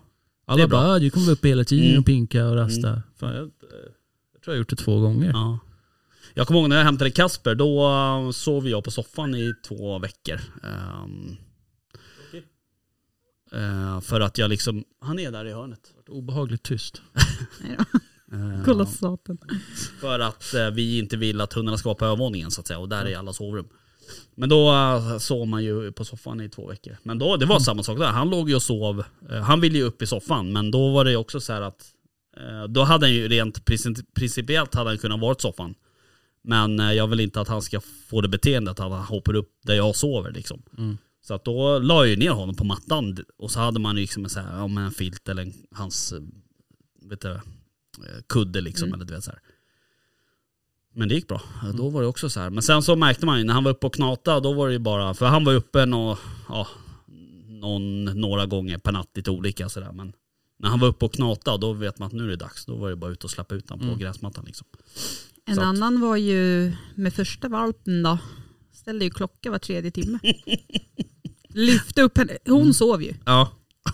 Alla 0.45 0.67
bra. 0.67 0.79
bara, 0.79 0.91
"Ah, 0.91 0.99
du 0.99 1.09
kommer 1.09 1.31
upp 1.31 1.45
hela 1.45 1.63
tiden 1.63 1.85
Mm. 1.87 1.99
och 1.99 2.05
pinka 2.05 2.45
och 2.45 2.55
rasta. 2.55 3.01
Fan, 3.19 3.35
jag, 3.35 3.43
jag 3.43 3.51
tror 3.51 3.53
jag 4.45 4.53
har 4.53 4.57
gjort 4.57 4.69
det 4.69 4.75
två 4.75 4.99
gånger. 4.99 5.29
ja. 5.33 5.59
Jag 6.33 6.47
kommer 6.47 6.59
ihåg 6.59 6.69
när 6.69 6.77
jag 6.77 6.83
hämtade 6.83 7.11
Kasper, 7.11 7.55
då 7.55 7.87
uh, 8.25 8.31
sov 8.31 8.67
jag 8.69 8.83
på 8.83 8.91
soffan 8.91 9.35
i 9.35 9.53
två 9.67 9.99
veckor. 9.99 10.39
Ehm, 10.63 11.37
eh, 13.51 14.01
för 14.01 14.21
att 14.21 14.37
jag 14.37 14.49
liksom, 14.49 14.83
han 15.01 15.19
är 15.19 15.31
där 15.31 15.45
i 15.45 15.53
hörnet. 15.53 15.79
Obehagligt 16.07 16.63
tyst. 16.63 17.01
Nej 17.61 17.77
då. 17.77 18.37
Eh, 18.37 18.63
Kolla 18.65 18.85
satan. 18.85 19.37
För 19.99 20.19
att 20.19 20.53
eh, 20.53 20.69
vi 20.69 20.99
inte 20.99 21.17
vill 21.17 21.41
att 21.41 21.53
hundarna 21.53 21.77
ska 21.77 21.89
vara 21.89 21.97
på 21.97 22.05
övervåningen 22.05 22.51
så 22.51 22.61
att 22.61 22.67
säga 22.67 22.79
och 22.79 22.89
där 22.89 23.05
är 23.05 23.17
alla 23.17 23.33
sovrum. 23.33 23.67
Men 24.35 24.49
då 24.49 24.71
uh, 24.71 25.17
sov 25.17 25.47
man 25.47 25.63
ju 25.63 25.91
på 25.91 26.05
soffan 26.05 26.41
i 26.41 26.49
två 26.49 26.67
veckor. 26.67 26.97
Men 27.03 27.19
då, 27.19 27.37
det 27.37 27.45
var 27.45 27.59
samma 27.59 27.83
sak 27.83 27.99
där. 27.99 28.07
Han 28.07 28.29
låg 28.29 28.49
ju 28.49 28.55
och 28.55 28.63
sov. 28.63 29.03
eh, 29.29 29.41
han 29.41 29.61
ville 29.61 29.77
ju 29.77 29.83
upp 29.83 30.01
i 30.01 30.07
soffan 30.07 30.53
men 30.53 30.71
då 30.71 30.91
var 30.91 31.05
det 31.05 31.11
ju 31.11 31.17
också 31.17 31.39
så 31.39 31.53
här 31.53 31.61
att 31.61 31.85
eh, 32.37 32.63
då 32.63 32.83
hade 32.83 33.05
han 33.05 33.13
ju 33.13 33.27
rent 33.27 33.65
princi- 33.65 34.05
principiellt 34.15 34.75
hade 34.75 34.89
han 34.89 34.97
kunnat 34.97 35.19
vara 35.19 35.35
i 35.37 35.41
soffan. 35.41 35.75
Men 36.43 36.79
eh, 36.79 36.91
jag 36.93 37.07
vill 37.07 37.19
inte 37.19 37.41
att 37.41 37.47
han 37.47 37.61
ska 37.61 37.81
få 38.09 38.21
det 38.21 38.27
beteendet 38.27 38.79
att 38.79 38.91
han 38.91 39.01
hoppar 39.03 39.33
upp 39.35 39.51
där 39.63 39.75
jag 39.75 39.95
sover 39.95 40.31
liksom. 40.31 40.61
Mm. 40.77 40.97
Så 41.21 41.33
att 41.33 41.45
då 41.45 41.79
la 41.79 41.95
jag 41.95 42.07
ju 42.07 42.15
ner 42.15 42.31
honom 42.31 42.55
på 42.55 42.63
mattan 42.63 43.17
och 43.37 43.51
så 43.51 43.59
hade 43.59 43.79
man 43.79 43.95
ju 43.95 44.01
liksom 44.01 44.23
en, 44.23 44.29
så 44.29 44.39
här, 44.39 44.57
ja, 44.57 44.81
en 44.81 44.91
filt 44.91 45.29
eller 45.29 45.41
en, 45.41 45.53
hans 45.71 46.11
eh, 46.11 46.19
vet 47.09 47.21
du, 47.21 47.31
eh, 47.31 47.41
kudde 48.29 48.61
liksom. 48.61 48.87
Mm. 48.87 48.95
Eller 48.95 49.05
du 49.05 49.13
vet, 49.13 49.23
så 49.23 49.31
här. 49.31 49.39
Men 50.95 51.07
det 51.07 51.15
gick 51.15 51.27
bra. 51.27 51.41
Då 51.77 51.89
var 51.89 52.01
det 52.01 52.07
också 52.07 52.29
så 52.29 52.39
här. 52.39 52.49
Men 52.49 52.63
sen 52.63 52.83
så 52.83 52.95
märkte 52.95 53.25
man 53.25 53.37
ju 53.37 53.43
när 53.43 53.53
han 53.53 53.63
var 53.63 53.71
uppe 53.71 53.87
och 53.87 53.93
knata, 53.93 54.39
då 54.39 54.53
var 54.53 54.67
det 54.67 54.73
ju 54.73 54.79
bara, 54.79 55.13
för 55.13 55.25
han 55.25 55.43
var 55.43 55.53
uppe 55.53 55.85
nå, 55.85 56.17
ja, 56.49 56.67
någon, 57.47 58.05
några 58.05 58.45
gånger 58.45 58.77
per 58.77 58.91
natt 58.91 59.09
lite 59.15 59.31
olika 59.31 59.69
sådär. 59.69 59.91
Men 59.91 60.13
när 60.59 60.69
han 60.69 60.79
var 60.79 60.87
uppe 60.87 61.05
och 61.05 61.13
knata, 61.13 61.57
då 61.57 61.73
vet 61.73 61.99
man 61.99 62.07
att 62.07 62.13
nu 62.13 62.23
är 62.23 62.27
det 62.27 62.35
dags. 62.35 62.65
Då 62.65 62.75
var 62.75 62.89
det 62.89 62.95
bara 62.95 63.11
ut 63.11 63.23
och 63.23 63.31
släppa 63.31 63.55
ut 63.55 63.69
honom 63.69 63.79
på 63.87 63.93
Mm. 63.93 63.99
gräsmattan 63.99 64.43
liksom. 64.45 64.67
En 65.45 65.55
Så 65.55 65.61
att- 65.61 65.67
annan 65.67 66.01
var 66.01 66.15
ju 66.15 66.71
med 66.95 67.13
första 67.13 67.49
valpen 67.49 68.03
då. 68.03 68.17
Ställde 68.73 69.05
ju 69.05 69.11
klocka 69.11 69.51
var 69.51 69.59
tredje 69.59 69.91
timme. 69.91 70.19
Lyfte 71.49 72.01
upp 72.01 72.17
henne. 72.17 72.37
Hon 72.45 72.73
sov 72.73 73.03
ju. 73.03 73.13
Ja. 73.25 73.51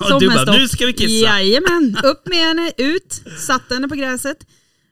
Som 0.08 0.20
du 0.20 0.28
bara, 0.28 0.52
nu 0.58 0.68
ska 0.68 0.86
vi 0.86 0.93
kissa. 0.93 1.12
Jajamän, 1.14 1.97
upp 2.04 2.28
med 2.28 2.38
henne, 2.38 2.72
ut, 2.78 3.22
satte 3.39 3.74
henne 3.74 3.88
på 3.88 3.95
gräset. 3.95 4.47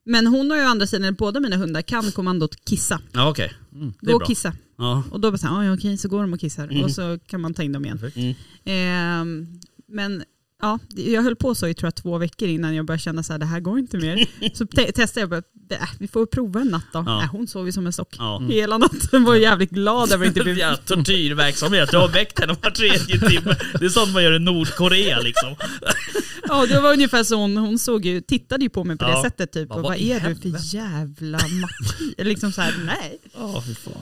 Men 0.05 0.27
hon 0.27 0.51
har 0.51 0.57
ju 0.57 0.63
å 0.63 0.67
andra 0.67 0.87
sidan, 0.87 1.15
båda 1.15 1.39
mina 1.39 1.57
hundar 1.57 1.81
kan 1.81 2.11
kommandot 2.11 2.65
kissa. 2.65 3.01
Ja 3.13 3.29
okej. 3.29 3.53
Mm. 3.73 3.93
Gå 4.01 4.15
och 4.15 4.27
kissa. 4.27 4.53
Ja. 4.77 5.03
Och 5.11 5.19
då 5.19 5.31
bara 5.31 5.37
så 5.37 5.47
här, 5.47 5.59
"Ah, 5.59 5.65
ja, 5.65 5.73
okej, 5.73 5.97
så 5.97 6.07
går 6.09 6.21
de 6.21 6.33
och 6.33 6.39
kissar. 6.39 6.63
Mm. 6.67 6.83
Och 6.83 6.91
så 6.91 7.19
kan 7.27 7.41
man 7.41 7.53
ta 7.53 7.63
in 7.63 7.71
dem 7.71 7.85
igen. 7.85 8.11
Mm. 8.15 8.35
Ehm, 8.65 9.47
men 9.87 10.23
ja, 10.61 10.79
jag 10.95 11.21
höll 11.23 11.35
på 11.35 11.55
så 11.55 11.67
i 11.67 11.73
tror 11.73 11.87
jag, 11.87 11.95
två 11.95 12.17
veckor 12.17 12.47
innan 12.49 12.75
jag 12.75 12.85
började 12.85 13.01
känna 13.03 13.23
så 13.23 13.33
här, 13.33 13.39
det 13.39 13.45
här 13.45 13.59
går 13.59 13.79
inte 13.79 13.97
mer. 13.97 14.25
Så 14.53 14.65
te- 14.67 14.91
testade 14.91 15.21
jag, 15.21 15.29
bara, 15.29 15.41
äh, 15.81 15.89
vi 15.99 16.07
får 16.07 16.25
prova 16.25 16.61
en 16.61 16.67
natt 16.67 16.85
då. 16.93 17.03
Ja. 17.05 17.17
Nej, 17.19 17.27
hon 17.31 17.47
sov 17.47 17.65
ju 17.65 17.71
som 17.71 17.85
en 17.85 17.93
stock. 17.93 18.15
Ja. 18.17 18.41
Hela 18.49 18.77
natten 18.77 19.23
var 19.23 19.35
jävligt 19.35 19.69
glad 19.69 20.11
över 20.11 20.25
att 20.25 20.37
inte 20.37 20.43
bli... 20.53 20.59
Ja, 20.59 20.75
tortyrverksamhet, 20.85 21.91
du 21.91 21.97
har 21.97 22.07
väckt 22.07 22.39
henne 22.39 22.55
var 22.61 22.71
tredje 22.71 23.19
timme. 23.29 23.55
Det 23.79 23.85
är 23.85 23.89
sånt 23.89 24.13
man 24.13 24.23
gör 24.23 24.35
i 24.35 24.39
Nordkorea 24.39 25.19
liksom. 25.19 25.55
Ja, 26.47 26.65
det 26.65 26.79
var 26.81 26.93
ungefär 26.93 27.23
så 27.23 27.35
hon, 27.35 27.57
hon 27.57 27.79
såg 27.79 28.05
ju, 28.05 28.21
tittade 28.21 28.63
ju 28.63 28.69
på 28.69 28.83
mig 28.83 28.97
på 28.97 29.05
Ja. 29.05 29.15
det 29.17 29.21
sättet 29.29 29.51
typ. 29.51 29.71
Och 29.71 29.81
vad 29.81 29.97
är 29.97 30.19
du 30.19 30.35
för 30.35 30.75
jävla 30.75 31.37
martyr? 31.37 32.23
liksom 32.23 32.51
så 32.51 32.61
här, 32.61 32.73
nej. 32.85 33.19
Fan. 33.33 33.93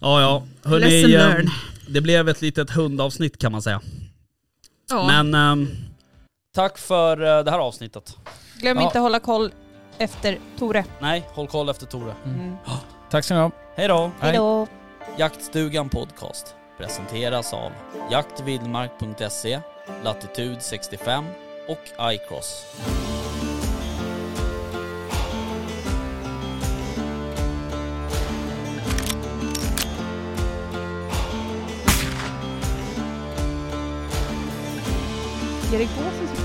Ja, 0.00 0.20
ja. 0.20 0.46
Hörrni, 0.62 0.84
Lesson 0.90 1.10
eh, 1.12 1.18
learned. 1.18 1.50
det 1.88 2.00
blev 2.00 2.28
ett 2.28 2.42
litet 2.42 2.70
hundavsnitt 2.70 3.38
kan 3.38 3.52
man 3.52 3.62
säga. 3.62 3.80
Ja. 4.90 5.06
Men 5.06 5.34
ehm, 5.34 5.68
Tack 6.54 6.78
för 6.78 7.38
eh, 7.38 7.44
det 7.44 7.50
här 7.50 7.58
avsnittet. 7.58 8.16
Glöm 8.60 8.76
Ja. 8.76 8.82
inte 8.82 8.98
att 8.98 9.02
hålla 9.02 9.20
koll 9.20 9.52
efter 9.98 10.38
Tore. 10.58 10.84
Nej, 11.00 11.24
håll 11.34 11.46
koll 11.48 11.68
efter 11.68 11.86
Tore. 11.86 12.14
Mm. 12.24 12.56
Tack 13.10 13.24
ska 13.24 13.34
ni 13.34 13.40
ha. 13.40 13.50
Hej 13.76 13.88
då! 13.88 13.98
Hej. 13.98 14.10
Hejdå. 14.20 14.66
Jaktstugan 15.16 15.88
Podcast 15.88 16.54
presenteras 16.78 17.52
av 17.52 17.72
jaktvildmark.se, 18.10 19.60
Latitude 20.04 20.60
65 20.60 21.24
och 21.68 22.12
iCross. 22.12 22.66
gerekiyor. 35.76 36.06
Siz 36.20 36.35